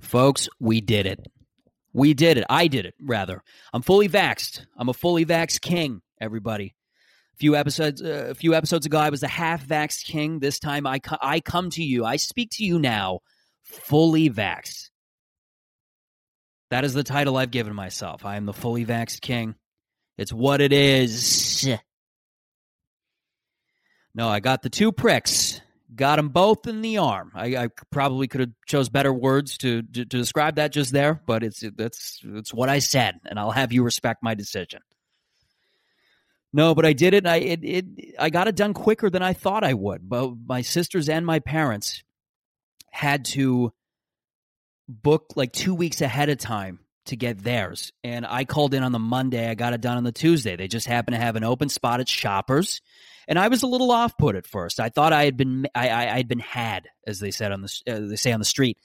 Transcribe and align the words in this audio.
Folks, 0.00 0.48
we 0.58 0.80
did 0.80 1.06
it. 1.06 1.20
We 1.92 2.14
did 2.14 2.38
it. 2.38 2.44
I 2.48 2.66
did 2.66 2.86
it, 2.86 2.94
rather. 3.00 3.42
I'm 3.72 3.82
fully 3.82 4.08
vaxxed. 4.08 4.64
I'm 4.76 4.88
a 4.88 4.94
fully 4.94 5.24
vaxxed 5.26 5.60
king, 5.60 6.02
everybody. 6.20 6.74
A 7.34 7.36
few 7.36 7.56
episodes, 7.56 8.02
uh, 8.02 8.28
a 8.30 8.34
few 8.34 8.54
episodes 8.54 8.86
ago, 8.86 8.98
I 8.98 9.10
was 9.10 9.22
a 9.22 9.28
half 9.28 9.64
vaxxed 9.66 10.04
king. 10.04 10.38
This 10.40 10.58
time, 10.58 10.86
I, 10.86 10.98
co- 10.98 11.18
I 11.20 11.40
come 11.40 11.70
to 11.70 11.82
you. 11.82 12.04
I 12.04 12.16
speak 12.16 12.50
to 12.52 12.64
you 12.64 12.78
now, 12.78 13.20
fully 13.62 14.30
vaxxed. 14.30 14.90
That 16.70 16.84
is 16.84 16.94
the 16.94 17.02
title 17.02 17.36
I've 17.36 17.50
given 17.50 17.74
myself. 17.74 18.24
I 18.24 18.36
am 18.36 18.46
the 18.46 18.52
fully 18.52 18.86
vaxxed 18.86 19.20
king. 19.20 19.56
It's 20.16 20.32
what 20.32 20.60
it 20.60 20.72
is. 20.72 21.64
No, 24.14 24.28
I 24.28 24.40
got 24.40 24.62
the 24.62 24.70
two 24.70 24.92
pricks. 24.92 25.60
Got 26.00 26.16
them 26.16 26.30
both 26.30 26.66
in 26.66 26.80
the 26.80 26.96
arm. 26.96 27.30
I, 27.34 27.56
I 27.58 27.68
probably 27.90 28.26
could 28.26 28.40
have 28.40 28.52
chose 28.66 28.88
better 28.88 29.12
words 29.12 29.58
to, 29.58 29.82
to, 29.82 30.06
to 30.06 30.16
describe 30.16 30.54
that 30.56 30.72
just 30.72 30.94
there, 30.94 31.20
but 31.26 31.42
it's 31.42 31.62
that's 31.76 32.22
it's 32.24 32.54
what 32.54 32.70
I 32.70 32.78
said, 32.78 33.20
and 33.26 33.38
I'll 33.38 33.50
have 33.50 33.70
you 33.70 33.82
respect 33.82 34.22
my 34.22 34.34
decision. 34.34 34.80
No, 36.54 36.74
but 36.74 36.86
I 36.86 36.94
did 36.94 37.12
it. 37.12 37.26
I 37.26 37.36
it, 37.36 37.60
it 37.62 37.84
I 38.18 38.30
got 38.30 38.48
it 38.48 38.56
done 38.56 38.72
quicker 38.72 39.10
than 39.10 39.20
I 39.20 39.34
thought 39.34 39.62
I 39.62 39.74
would. 39.74 40.08
But 40.08 40.32
my 40.46 40.62
sisters 40.62 41.10
and 41.10 41.26
my 41.26 41.38
parents 41.38 42.02
had 42.90 43.26
to 43.26 43.70
book 44.88 45.34
like 45.36 45.52
two 45.52 45.74
weeks 45.74 46.00
ahead 46.00 46.30
of 46.30 46.38
time 46.38 46.78
to 47.08 47.16
get 47.16 47.44
theirs, 47.44 47.92
and 48.02 48.24
I 48.26 48.46
called 48.46 48.72
in 48.72 48.82
on 48.82 48.92
the 48.92 48.98
Monday. 48.98 49.50
I 49.50 49.54
got 49.54 49.74
it 49.74 49.82
done 49.82 49.98
on 49.98 50.04
the 50.04 50.12
Tuesday. 50.12 50.56
They 50.56 50.66
just 50.66 50.86
happened 50.86 51.16
to 51.16 51.20
have 51.20 51.36
an 51.36 51.44
open 51.44 51.68
spot 51.68 52.00
at 52.00 52.08
Shoppers 52.08 52.80
and 53.30 53.38
I 53.38 53.46
was 53.46 53.62
a 53.62 53.68
little 53.68 53.92
off 53.92 54.18
put 54.18 54.34
at 54.34 54.46
first. 54.46 54.80
I 54.80 54.88
thought 54.88 55.12
I 55.12 55.24
had 55.24 55.36
been 55.36 55.68
I, 55.74 55.88
I 55.88 56.16
had 56.16 56.28
been 56.28 56.40
had, 56.40 56.88
as 57.06 57.20
they 57.20 57.30
said 57.30 57.52
on 57.52 57.62
the 57.62 57.82
uh, 57.88 58.00
they 58.00 58.16
say 58.16 58.32
on 58.32 58.40
the 58.40 58.44
street. 58.44 58.76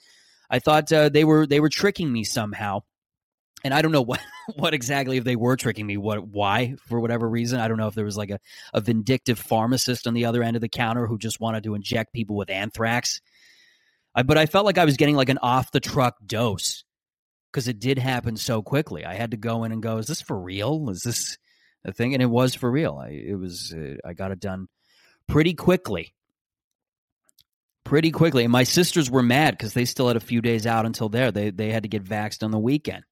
I 0.50 0.60
thought 0.60 0.94
uh, 0.94 1.10
they 1.10 1.24
were 1.24 1.48
they 1.48 1.60
were 1.60 1.70
tricking 1.70 2.14
me 2.14 2.24
somehow, 2.24 2.84
and 3.64 3.74
I 3.74 3.82
don't 3.82 3.92
know 3.92 4.02
what 4.04 4.22
what 4.56 4.76
exactly 4.76 5.18
if 5.18 5.24
they 5.24 5.36
were 5.36 5.58
tricking 5.58 5.88
me. 5.88 5.98
What 5.98 6.28
why 6.28 6.76
for 6.88 7.00
whatever 7.00 7.28
reason 7.28 7.60
I 7.60 7.68
don't 7.68 7.78
know 7.78 7.88
if 7.88 7.96
there 7.96 8.06
was 8.06 8.18
like 8.18 8.30
a, 8.30 8.40
a 8.74 8.82
vindictive 8.82 9.40
pharmacist 9.40 10.06
on 10.06 10.14
the 10.14 10.26
other 10.26 10.44
end 10.44 10.56
of 10.56 10.62
the 10.62 10.70
counter 10.70 11.08
who 11.08 11.18
just 11.18 11.42
wanted 11.42 11.64
to 11.64 11.74
inject 11.74 12.14
people 12.14 12.36
with 12.36 12.52
anthrax. 12.52 13.22
I, 14.14 14.24
but 14.24 14.38
I 14.38 14.46
felt 14.46 14.66
like 14.66 14.78
I 14.78 14.86
was 14.86 14.96
getting 14.96 15.16
like 15.16 15.30
an 15.30 15.40
off 15.40 15.72
the 15.72 15.82
truck 15.82 16.16
dose 16.26 16.86
because 17.52 17.68
it 17.68 17.80
did 17.80 17.98
happen 17.98 18.38
so 18.38 18.62
quickly. 18.62 19.06
I 19.06 19.16
had 19.16 19.32
to 19.32 19.38
go 19.38 19.64
in 19.64 19.72
and 19.72 19.82
go, 19.82 19.98
is 19.98 20.08
this 20.08 20.22
for 20.22 20.40
real? 20.40 20.90
Is 20.90 21.02
this 21.02 21.38
thing, 21.92 22.14
and 22.14 22.22
it 22.22 22.28
was 22.28 22.56
for 22.56 22.70
real. 22.70 22.98
I 23.02 23.10
it 23.10 23.38
was 23.38 23.74
uh, 23.74 23.96
I 24.06 24.14
got 24.14 24.32
it 24.32 24.40
done 24.40 24.68
pretty 25.28 25.54
quickly, 25.54 26.14
pretty 27.84 28.12
quickly. 28.12 28.44
And 28.44 28.52
my 28.52 28.64
sisters 28.64 29.10
were 29.10 29.24
mad 29.24 29.58
because 29.58 29.74
they 29.74 29.86
still 29.86 30.08
had 30.08 30.18
a 30.18 30.22
few 30.22 30.42
days 30.42 30.66
out 30.66 30.86
until 30.86 31.10
there. 31.10 31.32
They 31.32 31.50
they 31.50 31.72
had 31.72 31.84
to 31.84 31.90
get 31.90 32.04
vaxxed 32.04 32.44
on 32.44 32.52
the 32.52 32.60
weekend, 32.60 33.04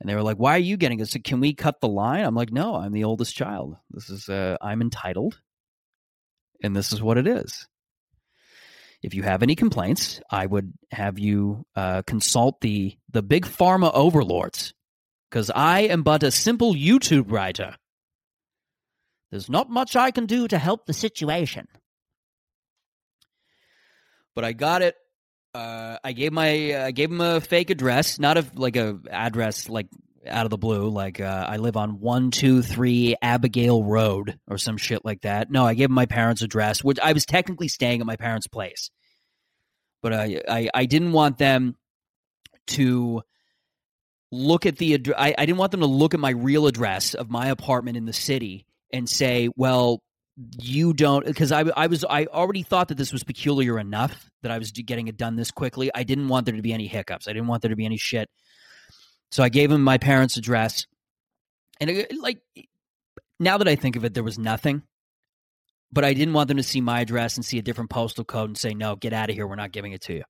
and 0.00 0.08
they 0.08 0.14
were 0.14 0.22
like, 0.22 0.38
"Why 0.38 0.54
are 0.56 0.58
you 0.58 0.76
getting 0.76 1.00
it? 1.00 1.08
So 1.08 1.20
can 1.22 1.40
we 1.40 1.54
cut 1.54 1.80
the 1.80 1.88
line?" 1.88 2.24
I'm 2.24 2.34
like, 2.34 2.52
"No, 2.52 2.74
I'm 2.74 2.92
the 2.92 3.04
oldest 3.04 3.36
child. 3.36 3.76
This 3.90 4.10
is 4.10 4.28
uh, 4.28 4.56
I'm 4.60 4.80
entitled, 4.80 5.40
and 6.62 6.74
this 6.74 6.92
is 6.92 7.02
what 7.02 7.18
it 7.18 7.26
is." 7.26 7.66
If 9.02 9.14
you 9.14 9.22
have 9.22 9.42
any 9.42 9.54
complaints, 9.54 10.20
I 10.30 10.46
would 10.46 10.72
have 10.90 11.18
you 11.18 11.64
uh, 11.76 12.02
consult 12.02 12.60
the 12.60 12.96
the 13.10 13.22
big 13.22 13.46
pharma 13.46 13.92
overlords 13.94 14.74
because 15.30 15.50
I 15.50 15.80
am 15.80 16.02
but 16.02 16.22
a 16.22 16.30
simple 16.30 16.74
YouTube 16.74 17.30
writer. 17.30 17.76
There's 19.30 19.48
not 19.48 19.68
much 19.68 19.96
I 19.96 20.10
can 20.10 20.26
do 20.26 20.46
to 20.48 20.58
help 20.58 20.86
the 20.86 20.92
situation. 20.92 21.66
But 24.34 24.44
I 24.44 24.52
got 24.52 24.82
it. 24.82 24.94
Uh, 25.54 25.96
I 26.04 26.12
gave 26.12 26.32
my 26.32 26.84
I 26.84 26.90
gave 26.90 27.10
him 27.10 27.20
a 27.20 27.40
fake 27.40 27.70
address, 27.70 28.18
not 28.18 28.36
a 28.36 28.46
like 28.54 28.76
a 28.76 28.98
address 29.10 29.68
like 29.68 29.88
out 30.26 30.44
of 30.44 30.50
the 30.50 30.58
blue. 30.58 30.90
Like 30.90 31.20
uh, 31.20 31.46
I 31.48 31.56
live 31.56 31.76
on 31.76 31.98
one 32.00 32.30
two 32.30 32.60
three 32.62 33.16
Abigail 33.22 33.82
Road 33.82 34.38
or 34.46 34.58
some 34.58 34.76
shit 34.76 35.04
like 35.04 35.22
that. 35.22 35.50
No, 35.50 35.64
I 35.64 35.74
gave 35.74 35.88
him 35.88 35.94
my 35.94 36.06
parents' 36.06 36.42
address, 36.42 36.84
which 36.84 36.98
I 37.02 37.14
was 37.14 37.24
technically 37.24 37.68
staying 37.68 38.00
at 38.00 38.06
my 38.06 38.16
parents' 38.16 38.46
place, 38.46 38.90
but 40.02 40.12
I 40.12 40.42
I, 40.46 40.68
I 40.74 40.84
didn't 40.84 41.12
want 41.12 41.38
them 41.38 41.76
to 42.68 43.22
look 44.30 44.66
at 44.66 44.76
the 44.76 44.94
address. 44.94 45.16
I, 45.18 45.34
I 45.36 45.46
didn't 45.46 45.58
want 45.58 45.72
them 45.72 45.80
to 45.80 45.86
look 45.86 46.14
at 46.14 46.20
my 46.20 46.30
real 46.30 46.66
address 46.66 47.14
of 47.14 47.30
my 47.30 47.48
apartment 47.48 47.96
in 47.96 48.04
the 48.04 48.12
city 48.12 48.66
and 48.92 49.08
say, 49.08 49.48
well, 49.56 50.02
you 50.58 50.92
don't 50.92 51.24
because 51.24 51.50
I, 51.50 51.60
I 51.60 51.86
was 51.86 52.04
I 52.04 52.26
already 52.26 52.62
thought 52.62 52.88
that 52.88 52.98
this 52.98 53.12
was 53.12 53.24
peculiar 53.24 53.78
enough 53.78 54.30
that 54.42 54.52
I 54.52 54.58
was 54.58 54.70
getting 54.70 55.08
it 55.08 55.16
done 55.16 55.36
this 55.36 55.50
quickly. 55.50 55.90
I 55.94 56.02
didn't 56.02 56.28
want 56.28 56.46
there 56.46 56.56
to 56.56 56.62
be 56.62 56.74
any 56.74 56.86
hiccups. 56.86 57.26
I 57.26 57.32
didn't 57.32 57.48
want 57.48 57.62
there 57.62 57.70
to 57.70 57.76
be 57.76 57.86
any 57.86 57.96
shit. 57.96 58.28
So 59.30 59.42
I 59.42 59.48
gave 59.48 59.72
him 59.72 59.82
my 59.82 59.98
parents' 59.98 60.36
address, 60.36 60.86
and 61.80 61.90
it, 61.90 62.16
like 62.20 62.40
now 63.40 63.58
that 63.58 63.66
I 63.66 63.76
think 63.76 63.96
of 63.96 64.04
it, 64.04 64.14
there 64.14 64.22
was 64.22 64.38
nothing. 64.38 64.82
But 65.90 66.04
I 66.04 66.12
didn't 66.14 66.34
want 66.34 66.48
them 66.48 66.58
to 66.58 66.62
see 66.62 66.80
my 66.80 67.00
address 67.00 67.36
and 67.36 67.44
see 67.44 67.58
a 67.58 67.62
different 67.62 67.90
postal 67.90 68.24
code 68.24 68.50
and 68.50 68.58
say, 68.58 68.74
"No, 68.74 68.94
get 68.94 69.14
out 69.14 69.30
of 69.30 69.34
here. 69.34 69.46
We're 69.46 69.56
not 69.56 69.72
giving 69.72 69.92
it 69.92 70.02
to 70.02 70.14
you." 70.14 70.24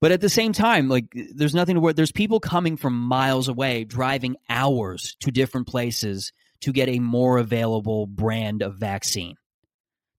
But 0.00 0.12
at 0.12 0.20
the 0.20 0.30
same 0.30 0.52
time, 0.52 0.88
like 0.88 1.06
there's 1.34 1.54
nothing 1.54 1.74
to 1.74 1.80
worry. 1.80 1.92
There's 1.92 2.12
people 2.12 2.40
coming 2.40 2.76
from 2.76 2.98
miles 2.98 3.48
away, 3.48 3.84
driving 3.84 4.36
hours 4.48 5.16
to 5.20 5.30
different 5.30 5.66
places 5.66 6.32
to 6.60 6.72
get 6.72 6.88
a 6.88 6.98
more 7.00 7.38
available 7.38 8.06
brand 8.06 8.62
of 8.62 8.76
vaccine. 8.76 9.36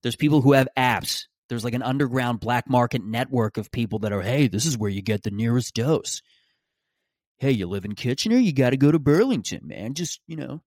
There's 0.03 0.16
people 0.16 0.41
who 0.41 0.53
have 0.53 0.68
apps. 0.78 1.25
There's 1.50 1.64
like 1.64 1.74
an 1.74 1.84
underground 1.84 2.40
black 2.40 2.70
market 2.70 3.03
network 3.03 3.58
of 3.58 3.72
people 3.72 4.00
that 4.00 4.14
are, 4.14 4.22
hey, 4.22 4.47
this 4.47 4.66
is 4.66 4.78
where 4.78 4.90
you 4.90 5.02
get 5.02 5.24
the 5.24 5.31
nearest 5.31 5.74
dose. 5.74 6.22
Hey, 7.40 7.52
you 7.52 7.68
live 7.68 7.86
in 7.86 7.96
Kitchener, 7.96 8.38
you 8.38 8.53
got 8.53 8.70
to 8.70 8.78
go 8.78 8.91
to 8.91 9.00
Burlington, 9.00 9.62
man. 9.64 9.96
Just 9.96 10.22
you 10.28 10.36
know, 10.36 10.62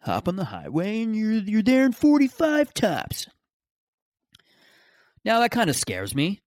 hop 0.00 0.28
on 0.28 0.36
the 0.36 0.44
highway 0.44 1.02
and 1.02 1.16
you're 1.16 1.32
you're 1.32 1.62
there 1.62 1.86
in 1.86 1.92
45 1.92 2.74
tops. 2.74 3.26
Now 5.24 5.40
that 5.40 5.50
kind 5.50 5.70
of 5.70 5.76
scares 5.76 6.14
me. 6.14 6.41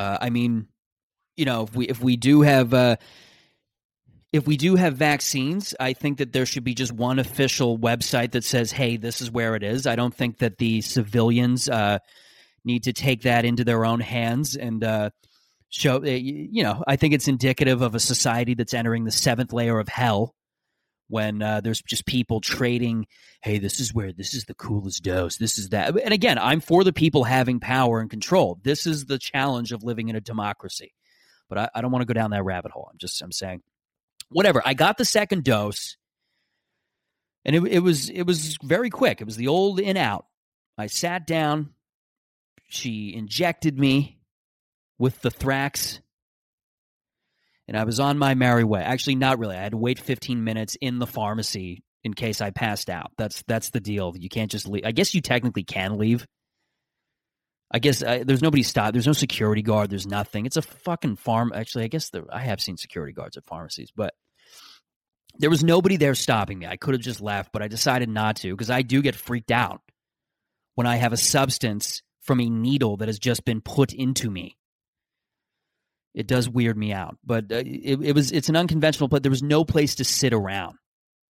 Uh, 0.00 0.16
I 0.18 0.30
mean, 0.30 0.66
you 1.36 1.44
know, 1.44 1.64
if 1.64 1.76
we 1.76 1.86
if 1.86 2.02
we 2.02 2.16
do 2.16 2.40
have 2.40 2.72
uh, 2.72 2.96
if 4.32 4.46
we 4.46 4.56
do 4.56 4.76
have 4.76 4.96
vaccines, 4.96 5.74
I 5.78 5.92
think 5.92 6.18
that 6.18 6.32
there 6.32 6.46
should 6.46 6.64
be 6.64 6.74
just 6.74 6.90
one 6.90 7.18
official 7.18 7.78
website 7.78 8.32
that 8.32 8.44
says, 8.44 8.72
"Hey, 8.72 8.96
this 8.96 9.20
is 9.20 9.30
where 9.30 9.54
it 9.56 9.62
is." 9.62 9.86
I 9.86 9.96
don't 9.96 10.14
think 10.14 10.38
that 10.38 10.56
the 10.56 10.80
civilians 10.80 11.68
uh, 11.68 11.98
need 12.64 12.84
to 12.84 12.94
take 12.94 13.22
that 13.22 13.44
into 13.44 13.62
their 13.62 13.84
own 13.84 14.00
hands 14.00 14.56
and 14.56 14.82
uh, 14.82 15.10
show. 15.68 15.98
Eh, 15.98 16.16
you 16.16 16.62
know, 16.62 16.82
I 16.86 16.96
think 16.96 17.12
it's 17.12 17.28
indicative 17.28 17.82
of 17.82 17.94
a 17.94 18.00
society 18.00 18.54
that's 18.54 18.72
entering 18.72 19.04
the 19.04 19.10
seventh 19.10 19.52
layer 19.52 19.78
of 19.78 19.88
hell 19.88 20.34
when 21.10 21.42
uh, 21.42 21.60
there's 21.60 21.82
just 21.82 22.06
people 22.06 22.40
trading 22.40 23.06
hey 23.42 23.58
this 23.58 23.80
is 23.80 23.92
where 23.92 24.12
this 24.12 24.32
is 24.32 24.44
the 24.44 24.54
coolest 24.54 25.02
dose. 25.02 25.36
This 25.36 25.58
is 25.58 25.70
that 25.70 25.96
and 25.98 26.14
again 26.14 26.38
i'm 26.38 26.60
for 26.60 26.84
the 26.84 26.92
people 26.92 27.24
having 27.24 27.60
power 27.60 28.00
and 28.00 28.08
control. 28.08 28.58
This 28.62 28.86
is 28.86 29.06
the 29.06 29.18
challenge 29.18 29.72
of 29.72 29.82
living 29.82 30.08
in 30.08 30.16
a 30.16 30.20
democracy. 30.20 30.94
But 31.48 31.58
i, 31.58 31.68
I 31.74 31.80
don't 31.80 31.90
want 31.90 32.02
to 32.02 32.06
go 32.06 32.14
down 32.14 32.30
that 32.30 32.44
rabbit 32.44 32.72
hole. 32.72 32.88
I'm 32.90 32.98
just 32.98 33.20
i'm 33.20 33.32
saying 33.32 33.62
whatever. 34.30 34.62
I 34.64 34.74
got 34.74 34.96
the 34.96 35.04
second 35.04 35.44
dose 35.44 35.96
and 37.44 37.56
it, 37.56 37.64
it 37.64 37.80
was 37.80 38.08
it 38.10 38.22
was 38.22 38.56
very 38.62 38.90
quick. 38.90 39.20
It 39.20 39.24
was 39.24 39.36
the 39.36 39.48
old 39.48 39.80
in 39.80 39.96
out. 39.96 40.26
I 40.78 40.86
sat 40.86 41.26
down. 41.26 41.70
She 42.68 43.14
injected 43.14 43.78
me 43.78 44.20
with 44.98 45.20
the 45.22 45.30
thrax 45.30 46.00
and 47.70 47.78
I 47.78 47.84
was 47.84 48.00
on 48.00 48.18
my 48.18 48.34
merry 48.34 48.64
way. 48.64 48.82
Actually, 48.82 49.14
not 49.14 49.38
really. 49.38 49.56
I 49.56 49.62
had 49.62 49.70
to 49.70 49.78
wait 49.78 50.00
15 50.00 50.42
minutes 50.42 50.76
in 50.80 50.98
the 50.98 51.06
pharmacy 51.06 51.84
in 52.02 52.14
case 52.14 52.40
I 52.40 52.50
passed 52.50 52.90
out. 52.90 53.12
That's 53.16 53.44
that's 53.46 53.70
the 53.70 53.78
deal. 53.78 54.12
You 54.18 54.28
can't 54.28 54.50
just 54.50 54.66
leave. 54.66 54.84
I 54.84 54.90
guess 54.90 55.14
you 55.14 55.20
technically 55.20 55.62
can 55.62 55.96
leave. 55.96 56.26
I 57.70 57.78
guess 57.78 58.00
there's 58.00 58.42
nobody 58.42 58.64
stop. 58.64 58.92
There's 58.92 59.06
no 59.06 59.12
security 59.12 59.62
guard. 59.62 59.88
There's 59.88 60.08
nothing. 60.08 60.46
It's 60.46 60.56
a 60.56 60.62
fucking 60.62 61.14
farm. 61.14 61.52
Actually, 61.54 61.84
I 61.84 61.86
guess 61.86 62.10
there, 62.10 62.24
I 62.28 62.40
have 62.40 62.60
seen 62.60 62.76
security 62.76 63.12
guards 63.12 63.36
at 63.36 63.44
pharmacies, 63.44 63.92
but 63.94 64.14
there 65.38 65.48
was 65.48 65.62
nobody 65.62 65.96
there 65.96 66.16
stopping 66.16 66.58
me. 66.58 66.66
I 66.66 66.76
could 66.76 66.94
have 66.94 67.02
just 67.02 67.20
left, 67.20 67.52
but 67.52 67.62
I 67.62 67.68
decided 67.68 68.08
not 68.08 68.34
to 68.36 68.50
because 68.50 68.70
I 68.70 68.82
do 68.82 69.00
get 69.00 69.14
freaked 69.14 69.52
out 69.52 69.80
when 70.74 70.88
I 70.88 70.96
have 70.96 71.12
a 71.12 71.16
substance 71.16 72.02
from 72.22 72.40
a 72.40 72.50
needle 72.50 72.96
that 72.96 73.06
has 73.06 73.20
just 73.20 73.44
been 73.44 73.60
put 73.60 73.92
into 73.92 74.28
me 74.28 74.56
it 76.14 76.26
does 76.26 76.48
weird 76.48 76.76
me 76.76 76.92
out. 76.92 77.16
But 77.24 77.52
uh, 77.52 77.56
it, 77.56 78.00
it, 78.02 78.14
was 78.14 78.32
it's 78.32 78.48
an 78.48 78.56
unconventional 78.56 79.08
place. 79.08 79.22
There 79.22 79.30
was 79.30 79.42
no 79.42 79.64
place 79.64 79.96
to 79.96 80.04
sit 80.04 80.32
around 80.32 80.76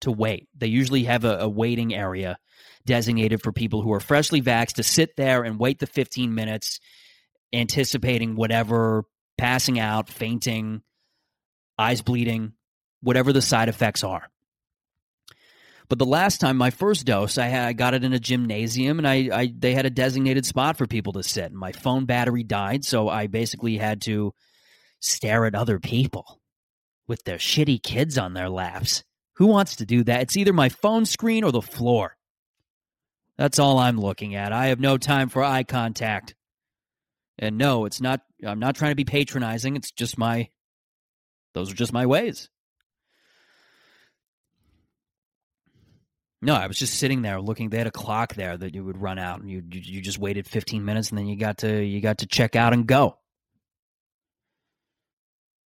to 0.02 0.12
wait. 0.12 0.48
They 0.56 0.68
usually 0.68 1.04
have 1.04 1.24
a, 1.24 1.38
a, 1.40 1.48
waiting 1.48 1.94
area 1.94 2.38
designated 2.86 3.42
for 3.42 3.52
people 3.52 3.82
who 3.82 3.92
are 3.92 4.00
freshly 4.00 4.40
vaxxed 4.40 4.74
to 4.74 4.82
sit 4.82 5.16
there 5.16 5.42
and 5.42 5.58
wait 5.58 5.78
the 5.78 5.86
15 5.86 6.34
minutes, 6.34 6.80
anticipating 7.52 8.34
whatever 8.36 9.04
passing 9.36 9.78
out, 9.78 10.08
fainting, 10.08 10.82
eyes 11.78 12.02
bleeding, 12.02 12.52
whatever 13.02 13.32
the 13.32 13.42
side 13.42 13.68
effects 13.68 14.04
are. 14.04 14.28
But 15.88 15.98
the 15.98 16.06
last 16.06 16.40
time, 16.40 16.56
my 16.56 16.70
first 16.70 17.04
dose, 17.04 17.36
I, 17.36 17.46
had, 17.46 17.66
I 17.66 17.72
got 17.72 17.94
it 17.94 18.04
in 18.04 18.12
a 18.12 18.18
gymnasium, 18.20 18.98
and 18.98 19.08
I, 19.08 19.28
I 19.32 19.52
they 19.54 19.74
had 19.74 19.86
a 19.86 19.90
designated 19.90 20.46
spot 20.46 20.76
for 20.78 20.86
people 20.86 21.14
to 21.14 21.22
sit. 21.24 21.46
And 21.46 21.56
my 21.56 21.72
phone 21.72 22.04
battery 22.04 22.44
died, 22.44 22.84
so 22.84 23.08
I 23.08 23.26
basically 23.26 23.76
had 23.76 24.02
to 24.02 24.32
stare 25.00 25.46
at 25.46 25.54
other 25.54 25.78
people 25.78 26.40
with 27.08 27.24
their 27.24 27.38
shitty 27.38 27.82
kids 27.82 28.16
on 28.16 28.34
their 28.34 28.48
laps. 28.48 29.02
Who 29.34 29.46
wants 29.46 29.76
to 29.76 29.86
do 29.86 30.04
that? 30.04 30.20
It's 30.22 30.36
either 30.36 30.52
my 30.52 30.68
phone 30.68 31.06
screen 31.06 31.44
or 31.44 31.50
the 31.50 31.62
floor. 31.62 32.16
That's 33.36 33.58
all 33.58 33.78
I'm 33.78 33.98
looking 33.98 34.34
at. 34.34 34.52
I 34.52 34.66
have 34.66 34.80
no 34.80 34.98
time 34.98 35.30
for 35.30 35.42
eye 35.42 35.62
contact. 35.62 36.34
And 37.38 37.56
no, 37.56 37.86
it's 37.86 38.00
not 38.00 38.20
I'm 38.46 38.58
not 38.58 38.76
trying 38.76 38.90
to 38.90 38.96
be 38.96 39.04
patronizing. 39.04 39.76
It's 39.76 39.90
just 39.90 40.18
my 40.18 40.50
those 41.54 41.72
are 41.72 41.74
just 41.74 41.92
my 41.92 42.06
ways. 42.06 42.50
No, 46.42 46.54
I 46.54 46.66
was 46.66 46.78
just 46.78 46.94
sitting 46.94 47.22
there 47.22 47.40
looking. 47.40 47.68
They 47.68 47.78
had 47.78 47.86
a 47.86 47.90
clock 47.90 48.34
there 48.34 48.56
that 48.56 48.74
you 48.74 48.84
would 48.84 49.00
run 49.00 49.18
out, 49.18 49.40
and 49.40 49.50
you 49.50 49.62
you 49.70 50.00
just 50.00 50.18
waited 50.18 50.46
15 50.46 50.84
minutes, 50.84 51.10
and 51.10 51.18
then 51.18 51.26
you 51.26 51.36
got 51.36 51.58
to 51.58 51.82
you 51.82 52.00
got 52.00 52.18
to 52.18 52.26
check 52.26 52.56
out 52.56 52.72
and 52.72 52.86
go. 52.86 53.19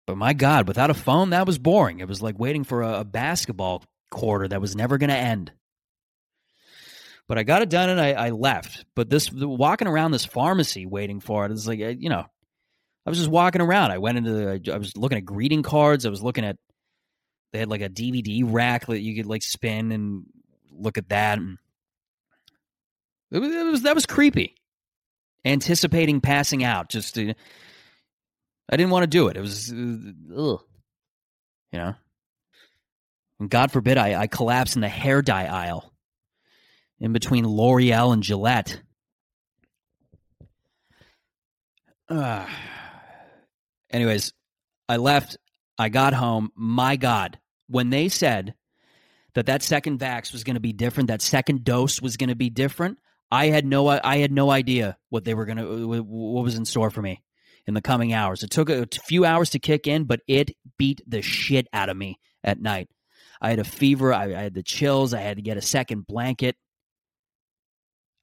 But 0.06 0.16
my 0.16 0.32
God, 0.32 0.68
without 0.68 0.90
a 0.90 0.94
phone, 0.94 1.30
that 1.30 1.46
was 1.46 1.58
boring. 1.58 2.00
It 2.00 2.08
was 2.08 2.22
like 2.22 2.38
waiting 2.38 2.64
for 2.64 2.82
a, 2.82 3.00
a 3.00 3.04
basketball 3.04 3.82
quarter 4.10 4.48
that 4.48 4.60
was 4.60 4.76
never 4.76 4.98
going 4.98 5.10
to 5.10 5.16
end. 5.16 5.52
But 7.26 7.38
I 7.38 7.42
got 7.42 7.62
it 7.62 7.70
done 7.70 7.88
and 7.88 8.00
I, 8.00 8.12
I 8.12 8.30
left. 8.30 8.84
But 8.94 9.08
this 9.08 9.32
walking 9.32 9.88
around 9.88 10.10
this 10.10 10.26
pharmacy 10.26 10.84
waiting 10.84 11.20
for 11.20 11.46
it, 11.46 11.50
it 11.50 11.54
is 11.54 11.66
like 11.66 11.80
eh, 11.80 11.94
you 11.98 12.10
know 12.10 12.26
I 13.06 13.10
was 13.10 13.18
just 13.18 13.30
walking 13.30 13.60
around. 13.60 13.90
I 13.90 13.98
went 13.98 14.18
into 14.18 14.32
the, 14.32 14.72
I 14.72 14.78
was 14.78 14.96
looking 14.96 15.18
at 15.18 15.24
greeting 15.24 15.62
cards. 15.62 16.06
I 16.06 16.10
was 16.10 16.22
looking 16.22 16.44
at, 16.44 16.56
they 17.52 17.58
had 17.58 17.68
like 17.68 17.82
a 17.82 17.88
DVD 17.88 18.42
rack 18.46 18.86
that 18.86 19.00
you 19.00 19.14
could 19.14 19.26
like 19.26 19.42
spin 19.42 19.92
and 19.92 20.24
look 20.70 20.96
at 20.96 21.10
that. 21.10 21.38
And 21.38 21.58
it 23.30 23.38
was, 23.38 23.54
it 23.54 23.66
was 23.66 23.82
that 23.82 23.94
was 23.94 24.06
creepy. 24.06 24.54
Anticipating 25.44 26.22
passing 26.22 26.64
out. 26.64 26.88
Just, 26.88 27.14
to, 27.16 27.34
I 28.70 28.76
didn't 28.76 28.90
want 28.90 29.02
to 29.02 29.08
do 29.08 29.28
it. 29.28 29.36
It 29.36 29.40
was, 29.40 29.70
uh, 29.70 30.36
ugh, 30.36 30.60
you 31.72 31.78
know. 31.78 31.94
And 33.40 33.50
God 33.50 33.72
forbid 33.72 33.98
I, 33.98 34.22
I 34.22 34.26
collapse 34.26 34.74
in 34.74 34.80
the 34.80 34.88
hair 34.88 35.20
dye 35.20 35.46
aisle 35.46 35.92
in 37.00 37.12
between 37.12 37.46
L'Oreal 37.46 38.12
and 38.12 38.22
Gillette. 38.22 38.80
Uh, 42.08 42.46
Anyways, 43.90 44.32
I 44.88 44.96
left. 44.96 45.36
I 45.78 45.88
got 45.88 46.14
home. 46.14 46.50
My 46.56 46.96
God, 46.96 47.38
when 47.68 47.90
they 47.90 48.08
said 48.08 48.54
that 49.34 49.46
that 49.46 49.62
second 49.62 49.98
vax 49.98 50.32
was 50.32 50.44
going 50.44 50.54
to 50.54 50.60
be 50.60 50.72
different, 50.72 51.08
that 51.08 51.22
second 51.22 51.64
dose 51.64 52.00
was 52.00 52.16
going 52.16 52.28
to 52.28 52.36
be 52.36 52.50
different, 52.50 52.98
I 53.30 53.46
had 53.46 53.66
no 53.66 53.88
I 53.88 54.18
had 54.18 54.32
no 54.32 54.50
idea 54.50 54.96
what 55.10 55.24
they 55.24 55.34
were 55.34 55.44
going 55.44 55.58
to 55.58 55.86
what 55.88 56.44
was 56.44 56.54
in 56.54 56.64
store 56.64 56.90
for 56.90 57.02
me 57.02 57.22
in 57.66 57.74
the 57.74 57.82
coming 57.82 58.12
hours. 58.12 58.42
It 58.42 58.50
took 58.50 58.68
a 58.68 58.86
few 59.06 59.24
hours 59.24 59.50
to 59.50 59.58
kick 59.58 59.86
in, 59.86 60.04
but 60.04 60.20
it 60.26 60.50
beat 60.78 61.00
the 61.06 61.22
shit 61.22 61.66
out 61.72 61.88
of 61.88 61.96
me 61.96 62.18
at 62.42 62.60
night. 62.60 62.88
I 63.40 63.50
had 63.50 63.58
a 63.58 63.64
fever. 63.64 64.12
I, 64.12 64.24
I 64.24 64.42
had 64.42 64.54
the 64.54 64.62
chills. 64.62 65.14
I 65.14 65.20
had 65.20 65.36
to 65.36 65.42
get 65.42 65.56
a 65.56 65.62
second 65.62 66.06
blanket. 66.06 66.56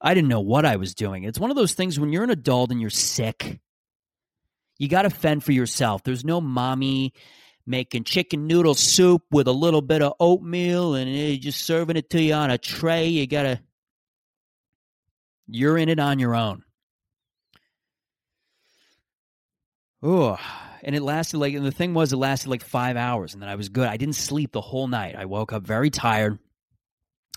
I 0.00 0.14
didn't 0.14 0.28
know 0.28 0.40
what 0.40 0.64
I 0.64 0.76
was 0.76 0.94
doing. 0.94 1.24
It's 1.24 1.38
one 1.38 1.50
of 1.50 1.56
those 1.56 1.74
things 1.74 1.98
when 1.98 2.12
you're 2.12 2.24
an 2.24 2.30
adult 2.30 2.72
and 2.72 2.80
you're 2.80 2.90
sick 2.90 3.60
you 4.82 4.88
got 4.88 5.02
to 5.02 5.10
fend 5.10 5.44
for 5.44 5.52
yourself. 5.52 6.02
There's 6.02 6.24
no 6.24 6.40
mommy 6.40 7.12
making 7.64 8.02
chicken 8.02 8.48
noodle 8.48 8.74
soup 8.74 9.22
with 9.30 9.46
a 9.46 9.52
little 9.52 9.80
bit 9.80 10.02
of 10.02 10.14
oatmeal 10.18 10.96
and 10.96 11.08
eh, 11.08 11.36
just 11.36 11.62
serving 11.62 11.96
it 11.96 12.10
to 12.10 12.20
you 12.20 12.34
on 12.34 12.50
a 12.50 12.58
tray. 12.58 13.06
You 13.06 13.28
got 13.28 13.44
to, 13.44 13.60
you're 15.46 15.78
in 15.78 15.88
it 15.88 16.00
on 16.00 16.18
your 16.18 16.34
own. 16.34 16.64
Oh, 20.02 20.36
and 20.82 20.96
it 20.96 21.02
lasted 21.02 21.38
like, 21.38 21.54
and 21.54 21.64
the 21.64 21.70
thing 21.70 21.94
was, 21.94 22.12
it 22.12 22.16
lasted 22.16 22.48
like 22.48 22.64
five 22.64 22.96
hours, 22.96 23.34
and 23.34 23.42
then 23.42 23.48
I 23.48 23.54
was 23.54 23.68
good. 23.68 23.86
I 23.86 23.96
didn't 23.96 24.16
sleep 24.16 24.52
the 24.52 24.60
whole 24.60 24.88
night. 24.88 25.14
I 25.14 25.26
woke 25.26 25.52
up 25.52 25.62
very 25.62 25.90
tired. 25.90 26.38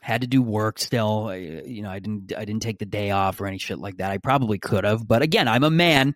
Had 0.02 0.22
to 0.22 0.28
do 0.28 0.42
work 0.42 0.80
still. 0.80 1.36
You 1.36 1.82
know, 1.82 1.90
I 1.90 2.00
didn't. 2.00 2.34
I 2.36 2.46
didn't 2.46 2.62
take 2.62 2.80
the 2.80 2.86
day 2.86 3.12
off 3.12 3.42
or 3.42 3.48
any 3.48 3.58
shit 3.58 3.80
like 3.80 3.98
that. 3.98 4.12
I 4.12 4.18
probably 4.18 4.60
could 4.60 4.84
have, 4.84 5.08
but 5.08 5.22
again, 5.22 5.48
I'm 5.48 5.64
a 5.64 5.72
man. 5.72 6.16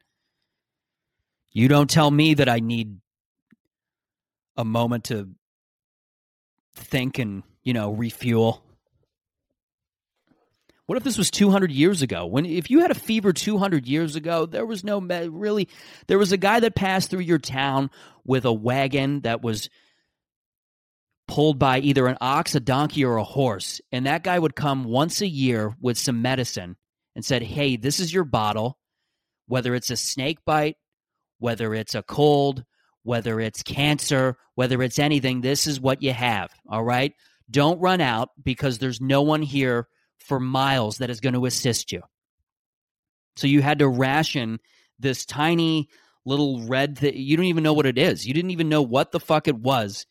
You 1.51 1.67
don't 1.67 1.89
tell 1.89 2.11
me 2.11 2.35
that 2.35 2.47
I 2.47 2.59
need 2.59 2.97
a 4.55 4.63
moment 4.63 5.05
to 5.05 5.29
think 6.75 7.17
and, 7.17 7.41
you 7.63 7.73
know, 7.73 7.91
refuel. 7.91 8.63
What 10.89 10.97
if 10.97 11.03
this 11.03 11.19
was 11.19 11.29
200 11.29 11.71
years 11.71 12.01
ago? 12.01 12.25
When 12.25 12.47
if 12.47 12.71
you 12.71 12.79
had 12.79 12.89
a 12.89 12.95
fever 12.95 13.31
200 13.31 13.85
years 13.85 14.15
ago, 14.15 14.47
there 14.47 14.65
was 14.65 14.83
no 14.83 14.99
really 14.99 15.69
there 16.07 16.17
was 16.17 16.31
a 16.31 16.37
guy 16.37 16.59
that 16.61 16.73
passed 16.73 17.11
through 17.11 17.19
your 17.19 17.37
town 17.37 17.91
with 18.25 18.43
a 18.43 18.51
wagon 18.51 19.21
that 19.21 19.43
was 19.43 19.69
pulled 21.27 21.59
by 21.59 21.77
either 21.77 22.07
an 22.07 22.17
ox, 22.21 22.55
a 22.55 22.59
donkey 22.59 23.05
or 23.05 23.17
a 23.17 23.23
horse, 23.23 23.81
and 23.91 24.07
that 24.07 24.23
guy 24.23 24.39
would 24.39 24.55
come 24.55 24.83
once 24.83 25.21
a 25.21 25.27
year 25.27 25.75
with 25.79 25.95
some 25.95 26.23
medicine 26.23 26.75
and 27.15 27.23
said, 27.23 27.43
"Hey, 27.43 27.75
this 27.75 27.99
is 27.99 28.11
your 28.11 28.23
bottle. 28.23 28.79
Whether 29.45 29.75
it's 29.75 29.91
a 29.91 29.95
snake 29.95 30.39
bite, 30.43 30.77
whether 31.37 31.75
it's 31.75 31.93
a 31.93 32.01
cold, 32.01 32.63
whether 33.03 33.39
it's 33.39 33.61
cancer, 33.61 34.39
whether 34.55 34.81
it's 34.81 34.97
anything, 34.97 35.41
this 35.41 35.67
is 35.67 35.79
what 35.79 36.01
you 36.01 36.13
have. 36.13 36.49
All 36.67 36.83
right. 36.83 37.13
Don't 37.51 37.79
run 37.79 38.01
out 38.01 38.29
because 38.43 38.79
there's 38.79 38.99
no 38.99 39.21
one 39.21 39.43
here 39.43 39.87
for 40.29 40.39
miles 40.39 40.99
that 40.99 41.09
is 41.09 41.19
going 41.19 41.33
to 41.33 41.45
assist 41.45 41.91
you. 41.91 42.01
So 43.35 43.47
you 43.47 43.61
had 43.61 43.79
to 43.79 43.87
ration 43.87 44.59
this 44.99 45.25
tiny 45.25 45.89
little 46.25 46.65
red 46.67 46.97
thing. 46.97 47.13
You 47.15 47.35
don't 47.35 47.47
even 47.47 47.63
know 47.63 47.73
what 47.73 47.85
it 47.85 47.97
is. 47.97 48.25
You 48.25 48.33
didn't 48.33 48.51
even 48.51 48.69
know 48.69 48.81
what 48.81 49.11
the 49.11 49.19
fuck 49.19 49.47
it 49.47 49.57
was, 49.57 50.05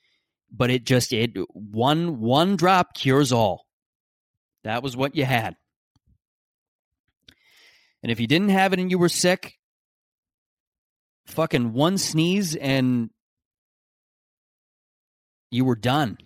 but 0.50 0.70
it 0.70 0.85
just 0.85 1.12
it 1.12 1.37
one 1.53 2.20
one 2.20 2.56
drop 2.56 2.94
cures 2.94 3.32
all. 3.32 3.65
That 4.65 4.82
was 4.82 4.97
what 4.97 5.15
you 5.15 5.25
had. 5.25 5.56
And 8.03 8.12
if 8.12 8.20
you 8.20 8.26
didn't 8.26 8.50
have 8.50 8.73
it 8.73 8.79
and 8.79 8.91
you 8.91 8.99
were 8.99 9.09
sick, 9.09 9.59
fucking 11.26 11.73
one 11.73 11.99
sneeze 11.99 12.55
and 12.56 13.11
you 15.50 15.65
were 15.65 15.76
done. 15.76 16.19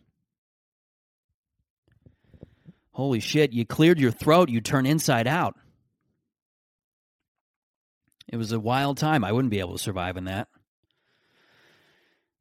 Holy 2.93 3.21
shit, 3.21 3.53
you 3.53 3.65
cleared 3.65 3.99
your 3.99 4.11
throat, 4.11 4.49
you 4.49 4.61
turn 4.61 4.87
inside 4.87 5.27
out. 5.27 5.57
It 8.29 8.37
was 8.37 8.53
a 8.53 8.61
wild 8.61 8.99
time. 8.99 9.25
I 9.25 9.33
wouldn't 9.33 9.51
be 9.51 9.61
able 9.61 9.73
to 9.73 9.83
survive 9.83 10.17
in 10.17 10.25
that. 10.25 10.49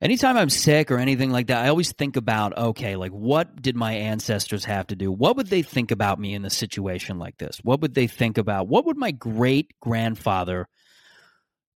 Anytime 0.02 0.36
I'm 0.36 0.50
sick 0.50 0.90
or 0.90 0.98
anything 0.98 1.32
like 1.32 1.48
that, 1.48 1.64
I 1.64 1.70
always 1.70 1.92
think 1.92 2.16
about 2.16 2.58
okay, 2.58 2.96
like 2.96 3.12
what 3.12 3.62
did 3.62 3.76
my 3.76 3.94
ancestors 3.94 4.66
have 4.66 4.88
to 4.88 4.96
do? 4.96 5.12
What 5.12 5.38
would 5.38 5.48
they 5.48 5.62
think 5.62 5.92
about 5.92 6.20
me 6.20 6.34
in 6.34 6.44
a 6.44 6.50
situation 6.50 7.20
like 7.20 7.38
this? 7.38 7.60
What 7.64 7.82
would 7.82 7.94
they 7.94 8.08
think 8.08 8.38
about? 8.38 8.68
What 8.68 8.86
would 8.86 8.98
my 8.98 9.12
great 9.12 9.74
grandfather 9.80 10.68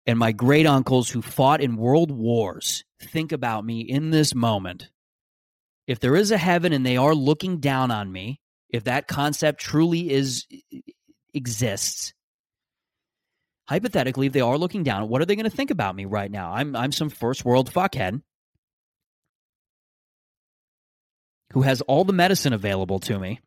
and 0.07 0.19
my 0.19 0.33
great 0.33 0.67
uncles 0.67 1.11
who 1.11 1.23
fought 1.23 1.61
in 1.61 1.77
world 1.77 2.11
wars 2.11 2.85
think 3.01 3.33
about 3.33 3.65
me 3.65 3.81
in 3.81 4.11
this 4.11 4.35
moment. 4.35 4.91
If 5.87 6.01
there 6.01 6.17
is 6.17 6.31
a 6.31 6.39
heaven 6.39 6.73
and 6.73 6.85
they 6.85 6.97
are 6.97 7.15
looking 7.15 7.59
down 7.59 7.91
on 7.91 8.11
me, 8.11 8.41
if 8.73 8.85
that 8.85 9.07
concept 9.07 9.61
truly 9.61 10.11
is 10.11 10.47
exists, 11.35 12.15
hypothetically, 13.69 14.27
if 14.27 14.33
they 14.33 14.41
are 14.41 14.59
looking 14.59 14.83
down, 14.83 15.09
what 15.09 15.21
are 15.23 15.27
they 15.27 15.37
going 15.37 15.49
to 15.49 15.57
think 15.57 15.71
about 15.71 15.95
me 15.95 16.07
right 16.07 16.31
now? 16.31 16.53
I'm 16.53 16.75
I'm 16.75 16.91
some 16.91 17.11
first 17.11 17.45
world 17.45 17.71
fuckhead 17.71 18.23
who 21.53 21.63
has 21.63 21.83
all 21.83 22.05
the 22.05 22.15
medicine 22.15 22.55
available 22.55 22.99
to 22.99 23.19
me. 23.19 23.41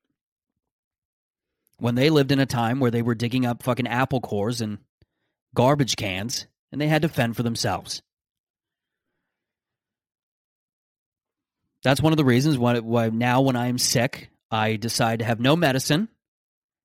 When 1.77 1.95
they 1.95 2.09
lived 2.09 2.31
in 2.31 2.39
a 2.39 2.45
time 2.45 2.79
where 2.79 2.91
they 2.91 3.01
were 3.01 3.15
digging 3.15 3.45
up 3.45 3.63
fucking 3.63 3.87
apple 3.87 4.21
cores 4.21 4.61
and 4.61 4.77
garbage 5.55 5.95
cans, 5.95 6.45
and 6.71 6.79
they 6.79 6.87
had 6.87 7.01
to 7.01 7.09
fend 7.09 7.35
for 7.35 7.43
themselves. 7.43 8.01
That's 11.83 12.01
one 12.01 12.13
of 12.13 12.17
the 12.17 12.25
reasons 12.25 12.57
why, 12.57 12.79
why 12.79 13.09
now, 13.09 13.41
when 13.41 13.55
I'm 13.55 13.77
sick, 13.77 14.29
I 14.55 14.77
decide 14.77 15.19
to 15.19 15.25
have 15.25 15.41
no 15.41 15.57
medicine. 15.57 16.07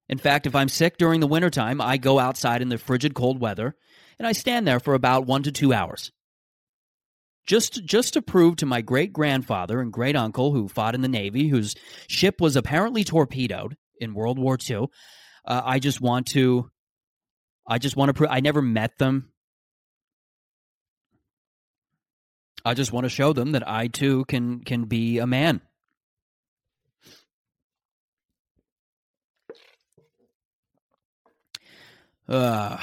In 0.09 0.19
fact, 0.19 0.47
if 0.49 0.57
I'm 0.57 0.69
sick 0.69 0.99
during 0.99 1.21
the 1.21 1.29
wintertime, 1.29 1.81
I 1.81 1.99
go 1.99 2.19
outside 2.19 2.63
in 2.63 2.69
the 2.69 2.79
frigid 2.79 3.15
cold 3.15 3.41
weather 3.41 3.77
and 4.19 4.27
I 4.27 4.33
stand 4.33 4.67
there 4.67 4.81
for 4.81 4.95
about 4.95 5.25
one 5.27 5.45
to 5.45 5.53
two 5.53 5.73
hours. 5.73 6.11
Just, 7.47 7.85
just 7.85 8.15
to 8.15 8.23
prove 8.23 8.57
to 8.57 8.67
my 8.67 8.81
great 8.81 9.13
grandfather 9.13 9.81
and 9.81 9.93
great 9.93 10.17
uncle 10.17 10.53
who 10.53 10.67
fought 10.67 10.97
in 10.97 11.01
the 11.01 11.09
Navy, 11.09 11.47
whose 11.47 11.77
ship 12.09 12.41
was 12.41 12.57
apparently 12.57 13.05
torpedoed 13.05 13.77
in 14.01 14.15
World 14.15 14.39
War 14.39 14.59
II, 14.69 14.89
uh, 15.45 15.63
I 15.65 15.79
just 15.79 16.01
want 16.01 16.27
to 16.29 16.69
I 17.67 17.79
just 17.79 17.97
want 17.97 18.09
to 18.09 18.15
prove 18.15 18.31
I 18.33 18.41
never 18.41 18.63
met 18.63 18.99
them. 18.99 19.31
I 22.65 22.75
just 22.75 22.93
want 22.93 23.05
to 23.05 23.11
show 23.11 23.33
them 23.33 23.53
that 23.53 23.67
I 23.69 23.87
too 23.87 24.25
can 24.25 24.65
can 24.65 24.87
be 24.87 25.19
a 25.19 25.27
man. 25.27 25.61
Uh, 32.31 32.77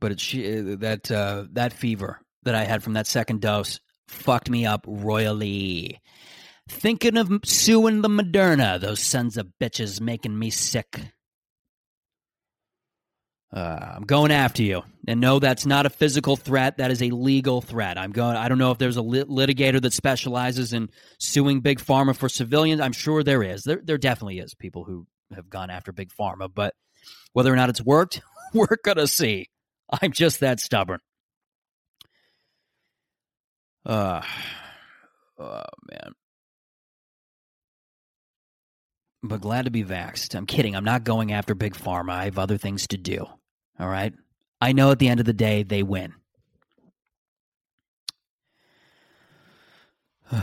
but 0.00 0.12
it's 0.12 0.32
that 0.32 1.10
uh, 1.10 1.44
that 1.52 1.74
fever 1.74 2.20
that 2.44 2.54
I 2.54 2.64
had 2.64 2.82
from 2.82 2.94
that 2.94 3.06
second 3.06 3.42
dose 3.42 3.78
fucked 4.08 4.48
me 4.48 4.64
up 4.64 4.84
royally. 4.88 6.00
Thinking 6.68 7.18
of 7.18 7.30
suing 7.44 8.00
the 8.00 8.08
Moderna, 8.08 8.80
those 8.80 9.00
sons 9.00 9.36
of 9.36 9.52
bitches 9.60 10.00
making 10.00 10.38
me 10.38 10.48
sick. 10.48 11.00
Uh, 13.52 13.92
I'm 13.96 14.04
going 14.04 14.32
after 14.32 14.62
you, 14.62 14.82
and 15.06 15.20
no, 15.20 15.38
that's 15.38 15.66
not 15.66 15.84
a 15.84 15.90
physical 15.90 16.36
threat. 16.36 16.78
That 16.78 16.90
is 16.90 17.02
a 17.02 17.10
legal 17.10 17.60
threat. 17.60 17.98
I'm 17.98 18.12
going. 18.12 18.36
I 18.38 18.48
don't 18.48 18.56
know 18.56 18.70
if 18.70 18.78
there's 18.78 18.96
a 18.96 19.02
lit- 19.02 19.28
litigator 19.28 19.82
that 19.82 19.92
specializes 19.92 20.72
in 20.72 20.88
suing 21.18 21.60
big 21.60 21.78
pharma 21.78 22.16
for 22.16 22.30
civilians. 22.30 22.80
I'm 22.80 22.92
sure 22.92 23.22
there 23.22 23.42
is. 23.42 23.64
There, 23.64 23.82
there 23.84 23.98
definitely 23.98 24.38
is 24.38 24.54
people 24.54 24.84
who 24.84 25.06
have 25.34 25.50
gone 25.50 25.68
after 25.68 25.92
big 25.92 26.10
pharma, 26.18 26.48
but 26.52 26.72
whether 27.34 27.52
or 27.52 27.56
not 27.56 27.68
it's 27.68 27.82
worked, 27.82 28.22
we're 28.54 28.76
gonna 28.84 29.06
see. 29.06 29.48
I'm 29.90 30.12
just 30.12 30.40
that 30.40 30.60
stubborn. 30.60 31.00
Uh, 33.84 34.22
oh 35.38 35.62
man. 35.90 36.12
But 39.24 39.40
glad 39.40 39.66
to 39.66 39.70
be 39.70 39.84
vaxxed. 39.84 40.34
I'm 40.34 40.46
kidding. 40.46 40.74
I'm 40.74 40.84
not 40.84 41.04
going 41.04 41.32
after 41.32 41.54
big 41.54 41.74
pharma. 41.74 42.10
I 42.10 42.24
have 42.24 42.38
other 42.38 42.58
things 42.58 42.88
to 42.88 42.96
do. 42.96 43.26
All 43.78 43.88
right. 43.88 44.12
I 44.60 44.72
know 44.72 44.90
at 44.90 44.98
the 44.98 45.08
end 45.08 45.20
of 45.20 45.26
the 45.26 45.32
day, 45.32 45.62
they 45.62 45.82
win. 45.82 46.14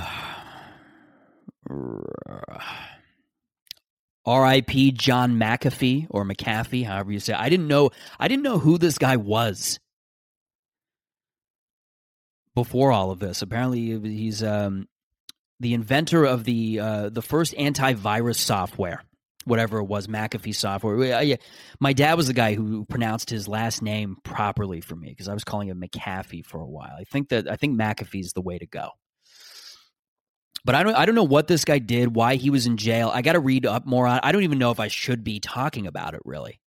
R.I.P. 4.25 4.91
John 4.91 5.33
McAfee 5.39 6.07
or 6.09 6.25
McAfee, 6.25 6.85
however 6.85 7.11
you 7.11 7.19
say. 7.19 7.33
It. 7.33 7.39
I 7.39 7.49
didn't 7.49 7.67
know. 7.67 7.91
I 8.19 8.27
didn't 8.27 8.43
know 8.43 8.59
who 8.59 8.77
this 8.77 8.97
guy 8.97 9.17
was 9.17 9.79
before 12.55 12.91
all 12.91 13.11
of 13.11 13.19
this. 13.19 13.41
Apparently, 13.41 13.99
he's 13.99 14.43
um, 14.43 14.87
the 15.59 15.73
inventor 15.73 16.25
of 16.25 16.43
the 16.43 16.79
uh, 16.79 17.09
the 17.09 17.21
first 17.21 17.53
antivirus 17.55 18.37
software 18.37 19.03
whatever 19.45 19.79
it 19.79 19.85
was, 19.85 20.07
McAfee 20.07 20.55
software. 20.55 21.37
My 21.79 21.93
dad 21.93 22.15
was 22.15 22.27
the 22.27 22.33
guy 22.33 22.53
who 22.53 22.85
pronounced 22.85 23.29
his 23.29 23.47
last 23.47 23.81
name 23.81 24.17
properly 24.23 24.79
for 24.81 24.95
me 24.95 25.09
because 25.09 25.27
I 25.27 25.33
was 25.33 25.43
calling 25.43 25.69
him 25.69 25.81
McAfee 25.81 26.45
for 26.45 26.61
a 26.61 26.67
while. 26.67 26.95
I 26.97 27.03
think 27.03 27.29
that 27.29 27.49
I 27.49 27.55
think 27.55 27.79
McAfee 27.79 28.21
is 28.21 28.33
the 28.33 28.41
way 28.41 28.57
to 28.57 28.67
go. 28.67 28.89
But 30.65 30.75
I 30.75 30.83
don't 30.83 30.95
I 30.95 31.05
don't 31.05 31.15
know 31.15 31.23
what 31.23 31.47
this 31.47 31.65
guy 31.65 31.79
did, 31.79 32.15
why 32.15 32.35
he 32.35 32.49
was 32.49 32.65
in 32.65 32.77
jail. 32.77 33.11
I 33.13 33.21
got 33.21 33.33
to 33.33 33.39
read 33.39 33.65
up 33.65 33.85
more 33.85 34.07
on. 34.07 34.19
I 34.23 34.31
don't 34.31 34.43
even 34.43 34.59
know 34.59 34.71
if 34.71 34.79
I 34.79 34.87
should 34.87 35.23
be 35.23 35.39
talking 35.39 35.87
about 35.87 36.13
it 36.13 36.21
really. 36.25 36.59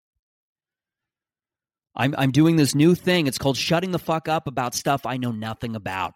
I'm 1.95 2.15
I'm 2.17 2.31
doing 2.31 2.57
this 2.57 2.75
new 2.75 2.95
thing. 2.95 3.27
It's 3.27 3.39
called 3.39 3.57
shutting 3.57 3.91
the 3.91 3.99
fuck 3.99 4.29
up 4.29 4.47
about 4.47 4.75
stuff 4.75 5.05
I 5.05 5.19
know 5.19 5.31
nothing 5.31 5.77
about. 5.77 6.15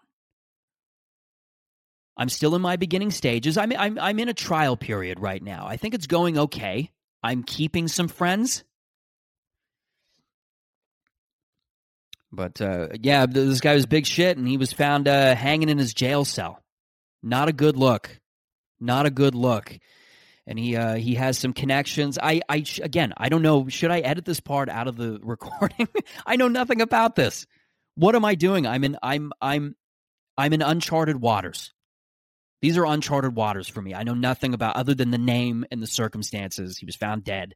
I'm 2.16 2.28
still 2.28 2.54
in 2.54 2.62
my 2.62 2.76
beginning 2.76 3.10
stages. 3.10 3.58
I'm, 3.58 3.72
I'm, 3.78 3.98
I'm 3.98 4.18
in 4.18 4.28
a 4.28 4.34
trial 4.34 4.76
period 4.76 5.20
right 5.20 5.42
now. 5.42 5.66
I 5.66 5.76
think 5.76 5.94
it's 5.94 6.06
going 6.06 6.38
okay. 6.38 6.90
I'm 7.22 7.42
keeping 7.42 7.88
some 7.88 8.08
friends. 8.08 8.64
But 12.32 12.60
uh, 12.60 12.88
yeah, 13.00 13.26
this 13.26 13.60
guy 13.60 13.74
was 13.74 13.86
big 13.86 14.06
shit, 14.06 14.36
and 14.36 14.48
he 14.48 14.56
was 14.56 14.72
found 14.72 15.08
uh, 15.08 15.34
hanging 15.34 15.68
in 15.68 15.78
his 15.78 15.94
jail 15.94 16.24
cell. 16.24 16.62
Not 17.22 17.48
a 17.48 17.52
good 17.52 17.76
look. 17.76 18.20
Not 18.80 19.06
a 19.06 19.10
good 19.10 19.34
look. 19.34 19.78
And 20.46 20.58
he 20.58 20.76
uh, 20.76 20.94
he 20.94 21.14
has 21.14 21.38
some 21.38 21.52
connections. 21.52 22.18
I 22.22 22.40
I 22.48 22.64
again 22.82 23.12
I 23.16 23.28
don't 23.28 23.42
know. 23.42 23.68
Should 23.68 23.90
I 23.90 24.00
edit 24.00 24.24
this 24.24 24.40
part 24.40 24.68
out 24.68 24.86
of 24.86 24.96
the 24.96 25.18
recording? 25.22 25.88
I 26.24 26.36
know 26.36 26.48
nothing 26.48 26.80
about 26.80 27.16
this. 27.16 27.46
What 27.96 28.14
am 28.14 28.24
I 28.24 28.34
doing? 28.34 28.66
I'm 28.66 28.84
in 28.84 28.96
I'm 29.02 29.32
I'm 29.40 29.74
I'm 30.38 30.52
in 30.52 30.62
uncharted 30.62 31.20
waters. 31.20 31.72
These 32.62 32.78
are 32.78 32.86
uncharted 32.86 33.34
waters 33.34 33.68
for 33.68 33.82
me. 33.82 33.94
I 33.94 34.02
know 34.02 34.14
nothing 34.14 34.54
about 34.54 34.76
other 34.76 34.94
than 34.94 35.10
the 35.10 35.18
name 35.18 35.64
and 35.70 35.82
the 35.82 35.86
circumstances. 35.86 36.78
He 36.78 36.86
was 36.86 36.96
found 36.96 37.24
dead. 37.24 37.54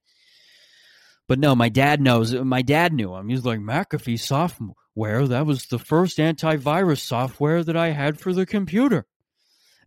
But 1.26 1.38
no, 1.38 1.54
my 1.54 1.68
dad 1.68 2.00
knows. 2.00 2.34
My 2.34 2.62
dad 2.62 2.92
knew 2.92 3.14
him. 3.14 3.28
He's 3.28 3.44
like 3.44 3.60
McAfee 3.60 4.18
software. 4.18 5.28
That 5.28 5.46
was 5.46 5.66
the 5.66 5.78
first 5.78 6.18
antivirus 6.18 7.00
software 7.00 7.62
that 7.62 7.76
I 7.76 7.90
had 7.90 8.18
for 8.18 8.32
the 8.32 8.44
computer. 8.44 9.06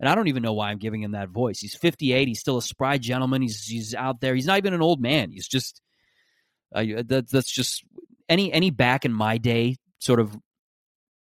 And 0.03 0.09
I 0.09 0.15
don't 0.15 0.27
even 0.27 0.43
know 0.43 0.51
why 0.51 0.69
I'm 0.69 0.79
giving 0.79 1.01
him 1.01 1.11
that 1.11 1.29
voice. 1.29 1.61
He's 1.61 1.75
58. 1.75 2.27
He's 2.27 2.41
still 2.41 2.57
a 2.57 2.61
spry 2.61 2.97
gentleman. 2.97 3.41
He's 3.41 3.63
he's 3.63 3.95
out 3.95 4.19
there. 4.19 4.35
He's 4.35 4.45
not 4.45 4.57
even 4.57 4.73
an 4.73 4.81
old 4.81 4.99
man. 4.99 5.31
He's 5.31 5.47
just 5.47 5.81
uh, 6.75 6.83
that, 7.07 7.29
that's 7.31 7.49
just 7.49 7.85
any 8.27 8.51
any 8.51 8.69
back 8.69 9.05
in 9.05 9.13
my 9.13 9.37
day 9.37 9.77
sort 9.99 10.19
of 10.19 10.37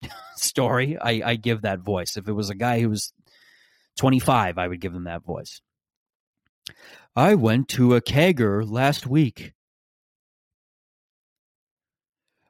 story. 0.37 0.97
I, 0.99 1.21
I 1.33 1.37
give 1.37 1.61
that 1.61 1.81
voice. 1.81 2.17
If 2.17 2.27
it 2.27 2.33
was 2.33 2.49
a 2.49 2.55
guy 2.55 2.81
who 2.81 2.89
was 2.89 3.13
25, 3.99 4.57
I 4.57 4.67
would 4.67 4.81
give 4.81 4.95
them 4.95 5.05
that 5.05 5.25
voice. 5.25 5.61
I 7.15 7.35
went 7.35 7.69
to 7.69 7.95
a 7.95 8.01
kegger 8.01 8.67
last 8.67 9.07
week. 9.07 9.53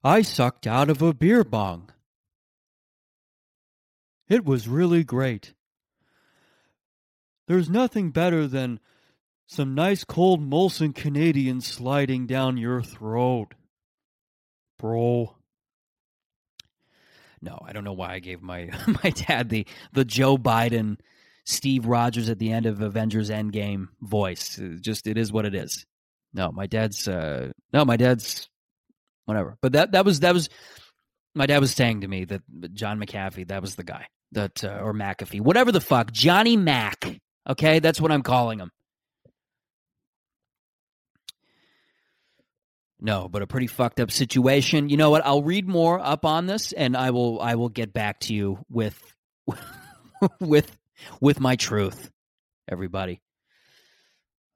I 0.04 0.22
sucked 0.22 0.68
out 0.68 0.90
of 0.90 1.02
a 1.02 1.12
beer 1.12 1.42
bong. 1.42 1.90
It 4.28 4.44
was 4.44 4.68
really 4.68 5.02
great. 5.02 5.54
There's 7.46 7.68
nothing 7.68 8.10
better 8.10 8.46
than 8.46 8.80
some 9.46 9.74
nice 9.74 10.04
cold 10.04 10.40
Molson 10.42 10.94
Canadian 10.94 11.60
sliding 11.60 12.26
down 12.26 12.56
your 12.56 12.82
throat. 12.82 13.54
Bro. 14.78 15.36
No, 17.42 17.58
I 17.62 17.72
don't 17.72 17.84
know 17.84 17.92
why 17.92 18.14
I 18.14 18.18
gave 18.20 18.42
my 18.42 18.70
my 19.04 19.10
dad 19.10 19.50
the 19.50 19.66
the 19.92 20.04
Joe 20.04 20.38
Biden 20.38 20.98
Steve 21.44 21.86
Rogers 21.86 22.30
at 22.30 22.38
the 22.38 22.52
end 22.52 22.66
of 22.66 22.80
Avengers 22.80 23.30
Endgame 23.30 23.88
voice. 24.00 24.58
It 24.58 24.80
just 24.80 25.06
it 25.06 25.18
is 25.18 25.30
what 25.30 25.44
it 25.44 25.54
is. 25.54 25.84
No, 26.32 26.50
my 26.50 26.66
dad's 26.66 27.06
uh 27.06 27.52
no, 27.72 27.84
my 27.84 27.96
dad's 27.96 28.48
whatever. 29.26 29.56
But 29.60 29.72
that 29.72 29.92
that 29.92 30.04
was 30.04 30.20
that 30.20 30.32
was 30.34 30.48
my 31.34 31.46
dad 31.46 31.58
was 31.58 31.72
saying 31.72 32.02
to 32.02 32.08
me 32.08 32.24
that 32.24 32.42
John 32.72 32.98
McAfee, 32.98 33.48
that 33.48 33.60
was 33.60 33.74
the 33.74 33.84
guy. 33.84 34.06
That 34.32 34.64
uh, 34.64 34.80
or 34.82 34.92
McAfee, 34.92 35.40
whatever 35.40 35.70
the 35.70 35.80
fuck, 35.80 36.10
Johnny 36.12 36.56
Mac. 36.56 37.04
Okay, 37.48 37.78
that's 37.78 38.00
what 38.00 38.10
I'm 38.10 38.22
calling 38.22 38.58
them. 38.58 38.70
No, 43.00 43.28
but 43.28 43.42
a 43.42 43.46
pretty 43.46 43.66
fucked 43.66 44.00
up 44.00 44.10
situation. 44.10 44.88
You 44.88 44.96
know 44.96 45.10
what? 45.10 45.26
I'll 45.26 45.42
read 45.42 45.68
more 45.68 46.00
up 46.00 46.24
on 46.24 46.46
this 46.46 46.72
and 46.72 46.96
I 46.96 47.10
will 47.10 47.38
I 47.38 47.54
will 47.54 47.68
get 47.68 47.92
back 47.92 48.20
to 48.20 48.34
you 48.34 48.64
with 48.70 48.98
with 50.40 50.78
with 51.20 51.38
my 51.38 51.56
truth, 51.56 52.10
everybody. 52.66 53.20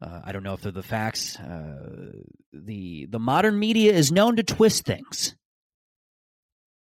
Uh, 0.01 0.21
I 0.25 0.33
don't 0.33 0.45
know 0.45 0.55
if 0.55 0.63
they're 0.63 0.73
the 0.73 0.83
facts. 0.83 1.37
Uh, 1.39 2.13
the 2.55 3.07
the 3.07 3.19
modern 3.19 3.59
media 3.59 3.93
is 3.93 4.13
known 4.13 4.37
to 4.37 4.43
twist 4.43 4.87
things. 4.87 5.35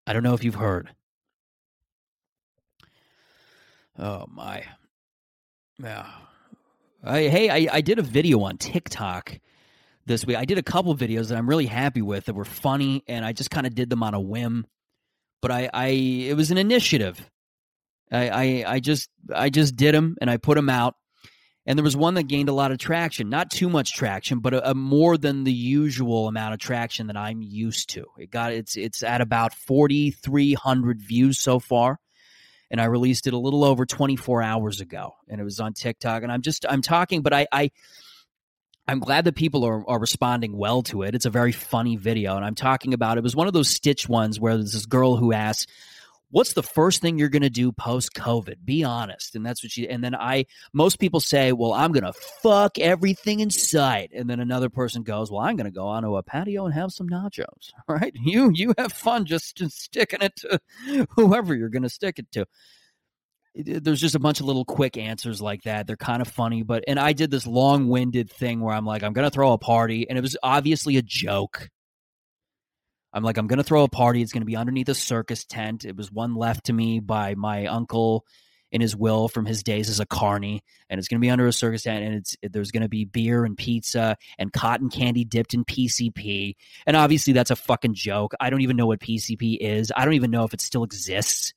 I 0.05 0.13
don't 0.13 0.23
know 0.23 0.35
if 0.35 0.43
you've 0.43 0.53
heard. 0.53 0.93
Oh 3.97 4.25
my, 4.29 4.65
yeah. 5.81 6.05
I, 7.03 7.23
hey, 7.23 7.49
I, 7.49 7.75
I 7.77 7.81
did 7.81 7.99
a 7.99 8.03
video 8.03 8.41
on 8.41 8.57
TikTok 8.57 9.39
this 10.05 10.25
week. 10.25 10.37
I 10.37 10.45
did 10.45 10.57
a 10.57 10.63
couple 10.63 10.95
videos 10.95 11.29
that 11.29 11.37
I'm 11.37 11.47
really 11.47 11.67
happy 11.67 12.01
with 12.01 12.25
that 12.25 12.33
were 12.33 12.45
funny, 12.45 13.03
and 13.07 13.23
I 13.23 13.33
just 13.33 13.51
kind 13.51 13.67
of 13.67 13.75
did 13.75 13.89
them 13.89 14.03
on 14.03 14.13
a 14.13 14.19
whim. 14.19 14.65
But 15.41 15.51
I, 15.51 15.69
I 15.73 15.85
it 15.87 16.35
was 16.35 16.49
an 16.49 16.57
initiative 16.57 17.29
I, 18.11 18.29
I, 18.29 18.73
I 18.73 18.79
just 18.79 19.09
I 19.33 19.49
just 19.49 19.75
did 19.75 19.95
them 19.95 20.15
and 20.21 20.29
I 20.29 20.37
put 20.37 20.55
them 20.55 20.69
out. 20.69 20.95
And 21.67 21.79
there 21.79 21.83
was 21.83 21.97
one 21.97 22.13
that 22.13 22.27
gained 22.27 22.47
a 22.47 22.53
lot 22.53 22.71
of 22.71 22.77
traction, 22.77 23.29
not 23.29 23.49
too 23.49 23.69
much 23.69 23.95
traction, 23.95 24.39
but 24.39 24.53
a, 24.53 24.69
a 24.69 24.75
more 24.75 25.17
than 25.17 25.45
the 25.45 25.53
usual 25.53 26.27
amount 26.27 26.53
of 26.53 26.59
traction 26.59 27.07
that 27.07 27.17
I'm 27.17 27.41
used 27.41 27.89
to. 27.91 28.05
It 28.19 28.29
got 28.29 28.53
it's 28.53 28.77
it's 28.77 29.01
at 29.01 29.21
about 29.21 29.53
4,300 29.53 31.01
views 31.01 31.39
so 31.39 31.59
far, 31.59 31.99
and 32.71 32.81
I 32.81 32.85
released 32.85 33.27
it 33.27 33.33
a 33.33 33.37
little 33.37 33.63
over 33.63 33.85
24 33.85 34.41
hours 34.41 34.81
ago, 34.81 35.15
and 35.27 35.39
it 35.39 35.43
was 35.43 35.59
on 35.59 35.73
TikTok. 35.73 36.23
And 36.23 36.31
I'm 36.31 36.41
just 36.41 36.65
I'm 36.67 36.81
talking, 36.81 37.21
but 37.21 37.33
I 37.33 37.47
I 37.51 37.71
I'm 38.87 38.99
glad 38.99 39.25
that 39.25 39.35
people 39.35 39.65
are, 39.65 39.87
are 39.89 39.99
responding 39.99 40.55
well 40.55 40.83
to 40.83 41.03
it. 41.03 41.15
It's 41.15 41.25
a 41.25 41.31
very 41.31 41.51
funny 41.51 41.95
video, 41.95 42.35
and 42.35 42.45
I'm 42.45 42.55
talking 42.55 42.93
about 42.93 43.17
it 43.17 43.23
was 43.23 43.35
one 43.35 43.47
of 43.47 43.53
those 43.53 43.69
Stitch 43.69 44.07
ones 44.07 44.39
where 44.39 44.55
there's 44.55 44.73
this 44.73 44.85
girl 44.85 45.15
who 45.15 45.33
asks 45.33 45.71
what's 46.31 46.53
the 46.53 46.63
first 46.63 47.01
thing 47.01 47.17
you're 47.17 47.29
going 47.29 47.41
to 47.41 47.49
do 47.49 47.71
post 47.71 48.13
COVID? 48.13 48.57
Be 48.63 48.83
honest. 48.83 49.35
And 49.35 49.45
that's 49.45 49.63
what 49.63 49.71
she, 49.71 49.87
and 49.87 50.03
then 50.03 50.15
I, 50.15 50.45
most 50.73 50.99
people 50.99 51.19
say, 51.19 51.51
well, 51.51 51.73
I'm 51.73 51.91
going 51.91 52.03
to 52.03 52.13
fuck 52.41 52.77
everything 52.79 53.39
in 53.39 53.49
sight. 53.49 54.11
And 54.13 54.29
then 54.29 54.39
another 54.39 54.69
person 54.69 55.03
goes, 55.03 55.31
well, 55.31 55.41
I'm 55.41 55.55
going 55.55 55.65
to 55.65 55.71
go 55.71 55.87
onto 55.87 56.15
a 56.15 56.23
patio 56.23 56.65
and 56.65 56.73
have 56.73 56.91
some 56.91 57.07
nachos. 57.07 57.71
Right. 57.87 58.15
You, 58.15 58.51
you 58.53 58.73
have 58.77 58.91
fun 58.91 59.25
just, 59.25 59.55
just 59.55 59.79
sticking 59.79 60.21
it 60.21 60.35
to 60.37 60.59
whoever 61.11 61.55
you're 61.55 61.69
going 61.69 61.83
to 61.83 61.89
stick 61.89 62.19
it 62.19 62.29
to. 62.33 62.45
There's 63.55 64.01
just 64.01 64.15
a 64.15 64.19
bunch 64.19 64.41
of 64.41 64.47
little 64.47 64.65
quick 64.65 64.97
answers 64.97 65.41
like 65.41 65.63
that. 65.63 65.87
They're 65.87 65.95
kind 65.95 66.21
of 66.21 66.27
funny, 66.27 66.63
but, 66.63 66.83
and 66.87 66.99
I 66.99 67.13
did 67.13 67.31
this 67.31 67.47
long 67.47 67.87
winded 67.87 68.29
thing 68.29 68.59
where 68.59 68.75
I'm 68.75 68.85
like, 68.85 69.01
I'm 69.01 69.13
going 69.13 69.23
to 69.23 69.31
throw 69.31 69.53
a 69.53 69.57
party. 69.57 70.09
And 70.09 70.17
it 70.17 70.21
was 70.21 70.35
obviously 70.43 70.97
a 70.97 71.01
joke 71.01 71.69
I'm 73.15 73.23
like, 73.23 73.37
I'm 73.37 73.47
going 73.47 73.57
to 73.57 73.63
throw 73.63 73.83
a 73.83 73.87
party. 73.87 74.21
It's 74.21 74.33
going 74.33 74.41
to 74.41 74.45
be 74.45 74.57
underneath 74.57 74.89
a 74.89 74.93
circus 74.93 75.45
tent. 75.45 75.85
It 75.85 75.95
was 75.95 76.11
one 76.11 76.35
left 76.35 76.65
to 76.65 76.73
me 76.73 76.99
by 76.99 77.33
my 77.35 77.67
uncle 77.67 78.25
in 78.71 78.81
his 78.81 78.93
will 78.93 79.29
from 79.29 79.45
his 79.45 79.63
days 79.63 79.89
as 79.89 80.01
a 80.01 80.05
carny, 80.05 80.61
and 80.89 80.99
it's 80.99 81.07
going 81.07 81.19
to 81.19 81.25
be 81.25 81.29
under 81.29 81.47
a 81.47 81.53
circus 81.53 81.83
tent, 81.83 82.03
and 82.03 82.15
it's 82.15 82.35
there's 82.43 82.71
going 82.71 82.83
to 82.83 82.89
be 82.89 83.05
beer 83.05 83.45
and 83.45 83.57
pizza 83.57 84.17
and 84.37 84.51
cotton 84.51 84.89
candy 84.89 85.23
dipped 85.23 85.53
in 85.53 85.63
PCP, 85.63 86.55
and 86.85 86.97
obviously 86.97 87.31
that's 87.31 87.51
a 87.51 87.55
fucking 87.55 87.93
joke. 87.93 88.33
I 88.37 88.49
don't 88.49 88.61
even 88.61 88.75
know 88.75 88.87
what 88.87 88.99
PCP 88.99 89.59
is. 89.61 89.93
I 89.95 90.03
don't 90.03 90.15
even 90.15 90.29
know 90.29 90.43
if 90.43 90.53
it 90.53 90.59
still 90.59 90.83
exists. 90.83 91.53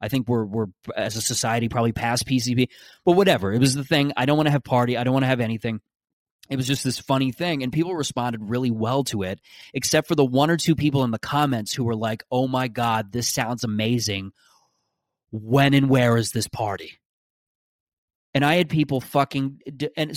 I 0.00 0.08
think 0.08 0.26
we're 0.28 0.44
we're 0.44 0.66
as 0.96 1.14
a 1.14 1.22
society 1.22 1.68
probably 1.68 1.92
past 1.92 2.26
PCP, 2.26 2.68
but 3.04 3.12
whatever. 3.12 3.52
It 3.52 3.60
was 3.60 3.74
the 3.74 3.84
thing. 3.84 4.12
I 4.16 4.26
don't 4.26 4.36
want 4.36 4.48
to 4.48 4.52
have 4.52 4.64
party. 4.64 4.96
I 4.96 5.04
don't 5.04 5.14
want 5.14 5.22
to 5.22 5.28
have 5.28 5.40
anything 5.40 5.80
it 6.50 6.56
was 6.56 6.66
just 6.66 6.84
this 6.84 6.98
funny 6.98 7.32
thing 7.32 7.62
and 7.62 7.72
people 7.72 7.94
responded 7.94 8.42
really 8.42 8.70
well 8.70 9.04
to 9.04 9.22
it 9.22 9.40
except 9.72 10.08
for 10.08 10.14
the 10.14 10.24
one 10.24 10.50
or 10.50 10.56
two 10.56 10.74
people 10.74 11.04
in 11.04 11.10
the 11.10 11.18
comments 11.18 11.72
who 11.72 11.84
were 11.84 11.96
like 11.96 12.22
oh 12.30 12.46
my 12.46 12.68
god 12.68 13.12
this 13.12 13.28
sounds 13.28 13.64
amazing. 13.64 14.32
When 15.30 15.74
and 15.74 15.90
where 15.90 16.16
is 16.16 16.30
this 16.30 16.48
party? 16.48 16.92
And 18.34 18.44
i 18.44 18.56
had 18.56 18.68
people 18.68 19.00
fucking 19.00 19.60
and 19.96 20.10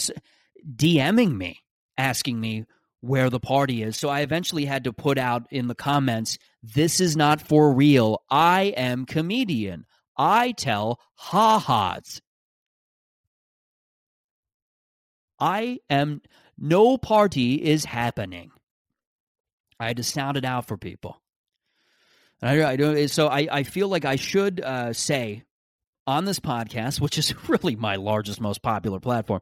dming 0.75 1.36
me 1.36 1.60
asking 1.98 2.39
me 2.39 2.65
where 3.01 3.29
the 3.29 3.39
party 3.39 3.84
is. 3.84 3.98
So 3.98 4.10
i 4.10 4.22
eventually 4.22 4.65
had 4.65 4.84
to 4.84 4.93
put 4.93 5.17
out 5.17 5.48
in 5.51 5.67
the 5.67 5.75
comments 5.75 6.38
this 6.62 7.00
is 7.00 7.15
not 7.15 7.41
for 7.41 7.74
real. 7.74 8.22
I 8.29 8.74
am 8.75 9.05
comedian. 9.05 9.86
I 10.17 10.51
tell 10.51 11.00
ha-has 11.13 12.22
I 15.39 15.79
am 15.89 16.22
no 16.58 16.98
party 16.98 17.56
is 17.56 17.86
happening. 17.86 18.51
I 19.79 19.88
had 19.88 19.98
to 19.98 20.03
sound 20.03 20.38
it 20.38 20.46
out 20.46 20.67
for 20.67 20.77
people. 20.77 21.22
And 22.41 22.63
I, 22.63 22.72
I 22.72 22.75
don't. 22.75 23.08
So 23.10 23.27
I, 23.27 23.48
I 23.51 23.63
feel 23.63 23.88
like 23.88 24.06
I 24.06 24.15
should 24.15 24.62
uh, 24.62 24.94
say 24.94 25.44
on 26.06 26.25
this 26.25 26.39
podcast, 26.39 27.00
which 27.00 27.17
is 27.17 27.34
really 27.48 27.75
my 27.75 27.96
largest, 27.96 28.41
most 28.41 28.62
popular 28.62 29.00
platform. 29.00 29.41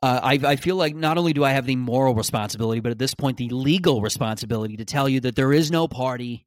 Uh, 0.00 0.20
I, 0.22 0.38
I 0.44 0.56
feel 0.56 0.76
like 0.76 0.94
not 0.94 1.18
only 1.18 1.32
do 1.32 1.42
I 1.42 1.50
have 1.50 1.66
the 1.66 1.74
moral 1.74 2.14
responsibility, 2.14 2.80
but 2.80 2.92
at 2.92 3.00
this 3.00 3.14
point, 3.14 3.36
the 3.36 3.48
legal 3.48 4.00
responsibility 4.00 4.76
to 4.76 4.84
tell 4.84 5.08
you 5.08 5.20
that 5.20 5.34
there 5.34 5.52
is 5.52 5.72
no 5.72 5.88
party. 5.88 6.46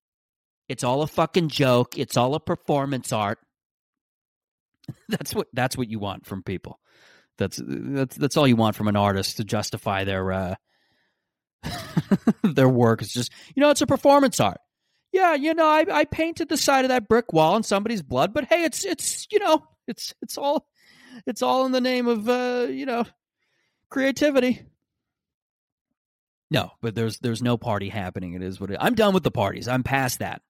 It's 0.69 0.85
all 0.85 1.01
a 1.01 1.07
fucking 1.07 1.49
joke. 1.49 1.97
It's 1.97 2.15
all 2.15 2.33
a 2.33 2.39
performance 2.39 3.11
art. 3.11 3.39
that's 5.09 5.33
what 5.33 5.47
that's 5.53 5.77
what 5.77 5.89
you 5.89 5.99
want 5.99 6.25
from 6.25 6.43
people. 6.43 6.79
That's 7.37 7.61
that's 7.65 8.15
that's 8.15 8.37
all 8.37 8.47
you 8.47 8.55
want 8.55 8.75
from 8.75 8.87
an 8.87 8.95
artist 8.95 9.37
to 9.37 9.43
justify 9.43 10.03
their 10.03 10.31
uh, 10.31 10.55
their 12.43 12.69
work. 12.69 13.01
It's 13.01 13.13
just 13.13 13.31
you 13.55 13.61
know 13.61 13.69
it's 13.69 13.81
a 13.81 13.87
performance 13.87 14.39
art. 14.39 14.59
Yeah, 15.11 15.33
you 15.35 15.53
know 15.53 15.67
I 15.67 15.85
I 15.91 16.05
painted 16.05 16.49
the 16.49 16.57
side 16.57 16.85
of 16.85 16.89
that 16.89 17.07
brick 17.07 17.33
wall 17.33 17.55
in 17.55 17.63
somebody's 17.63 18.01
blood, 18.01 18.33
but 18.33 18.45
hey, 18.45 18.63
it's 18.63 18.85
it's 18.85 19.27
you 19.31 19.39
know 19.39 19.63
it's 19.87 20.13
it's 20.21 20.37
all 20.37 20.67
it's 21.25 21.41
all 21.41 21.65
in 21.65 21.71
the 21.71 21.81
name 21.81 22.07
of 22.07 22.29
uh, 22.29 22.67
you 22.69 22.85
know 22.85 23.05
creativity. 23.89 24.61
No, 26.49 26.71
but 26.81 26.95
there's 26.95 27.17
there's 27.19 27.41
no 27.41 27.57
party 27.57 27.89
happening. 27.89 28.33
It 28.33 28.43
is 28.43 28.59
what 28.59 28.71
it, 28.71 28.77
I'm 28.79 28.95
done 28.95 29.13
with 29.13 29.23
the 29.23 29.31
parties. 29.31 29.67
I'm 29.67 29.83
past 29.83 30.19
that. 30.19 30.41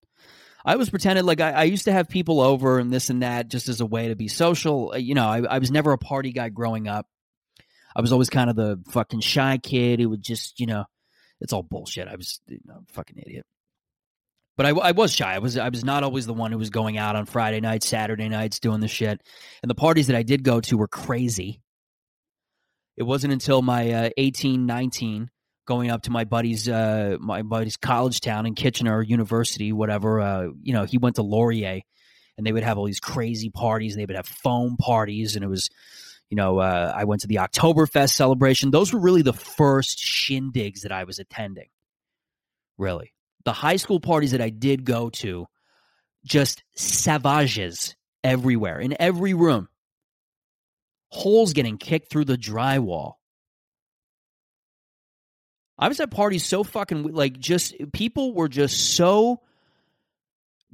I 0.66 0.76
was 0.76 0.90
pretending 0.90 1.26
like 1.26 1.42
I, 1.42 1.52
I, 1.52 1.64
used 1.64 1.86
to 1.86 1.92
have 1.92 2.08
people 2.08 2.40
over 2.40 2.80
and 2.80 2.92
this 2.92 3.10
and 3.10 3.24
that 3.24 3.48
just 3.48 3.68
as 3.68 3.82
a 3.82 3.86
way 3.86 4.10
to 4.10 4.16
be 4.16 4.28
social. 4.28 4.92
Uh, 4.94 4.98
you 4.98 5.16
know, 5.16 5.28
I, 5.28 5.42
I 5.42 5.58
was 5.58 5.72
never 5.72 5.92
a 5.92 5.98
party 5.98 6.32
guy 6.32 6.50
growing 6.50 6.88
up. 6.88 7.08
I 7.96 8.02
was 8.02 8.12
always 8.12 8.30
kind 8.30 8.50
of 8.50 8.56
the 8.56 8.80
fucking 8.90 9.22
shy 9.22 9.58
kid 9.58 10.00
who 10.00 10.10
would 10.10 10.22
just, 10.22 10.60
you 10.60 10.68
know, 10.68 10.86
it's 11.40 11.54
all 11.54 11.64
bullshit. 11.64 12.08
I 12.08 12.16
was 12.16 12.40
you 12.48 12.60
know, 12.66 12.84
fucking 12.90 13.18
idiot. 13.18 13.46
But 14.58 14.66
I, 14.66 14.70
I 14.70 14.92
was 14.92 15.14
shy. 15.14 15.34
I 15.34 15.40
was 15.40 15.58
I 15.58 15.70
was 15.70 15.84
not 15.84 16.04
always 16.04 16.26
the 16.26 16.34
one 16.34 16.52
who 16.52 16.58
was 16.58 16.70
going 16.70 16.98
out 16.98 17.16
on 17.16 17.26
Friday 17.26 17.62
nights, 17.62 17.88
Saturday 17.88 18.30
nights, 18.30 18.60
doing 18.60 18.80
the 18.80 18.88
shit. 18.88 19.22
And 19.64 19.70
the 19.70 19.76
parties 19.76 20.08
that 20.08 20.16
I 20.16 20.24
did 20.24 20.44
go 20.44 20.62
to 20.62 20.78
were 20.78 20.88
crazy. 20.88 21.62
It 22.98 23.04
wasn't 23.04 23.34
until 23.34 23.62
my 23.62 23.92
uh, 23.92 24.10
18, 24.18 24.66
19 24.66 25.32
going 25.66 25.92
up 25.92 26.04
to 26.04 26.12
my 26.12 26.24
buddy's 26.24 26.68
uh, 26.68 27.18
my 27.20 27.42
buddy's 27.42 27.78
college 27.78 28.22
town 28.22 28.46
in 28.46 28.56
Kitchener 28.56 29.02
University, 29.02 29.72
whatever. 29.72 30.20
Uh, 30.20 30.48
you 30.62 30.74
know, 30.74 30.84
he 30.84 30.98
went 30.98 31.16
to 31.18 31.24
Laurier, 31.24 31.82
and 32.38 32.46
they 32.46 32.52
would 32.52 32.64
have 32.64 32.78
all 32.78 32.86
these 32.86 33.00
crazy 33.00 33.50
parties. 33.50 33.96
They 33.96 34.06
would 34.06 34.16
have 34.16 34.28
foam 34.28 34.78
parties, 34.78 35.36
and 35.36 35.44
it 35.46 35.48
was, 35.48 35.70
you 36.30 36.36
know, 36.38 36.60
uh, 36.60 36.92
I 36.96 37.06
went 37.06 37.22
to 37.22 37.28
the 37.28 37.36
Oktoberfest 37.36 38.12
celebration. 38.12 38.72
Those 38.72 38.94
were 38.94 39.00
really 39.00 39.22
the 39.22 39.34
first 39.34 40.00
shindigs 40.00 40.82
that 40.82 40.92
I 40.92 41.04
was 41.04 41.20
attending. 41.20 41.70
Really, 42.78 43.14
the 43.46 43.54
high 43.54 43.76
school 43.76 44.00
parties 44.00 44.32
that 44.32 44.42
I 44.42 44.50
did 44.50 44.86
go 44.86 45.10
to, 45.10 45.46
just 46.26 46.64
savages 46.76 47.96
everywhere 48.24 48.80
in 48.80 48.96
every 49.00 49.34
room. 49.34 49.68
Holes 51.10 51.54
getting 51.54 51.78
kicked 51.78 52.10
through 52.10 52.26
the 52.26 52.38
drywall 52.38 53.16
I 55.82 55.88
was 55.88 56.00
at 56.00 56.12
parties 56.12 56.46
so 56.46 56.64
fucking 56.64 57.12
like 57.12 57.40
just 57.40 57.74
people 57.92 58.34
were 58.34 58.48
just 58.48 58.96
so 58.96 59.42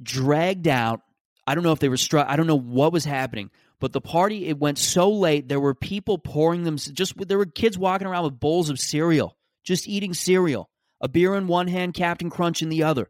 dragged 0.02 0.68
out. 0.68 1.00
I 1.46 1.54
don't 1.54 1.64
know 1.64 1.72
if 1.72 1.78
they 1.78 1.88
were 1.88 1.96
struck. 1.96 2.28
I 2.28 2.36
don't 2.36 2.46
know 2.46 2.58
what 2.58 2.92
was 2.92 3.06
happening, 3.06 3.50
but 3.80 3.94
the 3.94 4.02
party 4.02 4.48
it 4.48 4.58
went 4.58 4.76
so 4.76 5.10
late. 5.10 5.48
There 5.48 5.60
were 5.60 5.74
people 5.74 6.18
pouring 6.18 6.64
them. 6.64 6.76
Just 6.76 7.16
there 7.26 7.38
were 7.38 7.46
kids 7.46 7.78
walking 7.78 8.06
around 8.06 8.24
with 8.24 8.38
bowls 8.38 8.68
of 8.68 8.78
cereal, 8.78 9.34
just 9.64 9.88
eating 9.88 10.12
cereal, 10.12 10.68
a 11.00 11.08
beer 11.08 11.34
in 11.36 11.46
one 11.46 11.68
hand, 11.68 11.94
Cap'n 11.94 12.28
Crunch 12.28 12.60
in 12.60 12.68
the 12.68 12.82
other. 12.82 13.08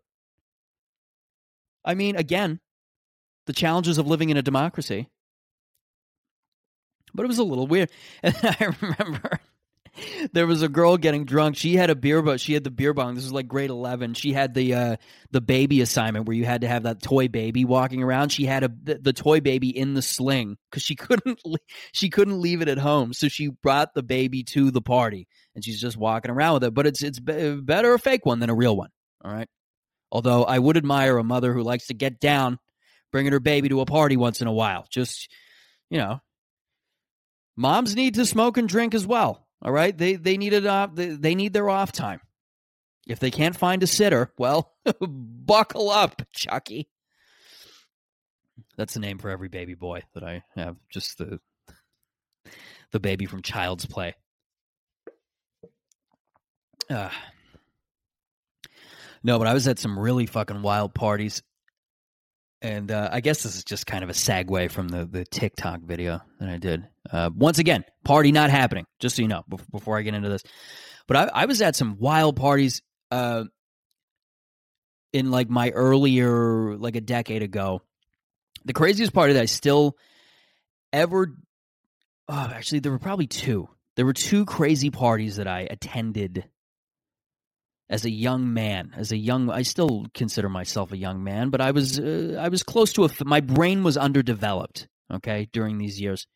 I 1.85 1.95
mean, 1.95 2.15
again, 2.15 2.61
the 3.47 3.53
challenges 3.53 3.99
of 3.99 4.07
living 4.07 4.31
in 4.31 4.37
a 4.37 4.43
democracy. 4.43 5.09
But 7.13 7.25
it 7.25 7.29
was 7.29 7.39
a 7.39 7.45
little 7.45 7.67
weird. 7.67 7.91
And 8.23 8.37
I 8.43 8.73
remember 8.81 9.41
there 10.33 10.47
was 10.47 10.63
a 10.63 10.69
girl 10.69 10.97
getting 10.97 11.25
drunk. 11.25 11.57
She 11.57 11.77
had 11.77 11.91
a 11.91 11.95
beer, 11.95 12.23
but 12.23 12.41
she 12.41 12.55
had 12.55 12.65
the 12.65 12.71
beer 12.71 12.93
bong. 12.93 13.15
This 13.15 13.25
was 13.25 13.33
like 13.33 13.49
grade 13.49 13.71
eleven. 13.71 14.15
She 14.15 14.33
had 14.33 14.55
the 14.55 14.75
uh, 14.75 14.97
the 15.31 15.41
baby 15.41 15.81
assignment 15.81 16.27
where 16.27 16.37
you 16.37 16.45
had 16.45 16.63
to 16.63 16.69
have 16.69 16.85
that 16.85 17.03
toy 17.03 17.29
baby 17.29 17.65
walking 17.65 18.03
around. 18.03 18.31
She 18.31 18.45
had 18.45 18.65
a 18.65 18.71
the, 18.83 18.99
the 18.99 19.13
toy 19.13 19.41
baby 19.41 19.77
in 19.77 19.95
the 19.95 20.03
sling 20.03 20.57
because 20.71 20.83
she 20.83 20.95
couldn't 20.97 21.41
she 21.93 22.11
couldn't 22.11 22.41
leave 22.41 22.63
it 22.63 22.69
at 22.69 22.79
home. 22.79 23.13
So 23.13 23.29
she 23.29 23.49
brought 23.49 23.95
the 23.95 24.03
baby 24.03 24.45
to 24.45 24.71
the 24.71 24.83
party, 24.83 25.27
and 25.55 25.65
she's 25.65 25.81
just 25.81 25.97
walking 25.97 26.31
around 26.31 26.55
with 26.55 26.65
it. 26.65 26.75
But 26.75 26.87
it's 26.87 27.03
it's 27.03 27.19
better 27.19 27.95
a 27.95 27.99
fake 27.99 28.27
one 28.27 28.41
than 28.41 28.51
a 28.51 28.55
real 28.55 28.77
one. 28.77 28.91
All 29.25 29.33
right. 29.33 29.49
Although 30.11 30.45
I 30.45 30.59
would 30.59 30.77
admire 30.77 31.19
a 31.19 31.25
mother 31.25 31.53
who 31.53 31.63
likes 31.63 31.89
to 31.89 31.95
get 31.95 32.19
down, 32.21 32.59
bringing 33.13 33.33
her 33.33 33.41
baby 33.41 33.69
to 33.69 33.81
a 33.81 33.87
party 33.87 34.17
once 34.17 34.41
in 34.41 34.47
a 34.47 34.53
while. 34.53 34.87
Just 34.91 35.29
you 35.91 35.99
know, 35.99 36.21
moms 37.57 37.97
need 37.97 38.15
to 38.15 38.27
smoke 38.27 38.57
and 38.57 38.69
drink 38.69 38.95
as 38.95 39.07
well. 39.07 39.48
All 39.62 39.73
right, 39.73 39.97
they 39.97 40.14
they 40.14 40.37
needed 40.37 40.66
off. 40.66 40.94
They, 40.94 41.09
they 41.09 41.35
need 41.35 41.53
their 41.53 41.68
off 41.68 41.92
time. 41.92 42.21
If 43.07 43.18
they 43.18 43.31
can't 43.31 43.57
find 43.57 43.83
a 43.83 43.87
sitter, 43.87 44.33
well, 44.38 44.75
buckle 45.01 45.90
up, 45.90 46.23
Chucky. 46.33 46.88
That's 48.77 48.94
the 48.94 49.01
name 49.01 49.18
for 49.18 49.31
every 49.31 49.49
baby 49.49 49.75
boy 49.75 50.03
that 50.14 50.23
I 50.23 50.44
have. 50.55 50.77
Just 50.90 51.18
the 51.18 51.40
the 52.92 53.01
baby 53.01 53.27
from 53.27 53.42
Child's 53.42 53.87
Play. 53.87 54.14
Uh, 56.88 57.11
no, 59.23 59.38
but 59.38 59.47
I 59.47 59.55
was 59.55 59.66
at 59.68 59.79
some 59.79 59.99
really 59.99 60.27
fucking 60.27 60.62
wild 60.62 60.94
parties 60.94 61.42
and 62.61 62.90
uh, 62.90 63.09
I 63.12 63.21
guess 63.21 63.42
this 63.42 63.57
is 63.57 63.64
just 63.64 63.87
kind 63.87 64.03
of 64.03 64.11
a 64.11 64.14
segue 64.14 64.71
from 64.71 64.88
the, 64.88 65.05
the 65.05 65.25
TikTok 65.25 65.81
video 65.81 66.21
that 66.40 66.49
I 66.49 66.59
did. 66.59 66.87
Uh, 67.11 67.31
once 67.35 67.59
again, 67.59 67.85
party 68.05 68.33
not 68.33 68.51
happening, 68.51 68.85
just 68.99 69.16
so 69.16 69.23
you 69.23 69.29
know, 69.29 69.44
before 69.71 69.97
I 69.97 70.03
get 70.03 70.14
into 70.14 70.29
this. 70.29 70.42
But 71.07 71.16
I, 71.16 71.42
I 71.42 71.44
was 71.47 71.62
at 71.62 71.77
some 71.77 71.99
wild 71.99 72.37
parties 72.37 72.83
uh, 73.11 73.44
in 75.12 75.31
like 75.31 75.49
my 75.49 75.71
earlier, 75.71 76.77
like 76.77 76.97
a 76.97 77.01
decade 77.01 77.42
ago. 77.42 77.83
The 78.64 78.73
craziest 78.73 79.12
party 79.12 79.35
that 79.35 79.42
I 79.42 79.47
still 79.47 79.97
ever, 80.92 81.35
oh, 82.29 82.53
actually, 82.55 82.81
there 82.81 82.92
were 82.92 82.99
probably 82.99 83.29
two. 83.29 83.68
There 83.94 84.05
were 84.05 84.12
two 84.12 84.44
crazy 84.44 84.90
parties 84.90 85.37
that 85.37 85.47
I 85.47 85.66
attended 85.71 86.44
as 87.90 88.05
a 88.05 88.11
young 88.11 88.53
man, 88.53 88.92
as 88.96 89.12
a 89.12 89.16
young, 89.16 89.51
I 89.51 89.62
still 89.62 90.07
consider 90.14 90.48
myself 90.48 90.92
a 90.92 90.98
young 90.98 91.24
man, 91.24 91.51
but 91.51 91.61
I 91.61 91.70
was, 91.70 91.98
uh, 91.98 92.37
I 92.38 92.48
was 92.48 92.62
close 92.62 92.92
to 92.94 93.05
a, 93.05 93.11
my 93.24 93.40
brain 93.40 93.83
was 93.83 93.96
underdeveloped. 93.96 94.88
Okay, 95.11 95.48
during 95.53 95.79
these 95.79 95.98
years, 95.98 96.27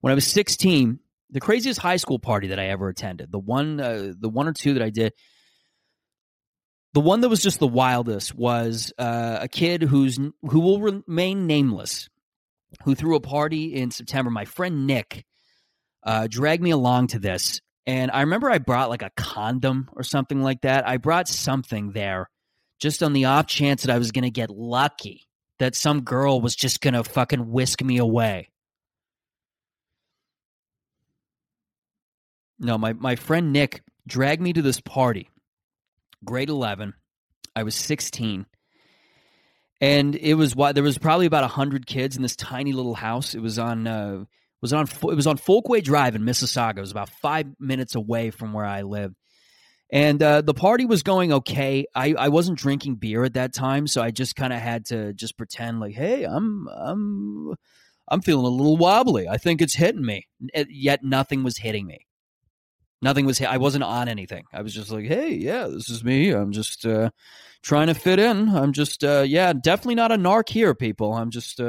when 0.00 0.12
I 0.12 0.14
was 0.14 0.24
sixteen, 0.24 1.00
the 1.30 1.40
craziest 1.40 1.80
high 1.80 1.96
school 1.96 2.20
party 2.20 2.48
that 2.48 2.60
I 2.60 2.66
ever 2.66 2.88
attended, 2.88 3.32
the 3.32 3.40
one, 3.40 3.80
uh, 3.80 4.12
the 4.16 4.28
one 4.28 4.46
or 4.46 4.52
two 4.52 4.74
that 4.74 4.82
I 4.84 4.90
did, 4.90 5.14
the 6.94 7.00
one 7.00 7.22
that 7.22 7.28
was 7.28 7.42
just 7.42 7.58
the 7.58 7.66
wildest 7.66 8.36
was 8.36 8.92
uh, 8.98 9.38
a 9.40 9.48
kid 9.48 9.82
who's 9.82 10.16
who 10.42 10.60
will 10.60 10.80
remain 10.80 11.48
nameless, 11.48 12.08
who 12.84 12.94
threw 12.94 13.16
a 13.16 13.20
party 13.20 13.74
in 13.74 13.90
September. 13.90 14.30
My 14.30 14.44
friend 14.44 14.86
Nick 14.86 15.24
uh, 16.04 16.28
dragged 16.30 16.62
me 16.62 16.70
along 16.70 17.08
to 17.08 17.18
this, 17.18 17.60
And 17.88 18.10
I 18.10 18.20
remember 18.20 18.50
I 18.50 18.58
brought 18.58 18.90
like 18.90 19.00
a 19.00 19.10
condom 19.16 19.88
or 19.96 20.02
something 20.02 20.42
like 20.42 20.60
that. 20.60 20.86
I 20.86 20.98
brought 20.98 21.26
something 21.26 21.92
there 21.92 22.28
just 22.78 23.02
on 23.02 23.14
the 23.14 23.24
off 23.24 23.46
chance 23.46 23.82
that 23.82 23.90
I 23.90 23.96
was 23.96 24.12
going 24.12 24.24
to 24.24 24.30
get 24.30 24.50
lucky, 24.50 25.26
that 25.58 25.74
some 25.74 26.02
girl 26.02 26.42
was 26.42 26.54
just 26.54 26.82
going 26.82 26.92
to 26.92 27.02
fucking 27.02 27.50
whisk 27.50 27.82
me 27.82 27.96
away. 27.96 28.50
No, 32.58 32.76
my, 32.76 32.92
my 32.92 33.16
friend 33.16 33.54
Nick 33.54 33.80
dragged 34.06 34.42
me 34.42 34.52
to 34.52 34.60
this 34.60 34.82
party, 34.82 35.30
grade 36.22 36.50
11. 36.50 36.92
I 37.56 37.62
was 37.62 37.74
16. 37.74 38.44
And 39.80 40.14
it 40.14 40.34
was 40.34 40.54
why 40.54 40.72
there 40.72 40.82
was 40.82 40.98
probably 40.98 41.24
about 41.24 41.42
100 41.44 41.86
kids 41.86 42.16
in 42.16 42.22
this 42.22 42.36
tiny 42.36 42.74
little 42.74 42.96
house. 42.96 43.34
It 43.34 43.40
was 43.40 43.58
on 43.58 43.86
uh, 43.86 44.24
was 44.60 44.72
on 44.72 44.86
it 44.86 45.14
was 45.14 45.26
on 45.26 45.38
Folkway 45.38 45.82
Drive 45.82 46.14
in 46.14 46.22
Mississauga. 46.22 46.78
It 46.78 46.80
was 46.80 46.90
about 46.90 47.10
five 47.10 47.46
minutes 47.58 47.94
away 47.94 48.30
from 48.30 48.52
where 48.52 48.64
I 48.64 48.82
lived, 48.82 49.14
and 49.90 50.22
uh, 50.22 50.40
the 50.42 50.54
party 50.54 50.84
was 50.84 51.02
going 51.02 51.32
okay. 51.32 51.86
I, 51.94 52.14
I 52.18 52.28
wasn't 52.28 52.58
drinking 52.58 52.96
beer 52.96 53.24
at 53.24 53.34
that 53.34 53.54
time, 53.54 53.86
so 53.86 54.02
I 54.02 54.10
just 54.10 54.36
kind 54.36 54.52
of 54.52 54.60
had 54.60 54.86
to 54.86 55.12
just 55.12 55.36
pretend 55.36 55.80
like, 55.80 55.94
hey, 55.94 56.24
I'm 56.24 56.68
I'm 56.68 57.54
I'm 58.08 58.20
feeling 58.20 58.46
a 58.46 58.48
little 58.48 58.76
wobbly. 58.76 59.28
I 59.28 59.36
think 59.36 59.62
it's 59.62 59.74
hitting 59.74 60.04
me. 60.04 60.26
Yet 60.54 61.02
nothing 61.02 61.44
was 61.44 61.58
hitting 61.58 61.86
me. 61.86 62.06
Nothing 63.00 63.26
was. 63.26 63.40
I 63.40 63.58
wasn't 63.58 63.84
on 63.84 64.08
anything. 64.08 64.44
I 64.52 64.62
was 64.62 64.74
just 64.74 64.90
like, 64.90 65.04
hey, 65.04 65.32
yeah, 65.32 65.68
this 65.68 65.88
is 65.88 66.02
me. 66.02 66.30
I'm 66.30 66.50
just 66.50 66.84
uh, 66.84 67.10
trying 67.62 67.86
to 67.86 67.94
fit 67.94 68.18
in. 68.18 68.48
I'm 68.48 68.72
just, 68.72 69.04
uh, 69.04 69.24
yeah, 69.24 69.52
definitely 69.52 69.94
not 69.94 70.10
a 70.10 70.16
narc 70.16 70.48
here, 70.48 70.74
people. 70.74 71.12
I'm 71.14 71.30
just. 71.30 71.60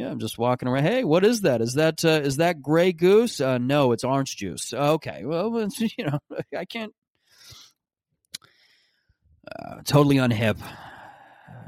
Yeah, 0.00 0.08
I'm 0.08 0.18
just 0.18 0.38
walking 0.38 0.66
around. 0.66 0.84
Hey, 0.84 1.04
what 1.04 1.26
is 1.26 1.42
that? 1.42 1.60
Is 1.60 1.74
that 1.74 2.02
uh, 2.06 2.22
is 2.24 2.38
that 2.38 2.62
Grey 2.62 2.90
Goose? 2.90 3.38
Uh, 3.38 3.58
no, 3.58 3.92
it's 3.92 4.02
orange 4.02 4.34
juice. 4.34 4.72
Okay, 4.72 5.26
well, 5.26 5.68
you 5.78 6.06
know, 6.06 6.18
I 6.56 6.64
can't. 6.64 6.94
Uh, 9.46 9.82
totally 9.84 10.16
unhip. 10.16 10.56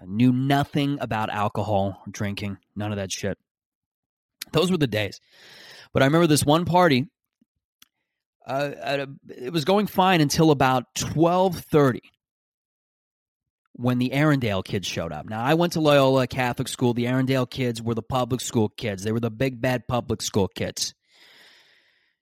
knew 0.06 0.32
nothing 0.32 0.96
about 0.98 1.28
alcohol, 1.28 2.02
drinking, 2.10 2.56
none 2.74 2.90
of 2.90 2.96
that 2.96 3.12
shit. 3.12 3.36
Those 4.52 4.70
were 4.70 4.78
the 4.78 4.86
days. 4.86 5.20
But 5.92 6.02
I 6.02 6.06
remember 6.06 6.26
this 6.26 6.42
one 6.42 6.64
party. 6.64 7.08
Uh, 8.46 8.70
a, 8.82 9.06
it 9.28 9.52
was 9.52 9.66
going 9.66 9.88
fine 9.88 10.22
until 10.22 10.52
about 10.52 10.94
twelve 10.94 11.58
thirty 11.58 12.00
when 13.74 13.98
the 13.98 14.10
Erindale 14.10 14.64
kids 14.64 14.86
showed 14.86 15.12
up. 15.12 15.28
Now, 15.28 15.42
I 15.42 15.54
went 15.54 15.74
to 15.74 15.80
Loyola 15.80 16.26
Catholic 16.26 16.68
School. 16.68 16.94
The 16.94 17.06
Erindale 17.06 17.48
kids 17.48 17.80
were 17.80 17.94
the 17.94 18.02
public 18.02 18.40
school 18.40 18.68
kids. 18.68 19.02
They 19.02 19.12
were 19.12 19.20
the 19.20 19.30
big 19.30 19.60
bad 19.60 19.88
public 19.88 20.22
school 20.22 20.48
kids. 20.48 20.94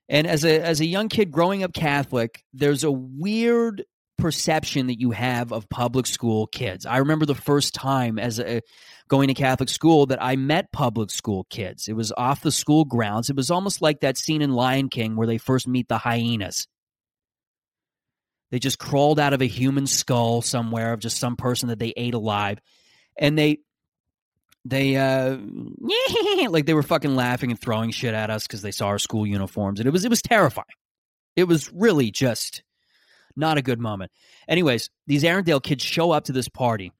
And 0.08 0.26
as 0.26 0.44
a 0.44 0.60
as 0.60 0.80
a 0.80 0.86
young 0.86 1.08
kid 1.08 1.30
growing 1.30 1.62
up 1.62 1.72
Catholic, 1.72 2.42
there's 2.52 2.82
a 2.82 2.90
weird 2.90 3.84
perception 4.18 4.88
that 4.88 5.00
you 5.00 5.12
have 5.12 5.52
of 5.52 5.68
public 5.68 6.06
school 6.06 6.46
kids. 6.48 6.84
I 6.84 6.98
remember 6.98 7.26
the 7.26 7.34
first 7.34 7.74
time 7.74 8.18
as 8.18 8.38
a 8.38 8.60
going 9.08 9.28
to 9.28 9.34
Catholic 9.34 9.68
school 9.68 10.06
that 10.06 10.22
I 10.22 10.36
met 10.36 10.72
public 10.72 11.10
school 11.10 11.46
kids. 11.50 11.88
It 11.88 11.94
was 11.94 12.12
off 12.16 12.42
the 12.42 12.52
school 12.52 12.84
grounds. 12.84 13.30
It 13.30 13.36
was 13.36 13.50
almost 13.50 13.82
like 13.82 14.00
that 14.00 14.18
scene 14.18 14.42
in 14.42 14.52
Lion 14.52 14.88
King 14.88 15.16
where 15.16 15.26
they 15.26 15.38
first 15.38 15.66
meet 15.66 15.88
the 15.88 15.98
hyenas. 15.98 16.68
They 18.50 18.58
just 18.58 18.78
crawled 18.78 19.20
out 19.20 19.32
of 19.32 19.42
a 19.42 19.46
human 19.46 19.86
skull 19.86 20.42
somewhere 20.42 20.92
of 20.92 21.00
just 21.00 21.18
some 21.18 21.36
person 21.36 21.68
that 21.68 21.78
they 21.78 21.92
ate 21.96 22.14
alive. 22.14 22.60
And 23.18 23.38
they 23.38 23.60
they 24.64 24.96
uh 24.96 25.38
like 26.48 26.66
they 26.66 26.74
were 26.74 26.82
fucking 26.82 27.14
laughing 27.14 27.50
and 27.50 27.60
throwing 27.60 27.90
shit 27.90 28.12
at 28.12 28.30
us 28.30 28.46
because 28.46 28.62
they 28.62 28.72
saw 28.72 28.88
our 28.88 28.98
school 28.98 29.26
uniforms. 29.26 29.80
And 29.80 29.86
it 29.86 29.92
was 29.92 30.04
it 30.04 30.10
was 30.10 30.22
terrifying. 30.22 30.66
It 31.36 31.44
was 31.44 31.72
really 31.72 32.10
just 32.10 32.62
not 33.36 33.56
a 33.56 33.62
good 33.62 33.80
moment. 33.80 34.10
Anyways 34.48 34.90
these 35.06 35.22
erindale 35.22 35.62
kids 35.62 35.84
show 35.84 36.10
up 36.10 36.24
to 36.24 36.32
this 36.32 36.48
party 36.48 36.92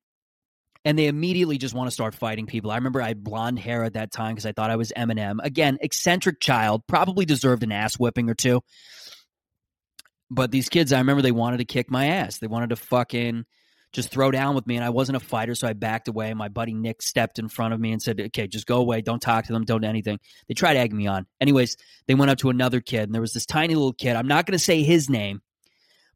and 0.85 0.99
they 0.99 1.09
immediately 1.09 1.59
just 1.59 1.75
want 1.75 1.89
to 1.89 1.93
start 1.93 2.15
fighting 2.15 2.47
people. 2.47 2.71
I 2.71 2.77
remember 2.77 3.03
i 3.03 3.09
had 3.09 3.25
blonde 3.25 3.59
hair 3.59 3.83
at 3.83 3.95
that 3.95 4.13
time 4.13 4.35
because 4.35 4.47
i 4.47 4.53
thought 4.53 4.71
i 4.71 4.77
was 4.77 4.93
eminem. 4.97 5.39
Again 5.43 5.79
eccentric 5.81 6.39
child 6.39 6.87
probably 6.87 7.25
deserved 7.25 7.65
an 7.65 7.73
ass 7.73 7.97
whipping 7.97 8.31
or 8.31 8.35
two 8.35 8.63
but 10.31 10.51
these 10.51 10.69
kids, 10.69 10.93
I 10.93 10.99
remember 10.99 11.23
they 11.23 11.33
wanted 11.33 11.59
to 11.59 11.65
kick 11.65 11.91
my 11.91 12.07
ass. 12.07 12.39
They 12.39 12.47
wanted 12.47 12.71
to 12.71 12.77
fucking 12.77 13.45
just 13.93 14.11
throw 14.11 14.31
down 14.31 14.55
with 14.55 14.67
me. 14.67 14.77
And 14.77 14.85
I 14.85 14.91
wasn't 14.91 15.17
a 15.17 15.21
fighter, 15.21 15.55
so 15.55 15.67
I 15.67 15.73
backed 15.73 16.07
away. 16.07 16.33
My 16.35 16.49
buddy 16.49 16.73
Nick 16.73 17.03
stepped 17.03 17.41
in 17.41 17.49
front 17.49 17.75
of 17.75 17.81
me 17.81 17.91
and 17.93 18.01
said, 18.01 18.21
Okay, 18.21 18.47
just 18.47 18.67
go 18.67 18.79
away. 18.79 19.01
Don't 19.01 19.21
talk 19.21 19.47
to 19.47 19.53
them. 19.53 19.65
Don't 19.65 19.81
do 19.81 19.89
anything. 19.89 20.21
They 20.47 20.55
tried 20.55 20.77
egging 20.77 20.97
me 20.97 21.09
on. 21.09 21.27
Anyways, 21.41 21.77
they 22.07 22.15
went 22.15 22.31
up 22.31 22.39
to 22.39 22.51
another 22.51 22.81
kid, 22.81 23.05
and 23.05 23.15
there 23.15 23.21
was 23.21 23.33
this 23.33 23.47
tiny 23.47 23.75
little 23.75 23.93
kid. 23.93 24.15
I'm 24.15 24.29
not 24.29 24.47
going 24.47 24.57
to 24.57 24.65
say 24.65 24.83
his 24.83 25.11
name, 25.11 25.41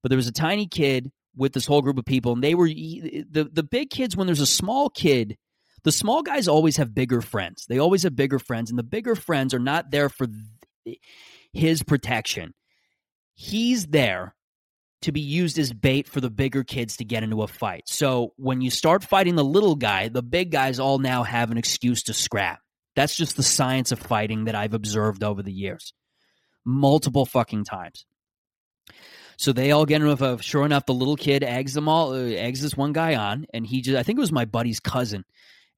but 0.03 0.11
there 0.11 0.17
was 0.17 0.29
a 0.29 0.33
tiny 0.33 0.67
kid 0.67 1.11
with 1.37 1.53
this 1.53 1.67
whole 1.67 1.83
group 1.83 1.99
of 1.99 2.05
people. 2.05 2.33
And 2.33 2.45
they 2.45 2.55
were 2.55 2.69
the, 2.69 3.51
the 3.53 3.65
big 3.65 3.91
kids, 3.91 4.17
when 4.17 4.27
there's 4.29 4.41
a 4.41 4.47
small 4.47 4.89
kid, 4.89 5.37
the 5.83 5.93
small 5.93 6.23
guys 6.23 6.47
always 6.47 6.77
have 6.77 6.95
bigger 6.95 7.21
friends. 7.21 7.67
They 7.69 7.79
always 7.79 8.05
have 8.05 8.15
bigger 8.15 8.39
friends, 8.39 8.71
and 8.71 8.79
the 8.79 8.85
bigger 8.85 9.17
friends 9.17 9.53
are 9.53 9.59
not 9.59 9.91
there 9.91 10.09
for 10.09 10.29
his 11.53 11.83
protection 11.83 12.55
he's 13.35 13.87
there 13.87 14.35
to 15.03 15.13
be 15.13 15.21
used 15.21 15.59
as 15.59 15.73
bait 15.73 16.09
for 16.09 16.21
the 16.21 16.31
bigger 16.31 16.65
kids 16.65 16.97
to 16.97 17.05
get 17.05 17.23
into 17.23 17.43
a 17.43 17.47
fight. 17.47 17.83
So 17.87 18.33
when 18.37 18.63
you 18.63 18.71
start 18.71 19.05
fighting 19.05 19.35
the 19.35 19.45
little 19.45 19.77
guy, 19.77 20.09
the 20.09 20.23
big 20.23 20.51
guys 20.51 20.79
all 20.79 20.99
now 20.99 21.23
have 21.25 21.51
an 21.51 21.59
excuse 21.59 22.05
to 22.05 22.15
scrap. 22.15 22.61
That's 22.97 23.15
just 23.15 23.37
the 23.37 23.43
science 23.43 23.93
of 23.93 23.99
fighting 23.99 24.45
that 24.45 24.55
I've 24.55 24.73
observed 24.73 25.23
over 25.23 25.43
the 25.43 25.53
years. 25.53 25.93
Multiple 26.65 27.27
fucking 27.27 27.65
times. 27.65 28.07
So 29.37 29.53
they 29.53 29.73
all 29.73 29.85
get 29.85 30.01
into 30.01 30.25
a 30.25 30.43
sure 30.43 30.65
enough, 30.65 30.87
the 30.87 30.95
little 30.95 31.17
kid 31.17 31.43
eggs 31.43 31.75
them 31.75 31.89
all, 31.89 32.13
uh, 32.13 32.19
eggs 32.19 32.63
this 32.63 32.77
one 32.77 32.93
guy 32.93 33.17
on, 33.17 33.47
and 33.53 33.67
he 33.67 33.83
just, 33.83 33.99
I 33.99 34.05
think 34.05 34.19
it 34.19 34.21
was 34.21 34.33
my 34.33 34.45
buddy's 34.45 34.81
cousin. 34.81 35.25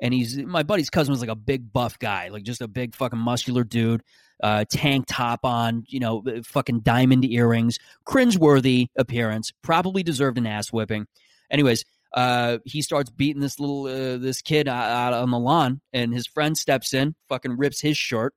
And 0.00 0.12
he's, 0.12 0.36
my 0.36 0.62
buddy's 0.62 0.90
cousin 0.90 1.12
was 1.12 1.20
like 1.20 1.30
a 1.30 1.34
big 1.34 1.72
buff 1.72 1.98
guy, 1.98 2.28
like 2.28 2.42
just 2.42 2.60
a 2.60 2.68
big 2.68 2.94
fucking 2.94 3.18
muscular 3.18 3.64
dude 3.64 4.02
uh, 4.42 4.64
tank 4.68 5.06
top 5.08 5.44
on, 5.44 5.84
you 5.88 6.00
know, 6.00 6.22
fucking 6.44 6.80
diamond 6.80 7.24
earrings, 7.24 7.78
cringeworthy 8.06 8.88
appearance, 8.96 9.52
probably 9.62 10.02
deserved 10.02 10.38
an 10.38 10.46
ass 10.46 10.72
whipping. 10.72 11.06
Anyways, 11.50 11.84
uh, 12.12 12.58
he 12.64 12.82
starts 12.82 13.10
beating 13.10 13.40
this 13.40 13.58
little 13.58 13.86
uh, 13.86 14.18
this 14.18 14.42
kid 14.42 14.68
out, 14.68 14.90
out 14.90 15.12
on 15.14 15.30
the 15.30 15.38
lawn, 15.38 15.80
and 15.92 16.12
his 16.12 16.26
friend 16.26 16.56
steps 16.56 16.94
in, 16.94 17.14
fucking 17.28 17.56
rips 17.56 17.80
his 17.80 17.96
shirt, 17.96 18.34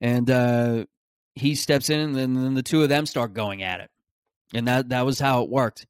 and 0.00 0.30
uh, 0.30 0.84
he 1.34 1.54
steps 1.54 1.90
in, 1.90 2.00
and 2.00 2.16
then, 2.16 2.34
then 2.34 2.54
the 2.54 2.62
two 2.62 2.82
of 2.82 2.88
them 2.88 3.06
start 3.06 3.34
going 3.34 3.62
at 3.62 3.80
it, 3.80 3.90
and 4.54 4.68
that 4.68 4.90
that 4.90 5.06
was 5.06 5.18
how 5.18 5.42
it 5.42 5.50
worked. 5.50 5.86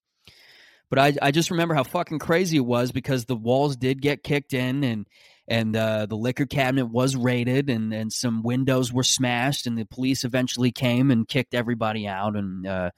But 0.91 0.99
I 0.99 1.15
I 1.21 1.31
just 1.31 1.51
remember 1.51 1.75
how 1.75 1.85
fucking 1.85 2.19
crazy 2.19 2.57
it 2.57 2.67
was 2.67 2.93
because 2.93 3.25
the 3.25 3.37
walls 3.37 3.77
did 3.77 4.01
get 4.01 4.23
kicked 4.23 4.55
in, 4.55 4.85
and 4.85 5.07
and 5.49 5.75
uh, 5.75 6.07
the 6.07 6.17
liquor 6.17 6.47
cabinet 6.47 6.87
was 6.87 7.17
raided 7.17 7.71
and, 7.71 7.93
and 7.93 8.13
some 8.13 8.43
windows 8.43 8.93
were 8.93 9.03
smashed 9.03 9.67
and 9.67 9.79
the 9.79 9.87
police 9.87 10.25
eventually 10.25 10.71
came 10.71 11.11
and 11.11 11.27
kicked 11.27 11.55
everybody 11.55 12.07
out. 12.07 12.37
And 12.37 12.67
uh, 12.67 12.91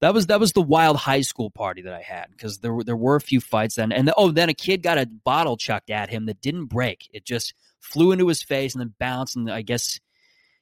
that 0.00 0.14
was 0.14 0.28
that 0.28 0.38
was 0.38 0.52
the 0.52 0.62
wild 0.62 0.96
high 0.96 1.22
school 1.22 1.50
party 1.50 1.82
that 1.82 1.92
I 1.92 2.00
had 2.00 2.26
because 2.30 2.58
there 2.58 2.72
were 2.72 2.84
there 2.84 2.96
were 2.96 3.16
a 3.16 3.20
few 3.20 3.40
fights 3.40 3.74
then. 3.74 3.90
And 3.90 4.06
the, 4.06 4.14
oh 4.16 4.30
then 4.30 4.48
a 4.48 4.54
kid 4.54 4.84
got 4.84 4.98
a 4.98 5.06
bottle 5.06 5.56
chucked 5.56 5.90
at 5.90 6.10
him 6.10 6.26
that 6.26 6.40
didn't 6.40 6.66
break. 6.66 7.10
It 7.12 7.24
just 7.24 7.54
flew 7.80 8.12
into 8.12 8.28
his 8.28 8.42
face 8.42 8.74
and 8.74 8.80
then 8.80 8.94
bounced 8.98 9.34
and 9.34 9.50
I 9.50 9.62
guess 9.62 9.98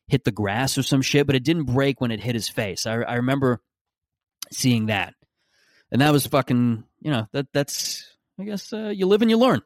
hit 0.06 0.24
the 0.24 0.32
grass 0.32 0.78
or 0.78 0.82
some 0.82 1.02
shit 1.02 1.26
but 1.26 1.36
it 1.36 1.44
didn't 1.44 1.64
break 1.64 2.00
when 2.00 2.10
it 2.10 2.20
hit 2.20 2.34
his 2.34 2.48
face. 2.48 2.86
I, 2.86 2.94
I 2.94 3.16
remember 3.16 3.60
seeing 4.50 4.86
that 4.86 5.12
and 5.90 6.00
that 6.00 6.12
was 6.12 6.26
fucking 6.26 6.84
you 7.00 7.10
know 7.10 7.26
that 7.32 7.46
that's 7.52 8.16
I 8.38 8.44
guess 8.44 8.72
uh, 8.72 8.92
you 8.94 9.06
live 9.06 9.22
and 9.22 9.30
you 9.30 9.38
learn 9.38 9.62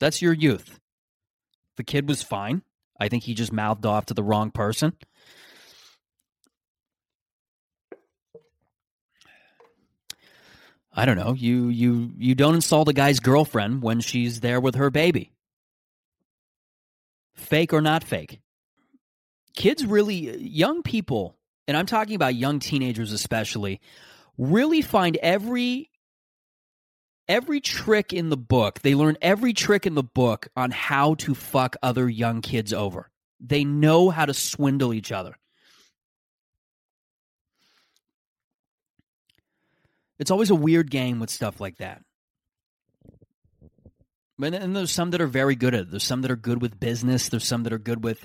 that's 0.00 0.22
your 0.22 0.32
youth. 0.32 0.78
The 1.76 1.84
kid 1.84 2.08
was 2.08 2.22
fine. 2.22 2.62
I 3.00 3.08
think 3.08 3.24
he 3.24 3.34
just 3.34 3.52
mouthed 3.52 3.86
off 3.86 4.06
to 4.06 4.14
the 4.14 4.22
wrong 4.22 4.50
person. 4.50 4.92
I 10.92 11.04
don't 11.04 11.16
know. 11.16 11.32
You 11.32 11.68
you 11.68 12.10
you 12.18 12.34
don't 12.34 12.56
insult 12.56 12.88
a 12.88 12.92
guy's 12.92 13.20
girlfriend 13.20 13.82
when 13.82 14.00
she's 14.00 14.40
there 14.40 14.60
with 14.60 14.74
her 14.74 14.90
baby. 14.90 15.30
Fake 17.36 17.72
or 17.72 17.80
not 17.80 18.02
fake. 18.02 18.40
Kids 19.54 19.86
really 19.86 20.36
young 20.40 20.82
people, 20.82 21.36
and 21.68 21.76
I'm 21.76 21.86
talking 21.86 22.16
about 22.16 22.34
young 22.34 22.58
teenagers 22.58 23.12
especially, 23.12 23.80
really 24.38 24.80
find 24.80 25.16
every 25.16 25.90
every 27.28 27.60
trick 27.60 28.12
in 28.14 28.30
the 28.30 28.36
book. 28.36 28.80
They 28.80 28.94
learn 28.94 29.18
every 29.20 29.52
trick 29.52 29.84
in 29.84 29.94
the 29.94 30.02
book 30.02 30.48
on 30.56 30.70
how 30.70 31.14
to 31.16 31.34
fuck 31.34 31.76
other 31.82 32.08
young 32.08 32.40
kids 32.40 32.72
over. 32.72 33.10
They 33.38 33.64
know 33.64 34.08
how 34.08 34.24
to 34.24 34.32
swindle 34.32 34.94
each 34.94 35.12
other. 35.12 35.36
It's 40.18 40.30
always 40.30 40.50
a 40.50 40.54
weird 40.54 40.90
game 40.90 41.20
with 41.20 41.30
stuff 41.30 41.60
like 41.60 41.76
that. 41.76 42.02
And 44.40 44.74
there's 44.74 44.90
some 44.90 45.10
that 45.10 45.20
are 45.20 45.26
very 45.26 45.54
good 45.56 45.74
at 45.74 45.80
it. 45.80 45.90
There's 45.90 46.04
some 46.04 46.22
that 46.22 46.30
are 46.30 46.36
good 46.36 46.62
with 46.62 46.80
business. 46.80 47.28
There's 47.28 47.46
some 47.46 47.64
that 47.64 47.72
are 47.72 47.78
good 47.78 48.02
with, 48.04 48.24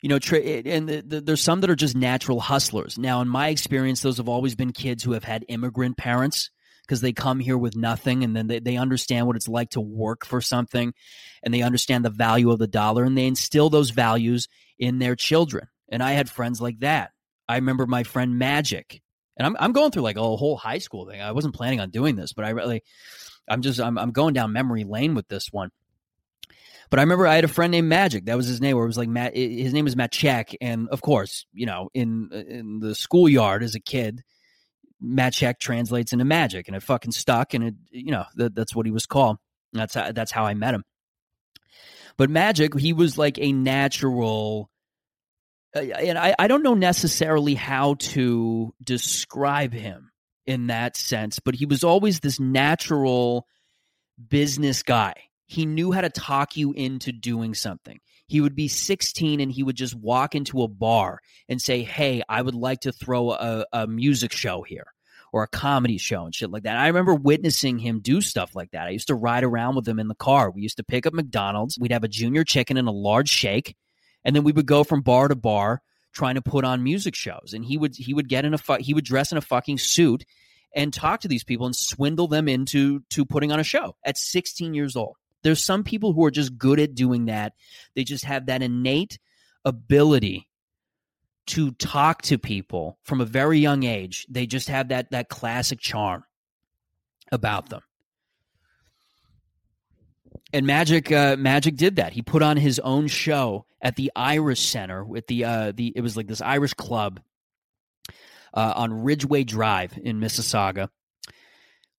you 0.00 0.08
know, 0.08 0.18
tra- 0.18 0.38
and 0.40 0.88
the, 0.88 1.02
the, 1.02 1.20
there's 1.20 1.42
some 1.42 1.60
that 1.60 1.70
are 1.70 1.76
just 1.76 1.96
natural 1.96 2.40
hustlers. 2.40 2.98
Now, 2.98 3.20
in 3.20 3.28
my 3.28 3.48
experience, 3.48 4.00
those 4.00 4.18
have 4.18 4.28
always 4.28 4.54
been 4.54 4.72
kids 4.72 5.02
who 5.02 5.12
have 5.12 5.24
had 5.24 5.44
immigrant 5.48 5.96
parents 5.96 6.50
because 6.86 7.00
they 7.00 7.12
come 7.12 7.40
here 7.40 7.58
with 7.58 7.76
nothing 7.76 8.24
and 8.24 8.34
then 8.34 8.46
they, 8.46 8.60
they 8.60 8.76
understand 8.76 9.26
what 9.26 9.36
it's 9.36 9.48
like 9.48 9.70
to 9.70 9.80
work 9.80 10.24
for 10.24 10.40
something 10.40 10.94
and 11.42 11.52
they 11.52 11.62
understand 11.62 12.04
the 12.04 12.10
value 12.10 12.50
of 12.50 12.58
the 12.58 12.66
dollar 12.66 13.04
and 13.04 13.16
they 13.16 13.26
instill 13.26 13.70
those 13.70 13.90
values 13.90 14.48
in 14.78 14.98
their 14.98 15.16
children. 15.16 15.66
And 15.90 16.02
I 16.02 16.12
had 16.12 16.30
friends 16.30 16.60
like 16.60 16.80
that. 16.80 17.10
I 17.48 17.56
remember 17.56 17.86
my 17.86 18.02
friend 18.04 18.38
Magic, 18.38 19.00
and 19.36 19.46
I'm 19.46 19.56
I'm 19.58 19.72
going 19.72 19.90
through 19.90 20.02
like 20.02 20.16
a 20.16 20.20
whole 20.20 20.56
high 20.56 20.78
school 20.78 21.08
thing. 21.08 21.20
I 21.20 21.32
wasn't 21.32 21.54
planning 21.54 21.80
on 21.80 21.90
doing 21.90 22.14
this, 22.14 22.34
but 22.34 22.44
I 22.44 22.50
really, 22.50 22.82
I'm 23.48 23.62
just 23.62 23.80
I'm 23.80 23.96
I'm 23.98 24.10
going 24.10 24.34
down 24.34 24.52
memory 24.52 24.84
lane 24.84 25.14
with 25.14 25.28
this 25.28 25.48
one. 25.50 25.70
But 26.90 27.00
I 27.00 27.02
remember 27.02 27.26
I 27.26 27.34
had 27.34 27.44
a 27.44 27.48
friend 27.48 27.70
named 27.70 27.88
Magic. 27.88 28.26
That 28.26 28.36
was 28.36 28.46
his 28.46 28.60
name. 28.60 28.76
Where 28.76 28.84
it 28.84 28.88
was 28.88 28.98
like 28.98 29.08
Matt. 29.08 29.36
His 29.36 29.72
name 29.72 29.84
was 29.84 29.96
Matt 29.96 30.12
Check, 30.12 30.54
and 30.60 30.88
of 30.88 31.02
course, 31.02 31.46
you 31.52 31.66
know, 31.66 31.90
in 31.94 32.30
in 32.32 32.80
the 32.80 32.94
schoolyard 32.94 33.62
as 33.62 33.74
a 33.74 33.80
kid, 33.80 34.22
Matt 35.00 35.34
Check 35.34 35.60
translates 35.60 36.12
into 36.12 36.24
Magic, 36.24 36.66
and 36.66 36.76
it 36.76 36.82
fucking 36.82 37.12
stuck. 37.12 37.54
And 37.54 37.64
it, 37.64 37.74
you 37.90 38.10
know, 38.10 38.24
that, 38.36 38.54
that's 38.54 38.74
what 38.74 38.86
he 38.86 38.92
was 38.92 39.06
called. 39.06 39.36
That's 39.72 39.94
how, 39.94 40.12
that's 40.12 40.32
how 40.32 40.44
I 40.44 40.54
met 40.54 40.74
him. 40.74 40.84
But 42.16 42.30
Magic, 42.30 42.78
he 42.78 42.92
was 42.92 43.18
like 43.18 43.38
a 43.38 43.52
natural. 43.52 44.70
Uh, 45.76 45.80
and 45.80 46.18
I, 46.18 46.34
I 46.38 46.48
don't 46.48 46.62
know 46.62 46.74
necessarily 46.74 47.54
how 47.54 47.94
to 47.94 48.74
describe 48.82 49.74
him 49.74 50.10
in 50.46 50.68
that 50.68 50.96
sense, 50.96 51.38
but 51.38 51.54
he 51.54 51.66
was 51.66 51.84
always 51.84 52.20
this 52.20 52.40
natural 52.40 53.46
business 54.28 54.82
guy 54.82 55.27
he 55.48 55.64
knew 55.64 55.90
how 55.92 56.02
to 56.02 56.10
talk 56.10 56.56
you 56.56 56.72
into 56.72 57.10
doing 57.10 57.54
something. 57.54 57.98
He 58.26 58.42
would 58.42 58.54
be 58.54 58.68
16 58.68 59.40
and 59.40 59.50
he 59.50 59.62
would 59.62 59.76
just 59.76 59.94
walk 59.94 60.34
into 60.34 60.62
a 60.62 60.68
bar 60.68 61.20
and 61.48 61.60
say, 61.60 61.82
Hey, 61.82 62.22
I 62.28 62.42
would 62.42 62.54
like 62.54 62.80
to 62.80 62.92
throw 62.92 63.32
a, 63.32 63.64
a 63.72 63.86
music 63.86 64.30
show 64.30 64.62
here 64.62 64.92
or 65.32 65.42
a 65.42 65.48
comedy 65.48 65.96
show 65.96 66.26
and 66.26 66.34
shit 66.34 66.50
like 66.50 66.64
that. 66.64 66.76
I 66.76 66.86
remember 66.86 67.14
witnessing 67.14 67.78
him 67.78 68.00
do 68.00 68.20
stuff 68.20 68.54
like 68.54 68.70
that. 68.72 68.86
I 68.86 68.90
used 68.90 69.08
to 69.08 69.14
ride 69.14 69.42
around 69.42 69.74
with 69.74 69.88
him 69.88 69.98
in 69.98 70.08
the 70.08 70.14
car. 70.14 70.50
We 70.50 70.62
used 70.62 70.76
to 70.76 70.84
pick 70.84 71.06
up 71.06 71.14
McDonald's. 71.14 71.78
We'd 71.78 71.92
have 71.92 72.04
a 72.04 72.08
junior 72.08 72.44
chicken 72.44 72.76
and 72.76 72.88
a 72.88 72.92
large 72.92 73.30
shake, 73.30 73.74
and 74.24 74.36
then 74.36 74.44
we 74.44 74.52
would 74.52 74.66
go 74.66 74.84
from 74.84 75.00
bar 75.00 75.28
to 75.28 75.34
bar 75.34 75.80
trying 76.12 76.34
to 76.34 76.42
put 76.42 76.64
on 76.64 76.82
music 76.82 77.14
shows. 77.14 77.52
And 77.54 77.64
he 77.64 77.78
would 77.78 77.96
he 77.96 78.12
would 78.12 78.28
get 78.28 78.44
in 78.44 78.52
a 78.52 78.58
fu- 78.58 78.80
he 78.80 78.92
would 78.92 79.04
dress 79.04 79.32
in 79.32 79.38
a 79.38 79.42
fucking 79.42 79.78
suit 79.78 80.24
and 80.74 80.92
talk 80.92 81.20
to 81.20 81.28
these 81.28 81.44
people 81.44 81.64
and 81.64 81.76
swindle 81.76 82.28
them 82.28 82.48
into 82.48 83.00
to 83.10 83.24
putting 83.24 83.50
on 83.50 83.60
a 83.60 83.64
show 83.64 83.96
at 84.04 84.18
16 84.18 84.74
years 84.74 84.96
old. 84.96 85.16
There's 85.42 85.64
some 85.64 85.84
people 85.84 86.12
who 86.12 86.24
are 86.24 86.30
just 86.30 86.58
good 86.58 86.80
at 86.80 86.94
doing 86.94 87.26
that. 87.26 87.54
They 87.94 88.04
just 88.04 88.24
have 88.24 88.46
that 88.46 88.62
innate 88.62 89.18
ability 89.64 90.48
to 91.48 91.70
talk 91.72 92.22
to 92.22 92.38
people 92.38 92.98
from 93.04 93.20
a 93.20 93.24
very 93.24 93.58
young 93.58 93.82
age. 93.82 94.26
They 94.28 94.46
just 94.46 94.68
have 94.68 94.88
that 94.88 95.10
that 95.10 95.28
classic 95.28 95.80
charm 95.80 96.24
about 97.32 97.70
them. 97.70 97.82
And 100.52 100.66
Magic 100.66 101.10
uh, 101.12 101.36
Magic 101.38 101.76
did 101.76 101.96
that. 101.96 102.12
He 102.12 102.22
put 102.22 102.42
on 102.42 102.56
his 102.56 102.78
own 102.78 103.06
show 103.06 103.66
at 103.80 103.96
the 103.96 104.10
Irish 104.16 104.60
Center 104.60 105.04
with 105.04 105.26
the 105.26 105.44
uh, 105.44 105.72
the 105.74 105.92
it 105.94 106.00
was 106.00 106.16
like 106.16 106.26
this 106.26 106.40
Irish 106.40 106.74
club 106.74 107.20
uh, 108.54 108.72
on 108.76 109.02
Ridgeway 109.02 109.44
Drive 109.44 109.98
in 110.02 110.20
Mississauga 110.20 110.88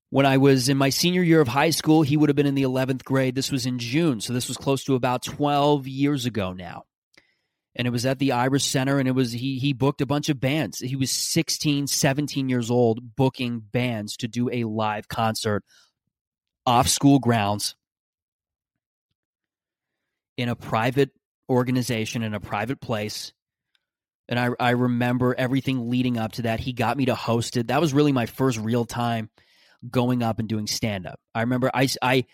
when 0.10 0.26
I 0.26 0.38
was 0.38 0.70
in 0.70 0.78
my 0.78 0.90
senior 0.90 1.22
year 1.22 1.42
of 1.42 1.48
high 1.48 1.70
school, 1.70 2.02
he 2.02 2.18
would 2.18 2.30
have 2.30 2.36
been 2.36 2.48
in 2.48 2.56
the 2.56 2.64
11th 2.64 3.04
grade. 3.04 3.36
This 3.36 3.52
was 3.52 3.66
in 3.66 3.78
June. 3.78 4.22
So 4.22 4.34
this 4.34 4.48
was 4.48 4.58
close 4.58 4.84
to 4.86 4.96
about 4.96 5.24
12 5.24 5.88
years 5.88 6.26
ago 6.26 6.54
now. 6.54 6.86
And 7.76 7.88
it 7.88 7.92
was 7.92 8.06
at 8.06 8.18
the 8.18 8.32
Irish 8.32 8.66
Center 8.66 8.98
and 8.98 9.08
it 9.08 9.14
was 9.14 9.32
he 9.32 9.60
he 9.60 9.74
booked 9.74 10.02
a 10.02 10.08
bunch 10.08 10.28
of 10.28 10.40
bands. 10.40 10.80
He 10.80 10.96
was 10.96 11.12
16, 11.12 11.88
17 11.88 12.50
years 12.50 12.72
old 12.72 13.16
booking 13.16 13.60
bands 13.60 14.18
to 14.18 14.28
do 14.28 14.50
a 14.50 14.64
live 14.64 15.08
concert 15.08 15.64
off 16.66 16.88
school 16.88 17.20
grounds 17.20 17.76
in 20.36 20.50
a 20.50 20.56
private 20.56 21.12
organization 21.48 22.24
in 22.24 22.34
a 22.34 22.40
private 22.40 22.82
place. 22.82 23.34
And 24.28 24.40
I 24.40 24.50
I 24.60 24.72
remember 24.72 25.36
everything 25.38 25.90
leading 25.90 26.18
up 26.18 26.34
to 26.34 26.42
that. 26.44 26.60
He 26.60 26.74
got 26.74 26.98
me 26.98 27.06
to 27.06 27.16
host 27.16 27.56
it. 27.56 27.68
That 27.68 27.82
was 27.82 27.94
really 27.94 28.12
my 28.12 28.26
first 28.26 28.58
real 28.58 28.84
time 28.84 29.30
going 29.90 30.24
up 30.24 30.40
and 30.40 30.48
doing 30.48 30.68
stand 30.68 31.06
up. 31.06 31.20
I 31.34 31.42
remember 31.42 31.70
I, 31.74 31.88
I, 32.02 32.26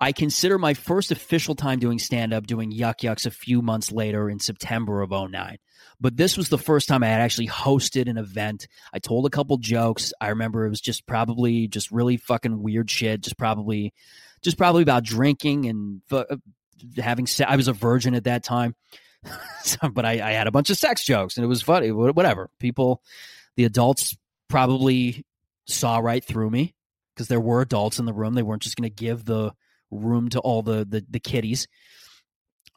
I 0.00 0.12
consider 0.12 0.58
my 0.58 0.74
first 0.74 1.10
official 1.10 1.54
time 1.54 1.80
doing 1.80 1.98
stand 1.98 2.32
up 2.32 2.46
doing 2.46 2.70
Yuk 2.70 2.98
Yuks 2.98 3.26
a 3.26 3.30
few 3.30 3.62
months 3.62 3.90
later 3.90 4.30
in 4.30 4.38
September 4.38 5.02
of 5.02 5.10
09. 5.10 5.58
But 6.00 6.16
this 6.16 6.36
was 6.36 6.48
the 6.48 6.58
first 6.58 6.86
time 6.86 7.02
I 7.02 7.08
had 7.08 7.20
actually 7.20 7.48
hosted 7.48 8.08
an 8.08 8.16
event. 8.16 8.68
I 8.92 9.00
told 9.00 9.26
a 9.26 9.30
couple 9.30 9.56
jokes. 9.58 10.12
I 10.20 10.28
remember 10.28 10.64
it 10.64 10.70
was 10.70 10.80
just 10.80 11.06
probably 11.06 11.66
just 11.66 11.90
really 11.90 12.16
fucking 12.16 12.62
weird 12.62 12.88
shit. 12.88 13.22
Just 13.22 13.36
probably, 13.36 13.92
just 14.42 14.56
probably 14.56 14.82
about 14.82 15.02
drinking 15.02 15.66
and 15.66 16.02
uh, 16.12 16.36
having. 16.96 17.26
sex. 17.26 17.50
I 17.50 17.56
was 17.56 17.66
a 17.66 17.72
virgin 17.72 18.14
at 18.14 18.24
that 18.24 18.44
time, 18.44 18.76
so, 19.64 19.88
but 19.88 20.04
I, 20.04 20.12
I 20.12 20.32
had 20.32 20.46
a 20.46 20.52
bunch 20.52 20.70
of 20.70 20.78
sex 20.78 21.04
jokes 21.04 21.36
and 21.36 21.44
it 21.44 21.48
was 21.48 21.62
funny. 21.62 21.90
Whatever 21.90 22.50
people, 22.60 23.02
the 23.56 23.64
adults 23.64 24.16
probably 24.48 25.24
saw 25.68 25.98
right 25.98 26.24
through 26.24 26.50
me 26.50 26.74
because 27.14 27.28
there 27.28 27.40
were 27.40 27.60
adults 27.60 27.98
in 27.98 28.06
the 28.06 28.12
room. 28.12 28.34
They 28.34 28.42
weren't 28.42 28.62
just 28.62 28.76
going 28.76 28.88
to 28.88 28.94
give 28.94 29.24
the 29.24 29.52
room 29.90 30.28
to 30.30 30.40
all 30.40 30.62
the 30.62 30.86
the, 30.88 31.04
the 31.08 31.20
kiddies. 31.20 31.66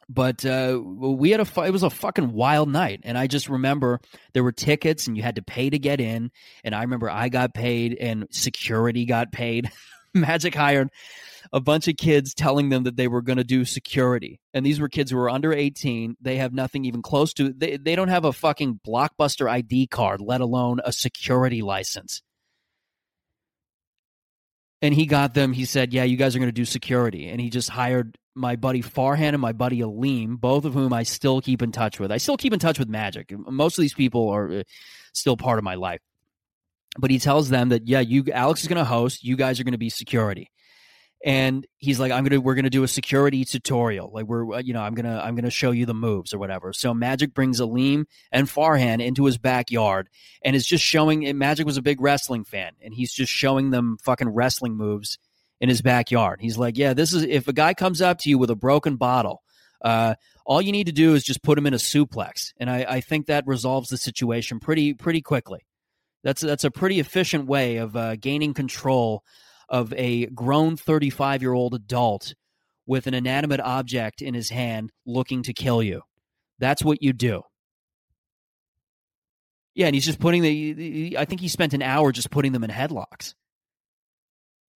But 0.08 0.44
uh, 0.44 0.80
we 0.82 1.30
had 1.30 1.40
a 1.40 1.62
it 1.62 1.70
was 1.70 1.84
a 1.84 1.90
fucking 1.90 2.32
wild 2.32 2.68
night, 2.68 3.00
and 3.04 3.16
I 3.16 3.26
just 3.28 3.48
remember 3.48 4.00
there 4.34 4.42
were 4.42 4.52
tickets, 4.52 5.06
and 5.06 5.16
you 5.16 5.22
had 5.22 5.36
to 5.36 5.42
pay 5.42 5.70
to 5.70 5.78
get 5.78 6.00
in. 6.00 6.30
And 6.64 6.74
I 6.74 6.82
remember 6.82 7.08
I 7.08 7.28
got 7.28 7.54
paid, 7.54 7.96
and 7.98 8.26
security 8.30 9.06
got 9.06 9.32
paid. 9.32 9.70
Magic 10.14 10.54
hired 10.54 10.90
a 11.52 11.60
bunch 11.60 11.88
of 11.88 11.96
kids 11.96 12.34
telling 12.34 12.68
them 12.68 12.82
that 12.82 12.96
they 12.96 13.08
were 13.08 13.22
going 13.22 13.38
to 13.38 13.44
do 13.44 13.64
security. 13.64 14.40
And 14.52 14.66
these 14.66 14.80
were 14.80 14.88
kids 14.88 15.10
who 15.10 15.16
were 15.16 15.30
under 15.30 15.52
18. 15.52 16.16
They 16.20 16.36
have 16.36 16.52
nothing 16.52 16.84
even 16.84 17.00
close 17.00 17.32
to 17.34 17.52
they 17.52 17.78
they 17.78 17.94
don't 17.96 18.08
have 18.08 18.24
a 18.24 18.32
fucking 18.32 18.80
blockbuster 18.86 19.48
ID 19.48 19.86
card, 19.86 20.20
let 20.20 20.40
alone 20.40 20.80
a 20.84 20.92
security 20.92 21.62
license 21.62 22.22
and 24.82 24.92
he 24.92 25.06
got 25.06 25.32
them. 25.32 25.52
He 25.52 25.64
said, 25.64 25.94
"Yeah, 25.94 26.04
you 26.04 26.16
guys 26.16 26.36
are 26.36 26.40
going 26.40 26.48
to 26.48 26.52
do 26.52 26.64
security," 26.64 27.28
and 27.28 27.40
he 27.40 27.48
just 27.48 27.70
hired 27.70 28.18
my 28.34 28.56
buddy 28.56 28.82
Farhan 28.82 29.32
and 29.32 29.40
my 29.40 29.52
buddy 29.52 29.80
Aleem, 29.80 30.38
both 30.38 30.64
of 30.64 30.74
whom 30.74 30.92
I 30.92 31.04
still 31.04 31.40
keep 31.40 31.62
in 31.62 31.72
touch 31.72 32.00
with. 32.00 32.10
I 32.10 32.18
still 32.18 32.36
keep 32.36 32.52
in 32.52 32.58
touch 32.58 32.78
with 32.78 32.88
Magic. 32.88 33.32
Most 33.32 33.78
of 33.78 33.82
these 33.82 33.94
people 33.94 34.28
are 34.30 34.50
uh, 34.50 34.62
still 35.14 35.36
part 35.36 35.58
of 35.58 35.64
my 35.64 35.76
life. 35.76 36.00
But 36.98 37.10
he 37.10 37.18
tells 37.18 37.48
them 37.48 37.70
that, 37.70 37.86
yeah, 37.86 38.00
you 38.00 38.24
Alex 38.32 38.62
is 38.62 38.68
going 38.68 38.78
to 38.78 38.84
host. 38.84 39.24
You 39.24 39.36
guys 39.36 39.60
are 39.60 39.64
going 39.64 39.72
to 39.72 39.78
be 39.78 39.88
security 39.88 40.50
and 41.24 41.66
he's 41.78 42.00
like 42.00 42.10
i'm 42.10 42.24
gonna 42.24 42.40
we're 42.40 42.54
gonna 42.54 42.70
do 42.70 42.82
a 42.82 42.88
security 42.88 43.44
tutorial. 43.44 44.10
Like 44.12 44.26
we're 44.26 44.54
uh, 44.54 44.58
you 44.58 44.72
know 44.72 44.82
i'm 44.82 44.94
gonna 44.94 45.20
i'm 45.22 45.34
gonna 45.34 45.50
show 45.50 45.70
you 45.70 45.86
the 45.86 45.94
moves 45.94 46.32
or 46.34 46.38
whatever. 46.38 46.72
So 46.72 46.92
magic 46.94 47.34
brings 47.34 47.60
aleem 47.60 48.04
and 48.30 48.46
farhan 48.46 49.04
into 49.04 49.24
his 49.24 49.38
backyard 49.38 50.08
and 50.44 50.56
is 50.56 50.66
just 50.66 50.84
showing 50.84 51.36
magic 51.38 51.66
was 51.66 51.76
a 51.76 51.82
big 51.82 52.00
wrestling 52.00 52.44
fan 52.44 52.72
and 52.80 52.92
he's 52.92 53.12
just 53.12 53.32
showing 53.32 53.70
them 53.70 53.98
fucking 54.02 54.28
wrestling 54.28 54.76
moves 54.76 55.18
in 55.60 55.68
his 55.68 55.80
backyard. 55.80 56.40
He's 56.40 56.58
like 56.58 56.76
yeah 56.76 56.94
this 56.94 57.12
is 57.12 57.22
if 57.22 57.48
a 57.48 57.52
guy 57.52 57.74
comes 57.74 58.00
up 58.02 58.18
to 58.20 58.30
you 58.30 58.38
with 58.38 58.50
a 58.50 58.56
broken 58.56 58.96
bottle 58.96 59.42
uh, 59.82 60.14
all 60.46 60.62
you 60.62 60.72
need 60.72 60.86
to 60.86 60.92
do 60.92 61.14
is 61.14 61.24
just 61.24 61.42
put 61.42 61.58
him 61.58 61.66
in 61.66 61.74
a 61.74 61.78
suplex. 61.78 62.52
And 62.56 62.70
I, 62.70 62.86
I 62.88 63.00
think 63.00 63.26
that 63.26 63.46
resolves 63.46 63.88
the 63.88 63.96
situation 63.96 64.60
pretty 64.60 64.94
pretty 64.94 65.20
quickly. 65.20 65.66
That's 66.24 66.40
that's 66.40 66.64
a 66.64 66.70
pretty 66.70 67.00
efficient 67.00 67.46
way 67.46 67.76
of 67.78 67.96
uh, 67.96 68.16
gaining 68.16 68.54
control 68.54 69.24
of 69.72 69.92
a 69.94 70.26
grown 70.26 70.76
35 70.76 71.42
year 71.42 71.54
old 71.54 71.74
adult 71.74 72.34
with 72.86 73.06
an 73.06 73.14
inanimate 73.14 73.60
object 73.60 74.22
in 74.22 74.34
his 74.34 74.50
hand 74.50 74.92
looking 75.06 75.42
to 75.44 75.54
kill 75.54 75.82
you. 75.82 76.02
That's 76.58 76.84
what 76.84 77.02
you 77.02 77.12
do. 77.12 77.42
Yeah, 79.74 79.86
and 79.86 79.94
he's 79.94 80.04
just 80.04 80.20
putting 80.20 80.42
the. 80.42 81.16
I 81.18 81.24
think 81.24 81.40
he 81.40 81.48
spent 81.48 81.72
an 81.72 81.82
hour 81.82 82.12
just 82.12 82.30
putting 82.30 82.52
them 82.52 82.62
in 82.62 82.70
headlocks. 82.70 83.34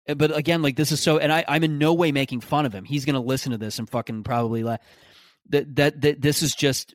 Uh, 0.08 0.14
but 0.14 0.34
again, 0.34 0.62
like 0.62 0.76
this 0.76 0.90
is 0.90 1.02
so, 1.02 1.18
and 1.18 1.30
I, 1.30 1.44
I'm 1.46 1.64
in 1.64 1.76
no 1.76 1.92
way 1.92 2.12
making 2.12 2.40
fun 2.40 2.64
of 2.64 2.74
him. 2.74 2.84
He's 2.84 3.04
going 3.04 3.14
to 3.14 3.20
listen 3.20 3.52
to 3.52 3.58
this 3.58 3.78
and 3.78 3.88
fucking 3.88 4.22
probably 4.24 4.64
like 4.64 4.80
that. 5.50 5.76
That 5.76 6.00
that 6.00 6.22
this 6.22 6.42
is 6.42 6.54
just 6.54 6.94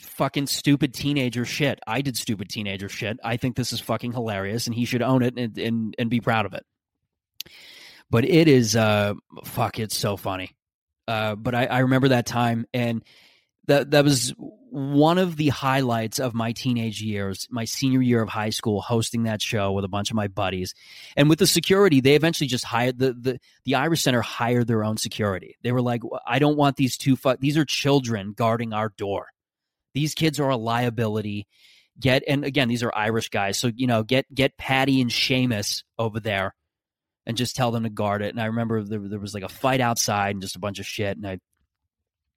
fucking 0.00 0.46
stupid 0.46 0.94
teenager 0.94 1.44
shit. 1.44 1.80
I 1.86 2.00
did 2.00 2.16
stupid 2.16 2.48
teenager 2.48 2.88
shit. 2.88 3.18
I 3.24 3.36
think 3.36 3.56
this 3.56 3.72
is 3.72 3.80
fucking 3.80 4.12
hilarious, 4.12 4.66
and 4.66 4.74
he 4.74 4.84
should 4.84 5.02
own 5.02 5.22
it 5.22 5.36
and 5.36 5.56
and, 5.58 5.94
and 5.98 6.10
be 6.10 6.20
proud 6.20 6.46
of 6.46 6.54
it. 6.54 6.64
But 8.10 8.24
it 8.24 8.48
is, 8.48 8.74
uh, 8.74 9.14
fuck, 9.44 9.78
it's 9.78 9.96
so 9.96 10.16
funny. 10.16 10.56
Uh, 11.06 11.34
but 11.34 11.54
I, 11.54 11.66
I 11.66 11.78
remember 11.80 12.08
that 12.08 12.26
time, 12.26 12.66
and 12.72 13.02
that 13.66 13.90
that 13.90 14.04
was 14.04 14.34
one 14.70 15.18
of 15.18 15.36
the 15.36 15.48
highlights 15.48 16.18
of 16.18 16.34
my 16.34 16.52
teenage 16.52 17.00
years, 17.00 17.46
my 17.50 17.64
senior 17.64 18.02
year 18.02 18.20
of 18.20 18.28
high 18.28 18.50
school, 18.50 18.80
hosting 18.80 19.22
that 19.22 19.40
show 19.40 19.72
with 19.72 19.84
a 19.84 19.88
bunch 19.88 20.10
of 20.10 20.16
my 20.16 20.28
buddies. 20.28 20.74
And 21.16 21.28
with 21.28 21.38
the 21.38 21.46
security, 21.46 22.00
they 22.00 22.14
eventually 22.14 22.48
just 22.48 22.64
hired 22.64 22.98
the 22.98 23.12
the, 23.12 23.40
the 23.64 23.74
Irish 23.76 24.02
Center 24.02 24.20
hired 24.20 24.66
their 24.66 24.84
own 24.84 24.96
security. 24.96 25.56
They 25.62 25.72
were 25.72 25.82
like, 25.82 26.02
I 26.26 26.38
don't 26.38 26.56
want 26.56 26.76
these 26.76 26.96
two 26.96 27.16
fuck 27.16 27.40
these 27.40 27.56
are 27.56 27.64
children 27.64 28.32
guarding 28.32 28.72
our 28.72 28.90
door. 28.96 29.28
These 29.98 30.14
kids 30.14 30.38
are 30.38 30.48
a 30.48 30.56
liability. 30.56 31.48
Get 31.98 32.22
and 32.28 32.44
again, 32.44 32.68
these 32.68 32.84
are 32.84 32.92
Irish 32.94 33.28
guys, 33.28 33.58
so 33.58 33.72
you 33.74 33.88
know, 33.88 34.04
get 34.04 34.32
get 34.32 34.56
Patty 34.56 35.00
and 35.00 35.10
Seamus 35.10 35.82
over 35.98 36.20
there 36.20 36.54
and 37.26 37.36
just 37.36 37.56
tell 37.56 37.72
them 37.72 37.82
to 37.82 37.90
guard 37.90 38.22
it. 38.22 38.30
And 38.30 38.40
I 38.40 38.46
remember 38.46 38.84
there, 38.84 39.00
there 39.00 39.18
was 39.18 39.34
like 39.34 39.42
a 39.42 39.48
fight 39.48 39.80
outside 39.80 40.30
and 40.36 40.42
just 40.42 40.54
a 40.54 40.60
bunch 40.60 40.78
of 40.78 40.86
shit. 40.86 41.16
And 41.16 41.26
I 41.26 41.40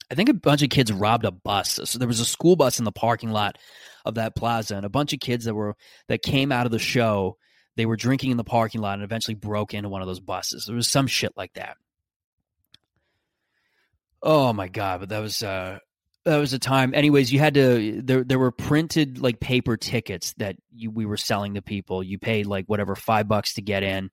I 0.09 0.15
think 0.15 0.29
a 0.29 0.33
bunch 0.33 0.63
of 0.63 0.69
kids 0.69 0.91
robbed 0.91 1.25
a 1.25 1.31
bus. 1.31 1.79
So 1.85 1.99
there 1.99 2.07
was 2.07 2.19
a 2.19 2.25
school 2.25 2.55
bus 2.55 2.79
in 2.79 2.85
the 2.85 2.91
parking 2.91 3.31
lot 3.31 3.59
of 4.03 4.15
that 4.15 4.35
plaza, 4.35 4.75
and 4.75 4.85
a 4.85 4.89
bunch 4.89 5.13
of 5.13 5.19
kids 5.19 5.45
that 5.45 5.53
were 5.53 5.75
that 6.07 6.23
came 6.23 6.51
out 6.51 6.65
of 6.65 6.71
the 6.71 6.79
show. 6.79 7.37
They 7.77 7.85
were 7.85 7.95
drinking 7.95 8.31
in 8.31 8.37
the 8.37 8.43
parking 8.43 8.81
lot 8.81 8.95
and 8.95 9.03
eventually 9.03 9.35
broke 9.35 9.73
into 9.73 9.87
one 9.87 10.01
of 10.01 10.07
those 10.07 10.19
buses. 10.19 10.65
There 10.65 10.75
was 10.75 10.89
some 10.89 11.07
shit 11.07 11.31
like 11.37 11.53
that. 11.53 11.77
Oh 14.21 14.51
my 14.51 14.67
god! 14.67 14.99
But 14.99 15.09
that 15.09 15.19
was 15.19 15.41
uh, 15.41 15.79
that 16.25 16.37
was 16.37 16.53
a 16.53 16.59
time. 16.59 16.93
Anyways, 16.93 17.31
you 17.31 17.39
had 17.39 17.55
to 17.55 18.01
there. 18.01 18.23
There 18.23 18.39
were 18.39 18.51
printed 18.51 19.19
like 19.19 19.39
paper 19.39 19.77
tickets 19.77 20.33
that 20.37 20.55
you 20.71 20.91
we 20.91 21.05
were 21.05 21.17
selling 21.17 21.55
to 21.55 21.61
people. 21.61 22.03
You 22.03 22.19
paid 22.19 22.45
like 22.45 22.65
whatever 22.67 22.95
five 22.95 23.27
bucks 23.27 23.55
to 23.55 23.61
get 23.61 23.83
in, 23.83 24.11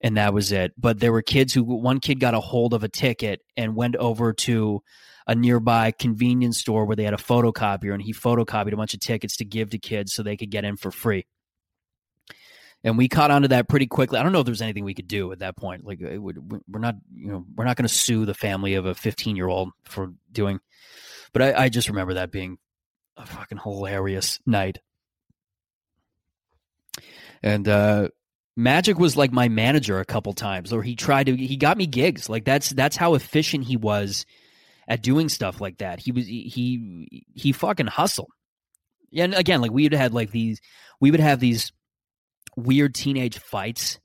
and 0.00 0.16
that 0.16 0.34
was 0.34 0.52
it. 0.52 0.72
But 0.76 1.00
there 1.00 1.12
were 1.12 1.22
kids 1.22 1.54
who 1.54 1.64
one 1.64 2.00
kid 2.00 2.20
got 2.20 2.34
a 2.34 2.40
hold 2.40 2.74
of 2.74 2.84
a 2.84 2.88
ticket 2.88 3.40
and 3.56 3.74
went 3.74 3.96
over 3.96 4.32
to 4.34 4.82
a 5.26 5.34
nearby 5.34 5.92
convenience 5.92 6.58
store 6.58 6.84
where 6.84 6.96
they 6.96 7.04
had 7.04 7.14
a 7.14 7.18
photocopier 7.18 7.92
and 7.92 8.02
he 8.02 8.12
photocopied 8.12 8.72
a 8.72 8.76
bunch 8.76 8.94
of 8.94 9.00
tickets 9.00 9.36
to 9.36 9.44
give 9.44 9.70
to 9.70 9.78
kids 9.78 10.12
so 10.12 10.22
they 10.22 10.36
could 10.36 10.50
get 10.50 10.64
in 10.64 10.76
for 10.76 10.90
free. 10.90 11.24
And 12.82 12.96
we 12.96 13.08
caught 13.08 13.30
onto 13.30 13.48
that 13.48 13.68
pretty 13.68 13.86
quickly. 13.86 14.18
I 14.18 14.22
don't 14.22 14.32
know 14.32 14.40
if 14.40 14.46
there 14.46 14.52
was 14.52 14.62
anything 14.62 14.84
we 14.84 14.94
could 14.94 15.08
do 15.08 15.30
at 15.32 15.40
that 15.40 15.56
point. 15.56 15.84
Like 15.84 15.98
would, 16.00 16.62
we're 16.66 16.80
not, 16.80 16.96
you 17.14 17.30
know, 17.30 17.44
we're 17.54 17.66
not 17.66 17.76
going 17.76 17.86
to 17.86 17.94
sue 17.94 18.24
the 18.24 18.34
family 18.34 18.74
of 18.74 18.86
a 18.86 18.94
15 18.94 19.36
year 19.36 19.48
old 19.48 19.70
for 19.84 20.12
doing. 20.32 20.60
But 21.32 21.42
I, 21.42 21.64
I 21.64 21.68
just 21.68 21.88
remember 21.88 22.14
that 22.14 22.30
being 22.30 22.58
a 23.16 23.26
fucking 23.26 23.58
hilarious 23.58 24.40
night. 24.46 24.78
And 27.42 27.66
uh, 27.68 28.08
Magic 28.56 28.98
was 28.98 29.16
like 29.16 29.32
my 29.32 29.48
manager 29.48 30.00
a 30.00 30.04
couple 30.04 30.32
times, 30.32 30.72
or 30.72 30.82
he 30.82 30.96
tried 30.96 31.26
to. 31.26 31.36
He 31.36 31.56
got 31.56 31.78
me 31.78 31.86
gigs. 31.86 32.28
Like 32.28 32.44
that's 32.44 32.70
that's 32.70 32.96
how 32.96 33.14
efficient 33.14 33.64
he 33.64 33.76
was 33.76 34.26
at 34.86 35.02
doing 35.02 35.28
stuff 35.28 35.60
like 35.60 35.78
that. 35.78 36.00
He 36.00 36.12
was 36.12 36.26
he 36.26 37.24
he 37.34 37.52
fucking 37.52 37.86
hustled. 37.86 38.30
And 39.16 39.34
again, 39.34 39.60
like 39.60 39.70
we 39.70 39.84
would 39.84 39.94
had 39.94 40.12
like 40.12 40.30
these 40.30 40.60
we 41.00 41.10
would 41.10 41.20
have 41.20 41.40
these 41.40 41.72
weird 42.56 42.94
teenage 42.94 43.38
fights, 43.38 43.98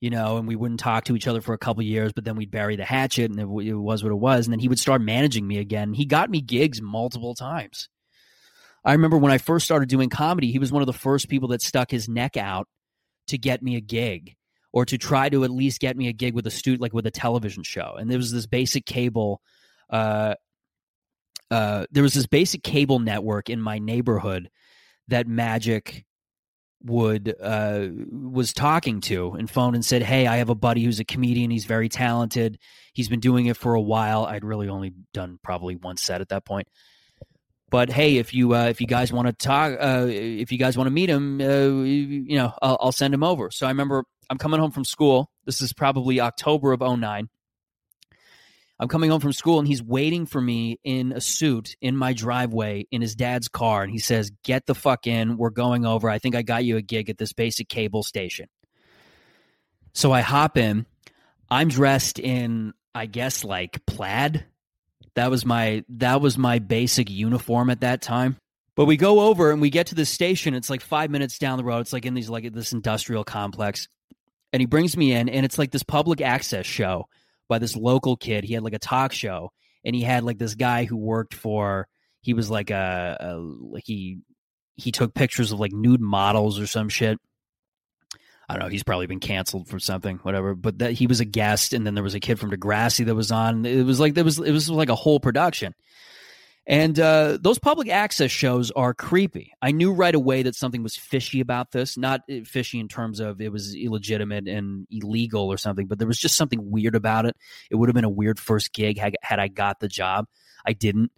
you 0.00 0.10
know, 0.10 0.38
and 0.38 0.48
we 0.48 0.56
wouldn't 0.56 0.80
talk 0.80 1.04
to 1.04 1.16
each 1.16 1.28
other 1.28 1.40
for 1.40 1.52
a 1.52 1.58
couple 1.58 1.82
years, 1.82 2.12
but 2.12 2.24
then 2.24 2.36
we'd 2.36 2.50
bury 2.50 2.76
the 2.76 2.84
hatchet 2.84 3.30
and 3.30 3.38
it, 3.38 3.68
it 3.68 3.74
was 3.74 4.02
what 4.02 4.12
it 4.12 4.16
was. 4.16 4.46
And 4.46 4.52
then 4.52 4.60
he 4.60 4.68
would 4.68 4.78
start 4.78 5.02
managing 5.02 5.46
me 5.46 5.58
again. 5.58 5.92
He 5.92 6.06
got 6.06 6.30
me 6.30 6.40
gigs 6.40 6.80
multiple 6.80 7.34
times. 7.34 7.88
I 8.82 8.92
remember 8.92 9.18
when 9.18 9.32
I 9.32 9.38
first 9.38 9.66
started 9.66 9.90
doing 9.90 10.08
comedy, 10.08 10.50
he 10.50 10.58
was 10.58 10.72
one 10.72 10.82
of 10.82 10.86
the 10.86 10.94
first 10.94 11.28
people 11.28 11.48
that 11.48 11.60
stuck 11.60 11.90
his 11.90 12.08
neck 12.08 12.38
out 12.38 12.66
to 13.26 13.36
get 13.36 13.62
me 13.62 13.76
a 13.76 13.80
gig 13.80 14.36
or 14.72 14.86
to 14.86 14.96
try 14.96 15.28
to 15.28 15.44
at 15.44 15.50
least 15.50 15.80
get 15.80 15.96
me 15.96 16.08
a 16.08 16.12
gig 16.14 16.34
with 16.34 16.46
a 16.46 16.50
student 16.50 16.80
like 16.80 16.94
with 16.94 17.06
a 17.06 17.10
television 17.10 17.62
show. 17.62 17.96
And 17.98 18.10
there 18.10 18.18
was 18.18 18.32
this 18.32 18.46
basic 18.46 18.86
cable 18.86 19.42
uh, 19.90 20.34
uh, 21.50 21.86
there 21.90 22.02
was 22.02 22.14
this 22.14 22.26
basic 22.26 22.62
cable 22.62 23.00
network 23.00 23.50
in 23.50 23.60
my 23.60 23.78
neighborhood 23.78 24.50
that 25.08 25.26
Magic 25.26 26.04
would 26.82 27.34
uh, 27.40 27.88
was 28.10 28.52
talking 28.52 29.00
to 29.02 29.32
and 29.32 29.50
phoned 29.50 29.74
and 29.74 29.84
said, 29.84 30.02
"Hey, 30.02 30.26
I 30.26 30.38
have 30.38 30.48
a 30.48 30.54
buddy 30.54 30.84
who's 30.84 31.00
a 31.00 31.04
comedian. 31.04 31.50
He's 31.50 31.64
very 31.64 31.88
talented. 31.88 32.58
He's 32.92 33.08
been 33.08 33.20
doing 33.20 33.46
it 33.46 33.56
for 33.56 33.74
a 33.74 33.80
while. 33.80 34.24
I'd 34.24 34.44
really 34.44 34.68
only 34.68 34.94
done 35.12 35.38
probably 35.42 35.76
one 35.76 35.96
set 35.96 36.20
at 36.20 36.30
that 36.30 36.44
point." 36.44 36.68
But 37.70 37.90
hey, 37.90 38.16
if 38.16 38.34
you 38.34 38.54
uh, 38.54 38.64
if 38.64 38.80
you 38.80 38.86
guys 38.86 39.12
want 39.12 39.28
to 39.28 39.32
talk, 39.32 39.76
uh, 39.80 40.06
if 40.08 40.50
you 40.50 40.58
guys 40.58 40.76
want 40.76 40.88
to 40.88 40.92
meet 40.92 41.08
him, 41.08 41.40
uh, 41.40 41.84
you 41.84 42.36
know, 42.36 42.52
I'll, 42.60 42.78
I'll, 42.80 42.92
send 42.92 43.14
him 43.14 43.22
over. 43.22 43.50
So 43.52 43.66
I 43.66 43.70
remember 43.70 44.04
I'm 44.28 44.38
coming 44.38 44.58
home 44.58 44.72
from 44.72 44.84
school. 44.84 45.30
This 45.46 45.62
is 45.62 45.72
probably 45.72 46.20
October 46.20 46.72
of 46.72 46.80
09. 46.80 47.28
I'm 48.80 48.88
coming 48.88 49.10
home 49.10 49.20
from 49.20 49.34
school 49.34 49.58
and 49.58 49.68
he's 49.68 49.82
waiting 49.82 50.24
for 50.24 50.40
me 50.40 50.80
in 50.82 51.12
a 51.12 51.20
suit 51.20 51.76
in 51.82 51.94
my 51.94 52.14
driveway 52.14 52.86
in 52.90 53.02
his 53.02 53.14
dad's 53.14 53.46
car. 53.46 53.82
And 53.82 53.92
he 53.92 53.98
says, 53.98 54.32
Get 54.42 54.64
the 54.64 54.74
fuck 54.74 55.06
in. 55.06 55.36
We're 55.36 55.50
going 55.50 55.84
over. 55.84 56.08
I 56.08 56.18
think 56.18 56.34
I 56.34 56.40
got 56.40 56.64
you 56.64 56.78
a 56.78 56.82
gig 56.82 57.10
at 57.10 57.18
this 57.18 57.34
basic 57.34 57.68
cable 57.68 58.02
station. 58.02 58.48
So 59.92 60.12
I 60.12 60.22
hop 60.22 60.56
in. 60.56 60.86
I'm 61.50 61.68
dressed 61.68 62.18
in, 62.18 62.72
I 62.94 63.04
guess, 63.04 63.44
like 63.44 63.84
plaid. 63.84 64.46
That 65.14 65.30
was 65.30 65.44
my 65.44 65.84
that 65.90 66.22
was 66.22 66.38
my 66.38 66.58
basic 66.58 67.10
uniform 67.10 67.68
at 67.68 67.82
that 67.82 68.00
time. 68.00 68.38
But 68.76 68.86
we 68.86 68.96
go 68.96 69.20
over 69.20 69.50
and 69.50 69.60
we 69.60 69.68
get 69.68 69.88
to 69.88 69.94
the 69.94 70.06
station. 70.06 70.54
It's 70.54 70.70
like 70.70 70.80
five 70.80 71.10
minutes 71.10 71.38
down 71.38 71.58
the 71.58 71.64
road. 71.64 71.80
It's 71.80 71.92
like 71.92 72.06
in 72.06 72.14
these 72.14 72.30
like 72.30 72.50
this 72.50 72.72
industrial 72.72 73.24
complex. 73.24 73.88
And 74.54 74.60
he 74.60 74.66
brings 74.66 74.96
me 74.96 75.12
in, 75.12 75.28
and 75.28 75.44
it's 75.44 75.58
like 75.58 75.70
this 75.70 75.82
public 75.82 76.20
access 76.20 76.66
show 76.66 77.08
by 77.50 77.58
this 77.58 77.76
local 77.76 78.16
kid. 78.16 78.44
He 78.44 78.54
had 78.54 78.62
like 78.62 78.72
a 78.72 78.78
talk 78.78 79.12
show, 79.12 79.50
and 79.84 79.94
he 79.94 80.00
had 80.00 80.24
like 80.24 80.38
this 80.38 80.54
guy 80.54 80.84
who 80.84 80.96
worked 80.96 81.34
for. 81.34 81.86
He 82.22 82.32
was 82.32 82.48
like 82.48 82.70
a, 82.70 83.18
a 83.20 83.34
like 83.36 83.84
he 83.84 84.20
he 84.76 84.92
took 84.92 85.12
pictures 85.12 85.52
of 85.52 85.60
like 85.60 85.72
nude 85.72 86.00
models 86.00 86.58
or 86.58 86.66
some 86.66 86.88
shit. 86.88 87.18
I 88.48 88.54
don't 88.54 88.62
know. 88.62 88.68
He's 88.68 88.82
probably 88.82 89.06
been 89.06 89.20
canceled 89.20 89.68
for 89.68 89.78
something, 89.78 90.16
whatever. 90.18 90.54
But 90.54 90.78
that 90.78 90.92
he 90.92 91.06
was 91.06 91.20
a 91.20 91.24
guest, 91.24 91.72
and 91.72 91.86
then 91.86 91.94
there 91.94 92.02
was 92.02 92.14
a 92.14 92.20
kid 92.20 92.40
from 92.40 92.50
Degrassi 92.50 93.04
that 93.04 93.14
was 93.14 93.30
on. 93.30 93.66
It 93.66 93.84
was 93.84 94.00
like 94.00 94.14
there 94.14 94.24
was 94.24 94.38
it 94.38 94.52
was 94.52 94.70
like 94.70 94.88
a 94.88 94.94
whole 94.94 95.20
production. 95.20 95.74
And 96.70 97.00
uh, 97.00 97.38
those 97.40 97.58
public 97.58 97.88
access 97.88 98.30
shows 98.30 98.70
are 98.70 98.94
creepy. 98.94 99.52
I 99.60 99.72
knew 99.72 99.92
right 99.92 100.14
away 100.14 100.44
that 100.44 100.54
something 100.54 100.84
was 100.84 100.94
fishy 100.94 101.40
about 101.40 101.72
this. 101.72 101.98
Not 101.98 102.20
uh, 102.30 102.44
fishy 102.44 102.78
in 102.78 102.86
terms 102.86 103.18
of 103.18 103.40
it 103.40 103.50
was 103.50 103.74
illegitimate 103.74 104.46
and 104.46 104.86
illegal 104.88 105.48
or 105.48 105.56
something, 105.56 105.88
but 105.88 105.98
there 105.98 106.06
was 106.06 106.16
just 106.16 106.36
something 106.36 106.70
weird 106.70 106.94
about 106.94 107.26
it. 107.26 107.36
It 107.72 107.74
would 107.74 107.88
have 107.88 107.96
been 107.96 108.04
a 108.04 108.08
weird 108.08 108.38
first 108.38 108.72
gig 108.72 109.00
had, 109.00 109.40
I 109.40 109.48
got 109.48 109.80
the 109.80 109.88
job. 109.88 110.26
I 110.64 110.72
didn't. 110.72 111.10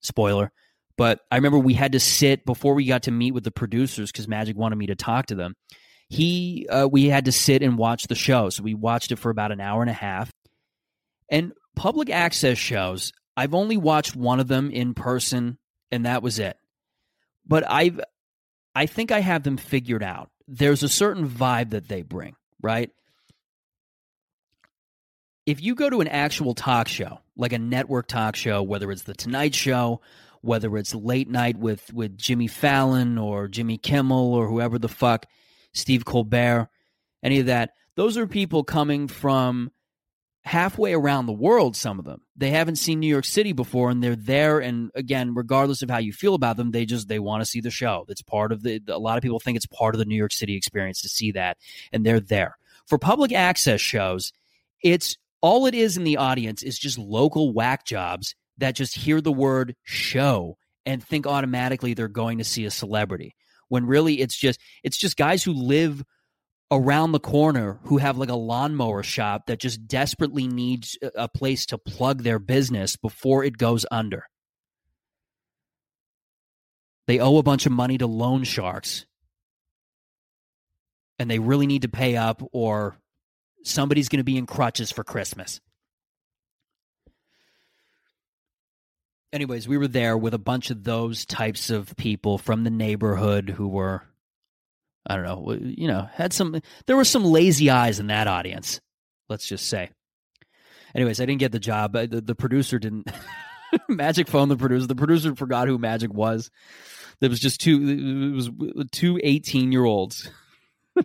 Spoiler. 0.00 0.52
But 0.98 1.20
I 1.30 1.36
remember 1.36 1.58
we 1.58 1.72
had 1.72 1.92
to 1.92 2.00
sit 2.00 2.44
before 2.44 2.74
we 2.74 2.84
got 2.84 3.04
to 3.04 3.10
meet 3.10 3.32
with 3.32 3.44
the 3.44 3.50
producers 3.50 4.12
because 4.12 4.28
Magic 4.28 4.58
wanted 4.58 4.76
me 4.76 4.88
to 4.88 4.94
talk 4.94 5.24
to 5.26 5.34
them. 5.34 5.56
He, 6.10 6.66
uh, 6.68 6.86
we 6.86 7.06
had 7.06 7.24
to 7.24 7.32
sit 7.32 7.62
and 7.62 7.78
watch 7.78 8.08
the 8.08 8.14
show. 8.14 8.50
So 8.50 8.62
we 8.62 8.74
watched 8.74 9.10
it 9.10 9.16
for 9.16 9.30
about 9.30 9.52
an 9.52 9.60
hour 9.62 9.80
and 9.80 9.90
a 9.90 9.94
half. 9.94 10.30
And 11.30 11.54
public 11.76 12.10
access 12.10 12.58
shows, 12.58 13.14
I've 13.36 13.54
only 13.54 13.76
watched 13.76 14.14
one 14.14 14.40
of 14.40 14.48
them 14.48 14.70
in 14.70 14.94
person, 14.94 15.58
and 15.90 16.06
that 16.06 16.22
was 16.22 16.38
it. 16.38 16.56
But 17.46 17.64
I've 17.68 18.00
I 18.74 18.86
think 18.86 19.10
I 19.10 19.20
have 19.20 19.42
them 19.42 19.56
figured 19.56 20.02
out. 20.02 20.30
There's 20.48 20.82
a 20.82 20.88
certain 20.88 21.28
vibe 21.28 21.70
that 21.70 21.88
they 21.88 22.02
bring, 22.02 22.36
right? 22.62 22.90
If 25.44 25.62
you 25.62 25.74
go 25.74 25.90
to 25.90 26.00
an 26.00 26.08
actual 26.08 26.54
talk 26.54 26.88
show, 26.88 27.18
like 27.36 27.52
a 27.52 27.58
network 27.58 28.06
talk 28.06 28.36
show, 28.36 28.62
whether 28.62 28.90
it's 28.90 29.02
the 29.02 29.14
Tonight 29.14 29.54
Show, 29.54 30.00
whether 30.40 30.76
it's 30.76 30.94
late 30.94 31.28
night 31.28 31.56
with 31.56 31.92
with 31.92 32.16
Jimmy 32.16 32.46
Fallon 32.46 33.18
or 33.18 33.48
Jimmy 33.48 33.78
Kimmel 33.78 34.34
or 34.34 34.46
whoever 34.46 34.78
the 34.78 34.88
fuck, 34.88 35.26
Steve 35.72 36.04
Colbert, 36.04 36.68
any 37.22 37.40
of 37.40 37.46
that, 37.46 37.74
those 37.96 38.16
are 38.16 38.26
people 38.26 38.64
coming 38.64 39.08
from 39.08 39.70
halfway 40.44 40.92
around 40.92 41.26
the 41.26 41.32
world 41.32 41.76
some 41.76 41.98
of 41.98 42.04
them. 42.04 42.20
They 42.36 42.50
haven't 42.50 42.76
seen 42.76 43.00
new 43.00 43.06
york 43.06 43.24
city 43.24 43.52
before 43.52 43.90
and 43.90 44.02
they're 44.02 44.16
there 44.16 44.58
and 44.58 44.90
again 44.94 45.34
regardless 45.34 45.82
of 45.82 45.90
how 45.90 45.98
you 45.98 46.12
feel 46.12 46.34
about 46.34 46.56
them 46.56 46.72
they 46.72 46.84
just 46.84 47.08
they 47.08 47.20
want 47.20 47.42
to 47.42 47.48
see 47.48 47.60
the 47.60 47.70
show. 47.70 48.04
That's 48.08 48.22
part 48.22 48.50
of 48.52 48.62
the 48.62 48.80
a 48.88 48.98
lot 48.98 49.16
of 49.16 49.22
people 49.22 49.38
think 49.38 49.56
it's 49.56 49.66
part 49.66 49.94
of 49.94 49.98
the 49.98 50.04
new 50.04 50.16
york 50.16 50.32
city 50.32 50.56
experience 50.56 51.00
to 51.02 51.08
see 51.08 51.32
that 51.32 51.58
and 51.92 52.04
they're 52.04 52.20
there. 52.20 52.56
For 52.86 52.98
public 52.98 53.32
access 53.32 53.80
shows 53.80 54.32
it's 54.82 55.16
all 55.40 55.66
it 55.66 55.74
is 55.74 55.96
in 55.96 56.04
the 56.04 56.16
audience 56.16 56.62
is 56.62 56.78
just 56.78 56.98
local 56.98 57.52
whack 57.52 57.84
jobs 57.84 58.34
that 58.58 58.74
just 58.74 58.94
hear 58.96 59.20
the 59.20 59.32
word 59.32 59.76
show 59.84 60.56
and 60.84 61.02
think 61.02 61.26
automatically 61.26 61.94
they're 61.94 62.08
going 62.08 62.38
to 62.38 62.44
see 62.44 62.64
a 62.64 62.70
celebrity 62.70 63.34
when 63.68 63.86
really 63.86 64.20
it's 64.20 64.36
just 64.36 64.60
it's 64.82 64.96
just 64.96 65.16
guys 65.16 65.42
who 65.42 65.52
live 65.52 66.02
around 66.72 67.12
the 67.12 67.20
corner 67.20 67.78
who 67.84 67.98
have 67.98 68.16
like 68.16 68.30
a 68.30 68.34
lawnmower 68.34 69.02
shop 69.02 69.46
that 69.46 69.60
just 69.60 69.86
desperately 69.86 70.48
needs 70.48 70.98
a 71.14 71.28
place 71.28 71.66
to 71.66 71.78
plug 71.78 72.22
their 72.22 72.38
business 72.38 72.96
before 72.96 73.44
it 73.44 73.58
goes 73.58 73.86
under. 73.90 74.26
They 77.06 77.20
owe 77.20 77.36
a 77.36 77.42
bunch 77.42 77.66
of 77.66 77.72
money 77.72 77.98
to 77.98 78.06
loan 78.06 78.44
sharks 78.44 79.06
and 81.18 81.30
they 81.30 81.38
really 81.38 81.66
need 81.66 81.82
to 81.82 81.88
pay 81.88 82.16
up 82.16 82.42
or 82.52 82.96
somebody's 83.62 84.08
going 84.08 84.18
to 84.18 84.24
be 84.24 84.38
in 84.38 84.46
crutches 84.46 84.90
for 84.90 85.04
Christmas. 85.04 85.60
anyways, 89.32 89.66
we 89.66 89.78
were 89.78 89.88
there 89.88 90.16
with 90.16 90.34
a 90.34 90.38
bunch 90.38 90.70
of 90.70 90.84
those 90.84 91.24
types 91.24 91.70
of 91.70 91.96
people 91.96 92.38
from 92.38 92.64
the 92.64 92.70
neighborhood 92.70 93.50
who 93.50 93.66
were, 93.66 94.02
I 95.06 95.16
don't 95.16 95.24
know, 95.24 95.58
you 95.60 95.88
know, 95.88 96.08
had 96.12 96.32
some, 96.32 96.60
there 96.86 96.96
were 96.96 97.04
some 97.04 97.24
lazy 97.24 97.70
eyes 97.70 97.98
in 97.98 98.06
that 98.08 98.28
audience, 98.28 98.80
let's 99.28 99.46
just 99.46 99.66
say. 99.66 99.90
Anyways, 100.94 101.20
I 101.20 101.26
didn't 101.26 101.40
get 101.40 101.52
the 101.52 101.58
job. 101.58 101.92
The, 101.94 102.22
the 102.24 102.34
producer 102.34 102.78
didn't. 102.78 103.10
Magic 103.88 104.28
phoned 104.28 104.50
the 104.50 104.56
producer. 104.56 104.86
The 104.86 104.94
producer 104.94 105.34
forgot 105.34 105.66
who 105.66 105.78
Magic 105.78 106.12
was. 106.12 106.50
There 107.20 107.30
was 107.30 107.40
just 107.40 107.60
two, 107.60 107.80
it 107.80 108.34
was 108.34 108.50
two 108.90 109.18
18 109.22 109.72
year 109.72 109.84
olds 109.84 110.30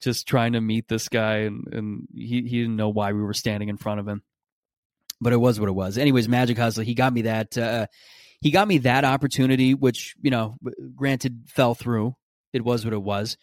just 0.00 0.28
trying 0.28 0.52
to 0.52 0.60
meet 0.60 0.88
this 0.88 1.08
guy, 1.08 1.38
and, 1.38 1.66
and 1.72 2.08
he, 2.14 2.42
he 2.42 2.60
didn't 2.60 2.76
know 2.76 2.90
why 2.90 3.12
we 3.12 3.22
were 3.22 3.34
standing 3.34 3.68
in 3.68 3.76
front 3.76 4.00
of 4.00 4.08
him 4.08 4.22
but 5.20 5.32
it 5.32 5.40
was 5.40 5.58
what 5.58 5.68
it 5.68 5.74
was. 5.74 5.98
Anyways, 5.98 6.28
Magic 6.28 6.58
Hustler, 6.58 6.84
he 6.84 6.94
got 6.94 7.12
me 7.12 7.22
that. 7.22 7.56
Uh, 7.56 7.86
he 8.40 8.50
got 8.50 8.68
me 8.68 8.78
that 8.78 9.04
opportunity, 9.04 9.72
which 9.72 10.14
you 10.20 10.30
know, 10.30 10.56
granted, 10.94 11.44
fell 11.46 11.74
through. 11.74 12.14
It 12.54 12.64
was 12.64 12.84
what 12.84 12.94
it 12.94 13.02
was, 13.02 13.36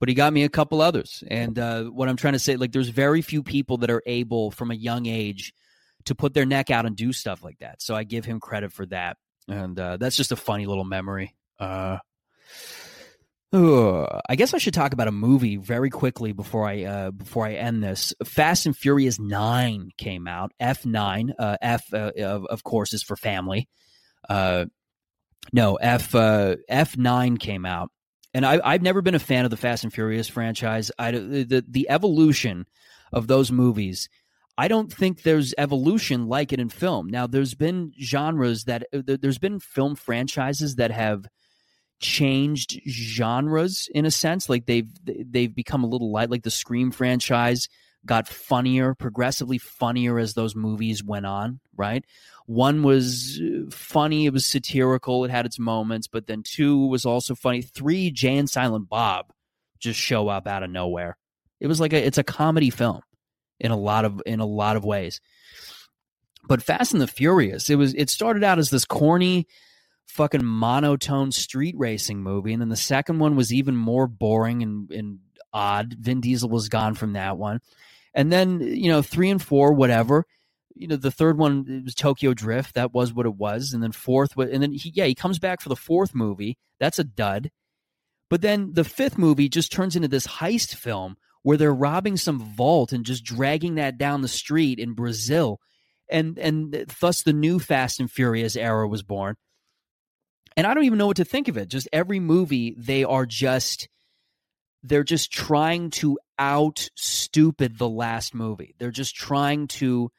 but 0.00 0.08
he 0.08 0.14
got 0.14 0.32
me 0.32 0.42
a 0.44 0.48
couple 0.48 0.80
others. 0.80 1.22
And 1.28 1.58
uh, 1.58 1.84
what 1.84 2.08
I'm 2.08 2.16
trying 2.16 2.32
to 2.32 2.38
say, 2.38 2.56
like, 2.56 2.72
there's 2.72 2.88
very 2.88 3.22
few 3.22 3.42
people 3.42 3.78
that 3.78 3.90
are 3.90 4.02
able 4.06 4.50
from 4.50 4.70
a 4.70 4.74
young 4.74 5.06
age 5.06 5.52
to 6.06 6.14
put 6.14 6.34
their 6.34 6.46
neck 6.46 6.70
out 6.70 6.86
and 6.86 6.96
do 6.96 7.12
stuff 7.12 7.42
like 7.42 7.58
that. 7.60 7.80
So 7.80 7.94
I 7.94 8.04
give 8.04 8.24
him 8.24 8.40
credit 8.40 8.72
for 8.72 8.86
that, 8.86 9.16
and 9.48 9.78
uh, 9.78 9.96
that's 9.98 10.16
just 10.16 10.32
a 10.32 10.36
funny 10.36 10.66
little 10.66 10.84
memory. 10.84 11.34
Uh, 11.58 11.98
I 13.54 14.34
guess 14.36 14.52
I 14.52 14.58
should 14.58 14.74
talk 14.74 14.92
about 14.92 15.06
a 15.06 15.12
movie 15.12 15.56
very 15.56 15.88
quickly 15.88 16.32
before 16.32 16.66
I 16.66 16.84
uh, 16.84 17.10
before 17.12 17.46
I 17.46 17.52
end 17.52 17.84
this. 17.84 18.12
Fast 18.24 18.66
and 18.66 18.76
Furious 18.76 19.20
Nine 19.20 19.90
came 19.96 20.26
out. 20.26 20.52
F 20.58 20.84
nine. 20.84 21.32
Uh, 21.38 21.56
F 21.62 21.94
uh, 21.94 22.10
of, 22.18 22.46
of 22.46 22.64
course 22.64 22.92
is 22.92 23.04
for 23.04 23.14
family. 23.14 23.68
Uh, 24.28 24.64
no, 25.52 25.76
F 25.76 26.14
F 26.16 26.96
nine 26.96 27.36
came 27.36 27.64
out, 27.64 27.92
and 28.34 28.44
I, 28.44 28.60
I've 28.64 28.82
never 28.82 29.00
been 29.00 29.14
a 29.14 29.20
fan 29.20 29.44
of 29.44 29.50
the 29.50 29.56
Fast 29.56 29.84
and 29.84 29.92
Furious 29.92 30.28
franchise. 30.28 30.90
I 30.98 31.12
the 31.12 31.64
the 31.66 31.88
evolution 31.88 32.66
of 33.12 33.28
those 33.28 33.52
movies. 33.52 34.08
I 34.56 34.68
don't 34.68 34.92
think 34.92 35.22
there's 35.22 35.54
evolution 35.58 36.28
like 36.28 36.52
it 36.52 36.60
in 36.60 36.68
film. 36.68 37.08
Now, 37.08 37.26
there's 37.26 37.54
been 37.54 37.92
genres 38.00 38.64
that 38.64 38.84
uh, 38.92 39.16
there's 39.20 39.38
been 39.38 39.58
film 39.60 39.96
franchises 39.96 40.76
that 40.76 40.90
have 40.90 41.26
changed 42.00 42.80
genres 42.88 43.88
in 43.94 44.04
a 44.04 44.10
sense. 44.10 44.48
Like 44.48 44.66
they've 44.66 44.90
they've 45.04 45.54
become 45.54 45.84
a 45.84 45.88
little 45.88 46.12
light. 46.12 46.30
Like 46.30 46.42
the 46.42 46.50
Scream 46.50 46.90
franchise 46.90 47.68
got 48.04 48.28
funnier, 48.28 48.94
progressively 48.94 49.58
funnier 49.58 50.18
as 50.18 50.34
those 50.34 50.54
movies 50.54 51.02
went 51.02 51.26
on. 51.26 51.60
Right. 51.76 52.04
One 52.46 52.82
was 52.82 53.40
uh, 53.40 53.70
funny. 53.70 54.26
It 54.26 54.32
was 54.32 54.46
satirical. 54.46 55.24
It 55.24 55.30
had 55.30 55.46
its 55.46 55.58
moments. 55.58 56.06
But 56.06 56.26
then 56.26 56.42
two 56.42 56.86
was 56.86 57.06
also 57.06 57.34
funny. 57.34 57.62
Three, 57.62 58.10
Jay 58.10 58.36
and 58.36 58.48
Silent 58.48 58.88
Bob 58.88 59.32
just 59.78 59.98
show 59.98 60.28
up 60.28 60.46
out 60.46 60.62
of 60.62 60.70
nowhere. 60.70 61.16
It 61.60 61.66
was 61.66 61.80
like 61.80 61.92
a 61.92 62.04
it's 62.04 62.18
a 62.18 62.24
comedy 62.24 62.70
film 62.70 63.00
in 63.60 63.70
a 63.70 63.76
lot 63.76 64.04
of 64.04 64.20
in 64.26 64.40
a 64.40 64.46
lot 64.46 64.76
of 64.76 64.84
ways. 64.84 65.20
But 66.46 66.62
Fast 66.62 66.92
and 66.92 67.00
the 67.00 67.06
Furious, 67.06 67.70
it 67.70 67.76
was 67.76 67.94
it 67.94 68.10
started 68.10 68.44
out 68.44 68.58
as 68.58 68.70
this 68.70 68.84
corny 68.84 69.46
fucking 70.06 70.44
monotone 70.44 71.32
street 71.32 71.74
racing 71.78 72.22
movie. 72.22 72.52
And 72.52 72.60
then 72.60 72.68
the 72.68 72.76
second 72.76 73.18
one 73.18 73.36
was 73.36 73.52
even 73.52 73.76
more 73.76 74.06
boring 74.06 74.62
and, 74.62 74.90
and 74.90 75.18
odd. 75.52 75.94
Vin 75.94 76.20
Diesel 76.20 76.48
was 76.48 76.68
gone 76.68 76.94
from 76.94 77.14
that 77.14 77.38
one. 77.38 77.60
And 78.14 78.30
then, 78.30 78.60
you 78.60 78.90
know, 78.90 79.02
three 79.02 79.30
and 79.30 79.42
four, 79.42 79.72
whatever. 79.72 80.26
You 80.74 80.88
know, 80.88 80.96
the 80.96 81.10
third 81.10 81.38
one 81.38 81.82
was 81.84 81.94
Tokyo 81.94 82.34
Drift. 82.34 82.74
That 82.74 82.92
was 82.92 83.12
what 83.12 83.26
it 83.26 83.36
was. 83.36 83.72
And 83.72 83.82
then 83.82 83.92
fourth, 83.92 84.36
and 84.36 84.62
then 84.62 84.72
he, 84.72 84.92
yeah, 84.94 85.04
he 85.04 85.14
comes 85.14 85.38
back 85.38 85.60
for 85.60 85.68
the 85.68 85.76
fourth 85.76 86.14
movie. 86.14 86.58
That's 86.80 86.98
a 86.98 87.04
dud. 87.04 87.50
But 88.30 88.42
then 88.42 88.72
the 88.72 88.84
fifth 88.84 89.18
movie 89.18 89.48
just 89.48 89.70
turns 89.70 89.94
into 89.94 90.08
this 90.08 90.26
heist 90.26 90.74
film 90.74 91.16
where 91.42 91.56
they're 91.56 91.74
robbing 91.74 92.16
some 92.16 92.40
vault 92.40 92.92
and 92.92 93.04
just 93.04 93.24
dragging 93.24 93.76
that 93.76 93.98
down 93.98 94.22
the 94.22 94.28
street 94.28 94.78
in 94.78 94.94
Brazil. 94.94 95.60
And 96.10 96.38
and 96.38 96.86
thus 97.00 97.22
the 97.22 97.32
new 97.32 97.58
Fast 97.58 98.00
and 98.00 98.10
Furious 98.10 98.56
era 98.56 98.88
was 98.88 99.02
born 99.02 99.36
and 100.56 100.66
I 100.66 100.74
don't 100.74 100.84
even 100.84 100.98
know 100.98 101.06
what 101.06 101.16
to 101.16 101.24
think 101.24 101.48
of 101.48 101.56
it. 101.56 101.68
Just 101.68 101.88
every 101.92 102.20
movie, 102.20 102.74
they 102.78 103.04
are 103.04 103.26
just 103.26 103.88
they're 104.82 105.04
just 105.04 105.32
trying 105.32 105.90
to 105.90 106.18
out 106.38 106.90
stupid 106.94 107.78
the 107.78 107.88
last 107.88 108.34
movie. 108.34 108.74
They're 108.78 108.90
just 108.90 109.14
trying 109.16 109.66
to 109.68 110.10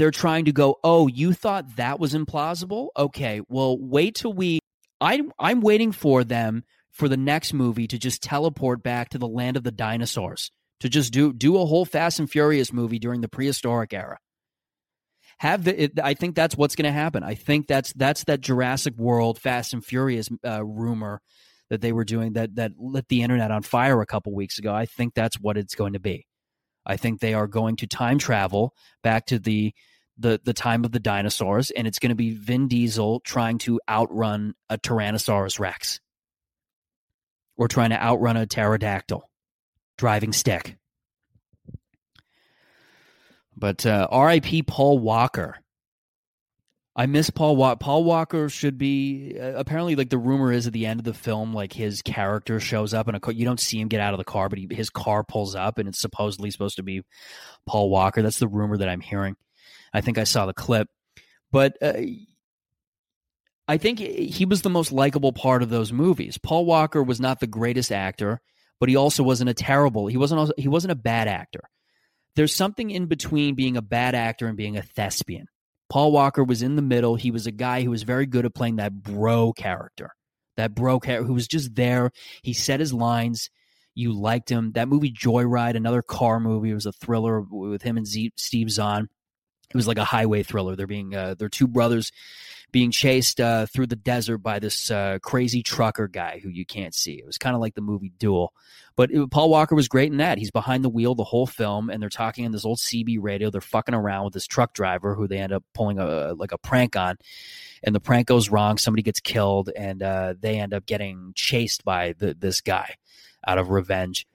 they're 0.00 0.10
trying 0.10 0.46
to 0.46 0.52
go, 0.52 0.78
"Oh, 0.82 1.06
you 1.06 1.32
thought 1.32 1.76
that 1.76 2.00
was 2.00 2.14
implausible? 2.14 2.88
Okay, 2.96 3.42
well, 3.48 3.78
wait 3.78 4.16
till 4.16 4.32
we 4.32 4.58
I'm, 5.00 5.32
I'm 5.38 5.60
waiting 5.60 5.92
for 5.92 6.24
them 6.24 6.64
for 6.90 7.08
the 7.08 7.16
next 7.16 7.52
movie 7.54 7.86
to 7.86 7.98
just 7.98 8.22
teleport 8.22 8.82
back 8.82 9.10
to 9.10 9.18
the 9.18 9.28
land 9.28 9.56
of 9.56 9.62
the 9.62 9.70
dinosaurs. 9.70 10.50
To 10.80 10.88
just 10.88 11.12
do 11.12 11.32
do 11.32 11.58
a 11.58 11.66
whole 11.66 11.84
Fast 11.84 12.18
and 12.18 12.30
Furious 12.30 12.72
movie 12.72 12.98
during 12.98 13.20
the 13.20 13.28
prehistoric 13.28 13.92
era 13.92 14.18
have 15.38 15.64
the, 15.64 15.84
it, 15.84 15.98
I 16.02 16.12
think 16.12 16.34
that's 16.34 16.54
what's 16.54 16.76
going 16.76 16.84
to 16.84 16.92
happen. 16.92 17.22
I 17.22 17.34
think 17.34 17.66
that's 17.66 17.92
that's 17.94 18.24
that 18.24 18.40
Jurassic 18.40 18.96
World 18.96 19.38
Fast 19.38 19.72
and 19.72 19.84
Furious 19.84 20.28
uh, 20.46 20.64
rumor 20.64 21.20
that 21.70 21.80
they 21.80 21.92
were 21.92 22.04
doing 22.04 22.34
that 22.34 22.56
that 22.56 22.72
lit 22.78 23.08
the 23.08 23.22
internet 23.22 23.50
on 23.50 23.62
fire 23.62 24.00
a 24.00 24.06
couple 24.06 24.34
weeks 24.34 24.58
ago. 24.58 24.74
I 24.74 24.86
think 24.86 25.14
that's 25.14 25.38
what 25.38 25.58
it's 25.58 25.74
going 25.74 25.94
to 25.94 26.00
be. 26.00 26.26
I 26.84 26.96
think 26.96 27.20
they 27.20 27.34
are 27.34 27.46
going 27.46 27.76
to 27.76 27.86
time 27.86 28.18
travel 28.18 28.74
back 29.02 29.26
to 29.26 29.38
the 29.38 29.74
the 30.20 30.40
the 30.44 30.52
time 30.52 30.84
of 30.84 30.92
the 30.92 31.00
dinosaurs, 31.00 31.70
and 31.70 31.86
it's 31.86 31.98
going 31.98 32.10
to 32.10 32.16
be 32.16 32.32
Vin 32.32 32.68
Diesel 32.68 33.20
trying 33.20 33.58
to 33.58 33.80
outrun 33.88 34.54
a 34.68 34.78
Tyrannosaurus 34.78 35.58
Rex, 35.58 36.00
or 37.56 37.68
trying 37.68 37.90
to 37.90 38.02
outrun 38.02 38.36
a 38.36 38.46
pterodactyl, 38.46 39.28
driving 39.96 40.32
stick. 40.32 40.76
But 43.56 43.84
uh, 43.84 44.08
R.I.P. 44.10 44.62
Paul 44.62 44.98
Walker. 44.98 45.56
I 46.96 47.06
miss 47.06 47.30
Paul 47.30 47.56
Walker. 47.56 47.78
Paul 47.78 48.04
Walker 48.04 48.48
should 48.48 48.76
be 48.76 49.36
uh, 49.40 49.52
apparently 49.54 49.94
like 49.96 50.10
the 50.10 50.18
rumor 50.18 50.52
is 50.52 50.66
at 50.66 50.72
the 50.72 50.86
end 50.86 51.00
of 51.00 51.04
the 51.04 51.14
film, 51.14 51.54
like 51.54 51.72
his 51.72 52.02
character 52.02 52.58
shows 52.58 52.92
up 52.92 53.06
and 53.08 53.18
you 53.38 53.44
don't 53.44 53.60
see 53.60 53.80
him 53.80 53.88
get 53.88 54.00
out 54.00 54.12
of 54.12 54.18
the 54.18 54.24
car, 54.24 54.48
but 54.48 54.58
he, 54.58 54.68
his 54.70 54.90
car 54.90 55.22
pulls 55.22 55.54
up 55.54 55.78
and 55.78 55.88
it's 55.88 56.00
supposedly 56.00 56.50
supposed 56.50 56.76
to 56.76 56.82
be 56.82 57.02
Paul 57.64 57.90
Walker. 57.90 58.22
That's 58.22 58.40
the 58.40 58.48
rumor 58.48 58.76
that 58.78 58.88
I'm 58.88 59.00
hearing. 59.00 59.36
I 59.92 60.00
think 60.00 60.18
I 60.18 60.24
saw 60.24 60.46
the 60.46 60.54
clip, 60.54 60.88
but 61.50 61.76
uh, 61.82 61.94
I 63.66 63.76
think 63.76 63.98
he 63.98 64.44
was 64.44 64.62
the 64.62 64.70
most 64.70 64.92
likable 64.92 65.32
part 65.32 65.62
of 65.62 65.70
those 65.70 65.92
movies. 65.92 66.38
Paul 66.38 66.64
Walker 66.64 67.02
was 67.02 67.20
not 67.20 67.40
the 67.40 67.46
greatest 67.46 67.92
actor, 67.92 68.40
but 68.78 68.88
he 68.88 68.96
also 68.96 69.22
wasn't 69.22 69.50
a 69.50 69.54
terrible. 69.54 70.06
He 70.06 70.16
wasn't. 70.16 70.40
Also, 70.40 70.52
he 70.56 70.68
wasn't 70.68 70.92
a 70.92 70.96
bad 70.96 71.28
actor 71.28 71.62
there's 72.36 72.54
something 72.54 72.90
in 72.90 73.06
between 73.06 73.54
being 73.54 73.76
a 73.76 73.82
bad 73.82 74.14
actor 74.14 74.46
and 74.46 74.56
being 74.56 74.76
a 74.76 74.82
thespian. 74.82 75.46
Paul 75.88 76.12
Walker 76.12 76.44
was 76.44 76.62
in 76.62 76.76
the 76.76 76.82
middle. 76.82 77.16
He 77.16 77.30
was 77.30 77.46
a 77.46 77.52
guy 77.52 77.82
who 77.82 77.90
was 77.90 78.04
very 78.04 78.26
good 78.26 78.46
at 78.46 78.54
playing 78.54 78.76
that 78.76 79.02
bro 79.02 79.52
character, 79.52 80.10
that 80.56 80.74
bro 80.74 81.00
character 81.00 81.26
who 81.26 81.34
was 81.34 81.48
just 81.48 81.74
there. 81.74 82.12
He 82.42 82.52
said 82.52 82.80
his 82.80 82.92
lines. 82.92 83.50
You 83.94 84.12
liked 84.12 84.48
him. 84.48 84.72
That 84.72 84.88
movie 84.88 85.12
Joyride, 85.12 85.74
another 85.74 86.00
car 86.00 86.38
movie, 86.38 86.72
was 86.72 86.86
a 86.86 86.92
thriller 86.92 87.40
with 87.40 87.82
him 87.82 87.96
and 87.96 88.06
Z- 88.06 88.32
Steve 88.36 88.70
Zahn. 88.70 89.08
It 89.70 89.76
was 89.76 89.86
like 89.86 89.98
a 89.98 90.04
highway 90.04 90.42
thriller. 90.42 90.76
They're 90.76 90.86
being 90.86 91.14
uh, 91.14 91.34
they're 91.38 91.48
two 91.48 91.68
brothers 91.68 92.12
being 92.72 92.90
chased 92.90 93.40
uh, 93.40 93.66
through 93.66 93.86
the 93.86 93.96
desert 93.96 94.38
by 94.38 94.58
this 94.58 94.90
uh, 94.90 95.18
crazy 95.22 95.62
trucker 95.62 96.08
guy 96.08 96.40
who 96.42 96.48
you 96.48 96.64
can't 96.64 96.94
see. 96.94 97.14
It 97.14 97.26
was 97.26 97.38
kind 97.38 97.54
of 97.54 97.60
like 97.60 97.74
the 97.74 97.80
movie 97.80 98.12
Duel. 98.18 98.52
But 98.96 99.10
it, 99.10 99.30
Paul 99.30 99.50
Walker 99.50 99.74
was 99.74 99.88
great 99.88 100.12
in 100.12 100.18
that. 100.18 100.38
He's 100.38 100.50
behind 100.50 100.84
the 100.84 100.88
wheel 100.88 101.14
the 101.14 101.24
whole 101.24 101.46
film, 101.46 101.90
and 101.90 102.02
they're 102.02 102.08
talking 102.08 102.44
on 102.44 102.52
this 102.52 102.64
old 102.64 102.78
CB 102.78 103.18
radio. 103.20 103.50
They're 103.50 103.60
fucking 103.60 103.94
around 103.94 104.24
with 104.24 104.34
this 104.34 104.46
truck 104.46 104.72
driver 104.74 105.14
who 105.14 105.26
they 105.26 105.38
end 105.38 105.52
up 105.52 105.64
pulling 105.74 105.98
a 105.98 106.34
like 106.34 106.52
a 106.52 106.58
prank 106.58 106.96
on, 106.96 107.16
and 107.82 107.94
the 107.94 108.00
prank 108.00 108.26
goes 108.26 108.50
wrong. 108.50 108.78
Somebody 108.78 109.02
gets 109.02 109.20
killed, 109.20 109.70
and 109.74 110.02
uh, 110.02 110.34
they 110.38 110.58
end 110.58 110.74
up 110.74 110.86
getting 110.86 111.32
chased 111.34 111.84
by 111.84 112.14
the, 112.18 112.34
this 112.34 112.60
guy 112.60 112.96
out 113.46 113.58
of 113.58 113.70
revenge 113.70 114.26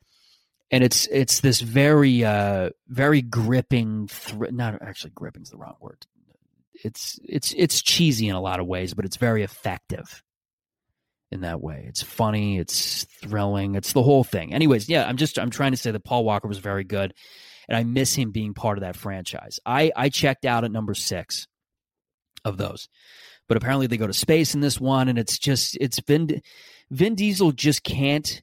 and 0.71 0.83
it's 0.83 1.07
it's 1.07 1.41
this 1.41 1.61
very 1.61 2.23
uh 2.23 2.69
very 2.87 3.21
gripping 3.21 4.07
thr- 4.07 4.51
not 4.51 4.81
actually 4.81 5.11
gripping 5.11 5.43
is 5.43 5.49
the 5.49 5.57
wrong 5.57 5.75
word 5.79 6.05
it's 6.83 7.19
it's 7.23 7.53
it's 7.55 7.81
cheesy 7.81 8.27
in 8.27 8.35
a 8.35 8.41
lot 8.41 8.59
of 8.59 8.67
ways, 8.67 8.93
but 8.93 9.05
it's 9.05 9.17
very 9.17 9.43
effective 9.43 10.23
in 11.31 11.41
that 11.41 11.61
way. 11.61 11.85
It's 11.87 12.01
funny, 12.01 12.57
it's 12.57 13.05
thrilling, 13.21 13.75
it's 13.75 13.93
the 13.93 14.03
whole 14.03 14.23
thing. 14.23 14.53
Anyways, 14.53 14.89
yeah, 14.89 15.07
I'm 15.07 15.17
just 15.17 15.39
I'm 15.39 15.49
trying 15.49 15.71
to 15.71 15.77
say 15.77 15.91
that 15.91 16.03
Paul 16.03 16.23
Walker 16.25 16.47
was 16.47 16.59
very 16.59 16.83
good, 16.83 17.13
and 17.67 17.77
I 17.77 17.83
miss 17.83 18.15
him 18.15 18.31
being 18.31 18.53
part 18.53 18.77
of 18.77 18.81
that 18.81 18.95
franchise. 18.95 19.59
I 19.65 19.91
I 19.95 20.09
checked 20.09 20.45
out 20.45 20.63
at 20.63 20.71
number 20.71 20.93
six 20.93 21.47
of 22.43 22.57
those, 22.57 22.89
but 23.47 23.57
apparently 23.57 23.87
they 23.87 23.97
go 23.97 24.07
to 24.07 24.13
space 24.13 24.53
in 24.53 24.61
this 24.61 24.79
one, 24.79 25.07
and 25.07 25.17
it's 25.17 25.39
just 25.39 25.77
it's 25.79 25.99
Vin 26.01 26.41
Vin 26.91 27.15
Diesel 27.15 27.51
just 27.51 27.83
can't 27.83 28.41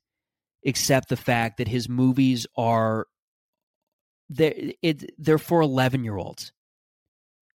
accept 0.66 1.08
the 1.08 1.16
fact 1.16 1.58
that 1.58 1.68
his 1.68 1.88
movies 1.88 2.46
are 2.56 3.06
they 4.30 4.76
it 4.82 5.12
they're 5.18 5.38
for 5.38 5.60
11 5.60 6.04
year 6.04 6.16
olds 6.16 6.52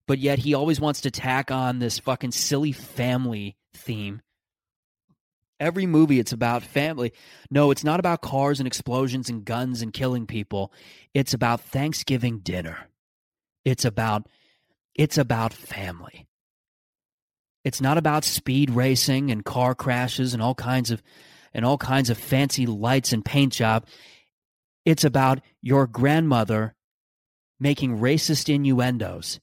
but 0.07 0.19
yet 0.19 0.39
he 0.39 0.53
always 0.53 0.79
wants 0.79 1.01
to 1.01 1.11
tack 1.11 1.51
on 1.51 1.79
this 1.79 1.99
fucking 1.99 2.31
silly 2.31 2.71
family 2.71 3.57
theme. 3.73 4.21
Every 5.59 5.85
movie, 5.85 6.19
it's 6.19 6.31
about 6.31 6.63
family. 6.63 7.13
No, 7.51 7.71
it's 7.71 7.83
not 7.83 7.99
about 7.99 8.21
cars 8.21 8.59
and 8.59 8.67
explosions 8.67 9.29
and 9.29 9.43
guns 9.43 9.81
and 9.81 9.91
killing 9.91 10.25
people. 10.25 10.71
It's 11.13 11.33
about 11.33 11.61
Thanksgiving 11.61 12.39
dinner. 12.39 12.89
It's 13.65 13.83
about 13.83 14.27
it's 14.95 15.17
about 15.17 15.53
family. 15.53 16.25
It's 17.63 17.81
not 17.81 17.97
about 17.97 18.23
speed 18.23 18.69
racing 18.69 19.29
and 19.29 19.43
car 19.43 19.75
crashes 19.75 20.33
and 20.33 20.41
all 20.41 20.55
kinds 20.55 20.89
of 20.89 21.03
and 21.53 21.65
all 21.65 21.77
kinds 21.77 22.09
of 22.09 22.17
fancy 22.17 22.65
lights 22.65 23.13
and 23.13 23.23
paint 23.23 23.53
job. 23.53 23.85
It's 24.85 25.03
about 25.03 25.41
your 25.61 25.87
grandmother 25.87 26.75
making 27.59 27.97
racist 27.97 28.53
innuendos 28.53 29.39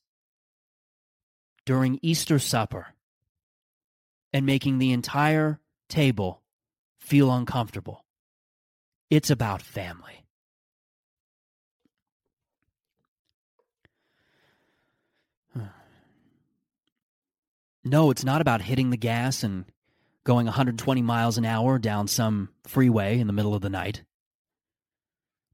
during 1.67 1.99
Easter 2.03 2.39
supper 2.39 2.89
and 4.33 4.45
making 4.47 4.79
the 4.79 4.93
entire 4.93 5.61
table 5.89 6.43
feel 6.99 7.33
uncomfortable. 7.33 8.05
It's 9.11 9.31
about 9.31 9.63
family. 9.63 10.27
No, 17.87 18.11
it's 18.11 18.25
not 18.25 18.41
about 18.41 18.63
hitting 18.63 18.89
the 18.89 18.97
gas 18.97 19.43
and 19.43 19.67
going 20.25 20.47
120 20.47 21.03
miles 21.03 21.39
an 21.39 21.45
hour 21.45 21.79
down 21.79 22.09
some 22.09 22.49
freeway 22.67 23.19
in 23.19 23.27
the 23.27 23.33
middle 23.33 23.55
of 23.55 23.63
the 23.63 23.71
night. 23.71 24.03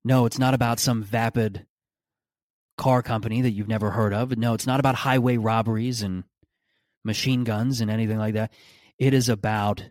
No, 0.05 0.27
it's 0.27 0.39
not 0.39 0.55
about 0.55 0.81
some 0.81 1.03
vapid 1.03 1.67
car 2.79 3.03
company 3.03 3.43
that 3.43 3.51
you've 3.51 3.69
never 3.69 3.91
heard 3.91 4.15
of. 4.15 4.37
No, 4.37 4.55
it's 4.55 4.67
not 4.67 4.81
about 4.81 4.95
highway 4.95 5.37
robberies 5.37 6.03
and 6.03 6.25
machine 7.05 7.45
guns 7.45 7.81
and 7.81 7.91
anything 7.91 8.19
like 8.19 8.35
that. 8.35 8.53
It 8.99 9.13
is 9.13 9.29
about 9.29 9.85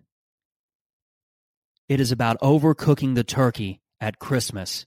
it 1.88 1.99
is 1.99 2.11
about 2.11 2.39
overcooking 2.39 3.15
the 3.15 3.23
turkey 3.23 3.82
at 3.99 4.19
Christmas 4.19 4.86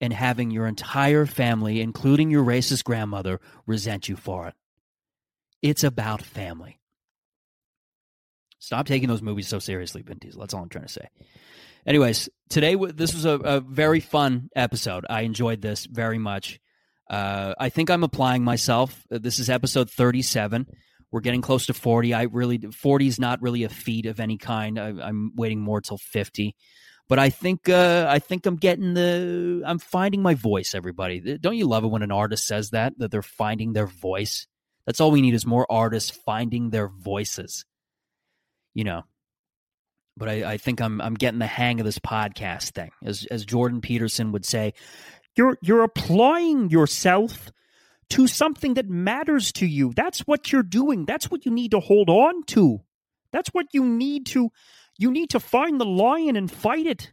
and 0.00 0.12
having 0.12 0.50
your 0.50 0.66
entire 0.66 1.26
family, 1.26 1.80
including 1.80 2.30
your 2.30 2.44
racist 2.44 2.84
grandmother, 2.84 3.40
resent 3.66 4.08
you 4.08 4.16
for 4.16 4.48
it. 4.48 4.54
It's 5.62 5.82
about 5.82 6.22
family. 6.22 6.78
Stop 8.64 8.86
taking 8.86 9.08
those 9.08 9.20
movies 9.20 9.46
so 9.46 9.58
seriously, 9.58 10.00
Vin 10.00 10.16
Diesel. 10.18 10.40
That's 10.40 10.54
all 10.54 10.62
I'm 10.62 10.70
trying 10.70 10.86
to 10.86 10.92
say. 10.92 11.08
Anyways, 11.86 12.30
today 12.48 12.76
this 12.76 13.12
was 13.12 13.26
a, 13.26 13.32
a 13.32 13.60
very 13.60 14.00
fun 14.00 14.48
episode. 14.56 15.04
I 15.10 15.20
enjoyed 15.20 15.60
this 15.60 15.84
very 15.84 16.18
much. 16.18 16.60
Uh, 17.10 17.52
I 17.58 17.68
think 17.68 17.90
I'm 17.90 18.04
applying 18.04 18.42
myself. 18.42 19.04
Uh, 19.12 19.18
this 19.18 19.38
is 19.38 19.50
episode 19.50 19.90
37. 19.90 20.66
We're 21.12 21.20
getting 21.20 21.42
close 21.42 21.66
to 21.66 21.74
40. 21.74 22.14
I 22.14 22.22
really 22.22 22.58
40 22.58 23.06
is 23.06 23.20
not 23.20 23.42
really 23.42 23.64
a 23.64 23.68
feat 23.68 24.06
of 24.06 24.18
any 24.18 24.38
kind. 24.38 24.78
I, 24.78 24.88
am 24.88 25.32
waiting 25.36 25.60
more 25.60 25.82
till 25.82 25.98
50. 25.98 26.56
But 27.06 27.18
I 27.18 27.28
think 27.28 27.68
uh, 27.68 28.06
I 28.08 28.18
think 28.18 28.46
I'm 28.46 28.56
getting 28.56 28.94
the 28.94 29.62
I'm 29.66 29.78
finding 29.78 30.22
my 30.22 30.32
voice. 30.32 30.74
Everybody, 30.74 31.36
don't 31.36 31.58
you 31.58 31.66
love 31.66 31.84
it 31.84 31.88
when 31.88 32.02
an 32.02 32.10
artist 32.10 32.46
says 32.46 32.70
that 32.70 32.98
that 32.98 33.10
they're 33.10 33.20
finding 33.20 33.74
their 33.74 33.86
voice? 33.86 34.46
That's 34.86 35.02
all 35.02 35.10
we 35.10 35.20
need 35.20 35.34
is 35.34 35.44
more 35.44 35.70
artists 35.70 36.10
finding 36.10 36.70
their 36.70 36.88
voices. 36.88 37.66
You 38.74 38.84
know, 38.84 39.04
but 40.16 40.28
I, 40.28 40.52
I, 40.52 40.56
think 40.58 40.80
I'm 40.80 41.00
I'm 41.00 41.14
getting 41.14 41.38
the 41.38 41.46
hang 41.46 41.80
of 41.80 41.86
this 41.86 41.98
podcast 41.98 42.70
thing. 42.72 42.90
As 43.04 43.26
as 43.30 43.44
Jordan 43.44 43.80
Peterson 43.80 44.32
would 44.32 44.44
say, 44.44 44.74
you're 45.36 45.58
you're 45.62 45.82
applying 45.82 46.70
yourself 46.70 47.50
to 48.10 48.26
something 48.26 48.74
that 48.74 48.88
matters 48.88 49.52
to 49.52 49.66
you. 49.66 49.92
That's 49.94 50.20
what 50.20 50.52
you're 50.52 50.62
doing. 50.62 51.04
That's 51.04 51.30
what 51.30 51.44
you 51.44 51.52
need 51.52 51.72
to 51.72 51.80
hold 51.80 52.10
on 52.10 52.44
to. 52.48 52.80
That's 53.32 53.48
what 53.48 53.66
you 53.72 53.84
need 53.84 54.26
to 54.26 54.50
you 54.98 55.10
need 55.10 55.30
to 55.30 55.40
find 55.40 55.80
the 55.80 55.86
lion 55.86 56.36
and 56.36 56.50
fight 56.50 56.86
it. 56.86 57.12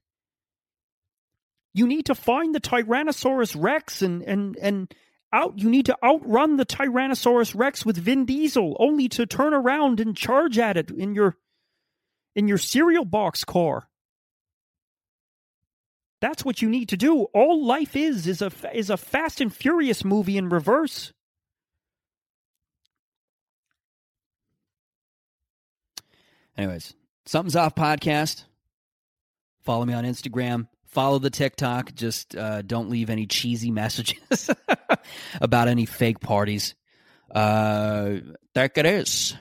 You 1.74 1.88
need 1.88 2.08
to 2.08 2.16
find 2.16 2.54
the 2.54 2.62
Tyrannosaurus 2.62 3.56
Rex 3.60 4.02
and 4.02 4.22
and 4.24 4.58
and 4.58 4.94
out 5.34 5.58
you 5.58 5.70
need 5.70 5.88
to 5.88 5.98
outrun 6.04 6.58
the 6.58 6.66
Tyrannosaurus 6.66 7.56
Rex 7.56 7.86
with 7.86 7.98
Vin 7.98 8.26
Diesel 8.26 8.76
only 8.80 9.08
to 9.10 9.26
turn 9.26 9.54
around 9.54 10.00
and 10.00 10.16
charge 10.16 10.60
at 10.60 10.78
it 10.78 10.92
in 10.92 11.16
your 11.16 11.38
in 12.36 12.48
your 12.48 12.58
cereal 12.58 13.06
box 13.06 13.44
car. 13.44 13.88
That's 16.22 16.46
what 16.46 16.62
you 16.62 16.70
need 16.70 16.90
to 16.90 16.98
do. 16.98 17.24
All 17.34 17.66
life 17.66 17.96
is 17.96 18.28
is 18.28 18.42
a 18.42 18.52
is 18.74 18.90
a 18.90 18.98
Fast 18.98 19.42
and 19.42 19.54
Furious 19.54 20.06
movie 20.06 20.38
in 20.38 20.50
reverse. 20.50 21.14
Anyways, 26.56 26.94
something's 27.26 27.56
off 27.56 27.74
podcast. 27.74 28.44
Follow 29.64 29.86
me 29.86 29.94
on 29.94 30.04
Instagram. 30.04 30.68
Follow 30.86 31.18
the 31.18 31.30
TikTok. 31.30 31.96
Just 31.96 32.36
uh, 32.36 32.62
don't 32.62 32.90
leave 32.90 33.10
any 33.10 33.26
cheesy 33.26 33.72
messages 33.82 34.50
about 35.42 35.68
any 35.68 35.86
fake 35.88 36.20
parties. 36.20 36.76
Uh, 37.34 38.18
there 38.54 38.70
it 38.76 38.86
is. 38.86 39.36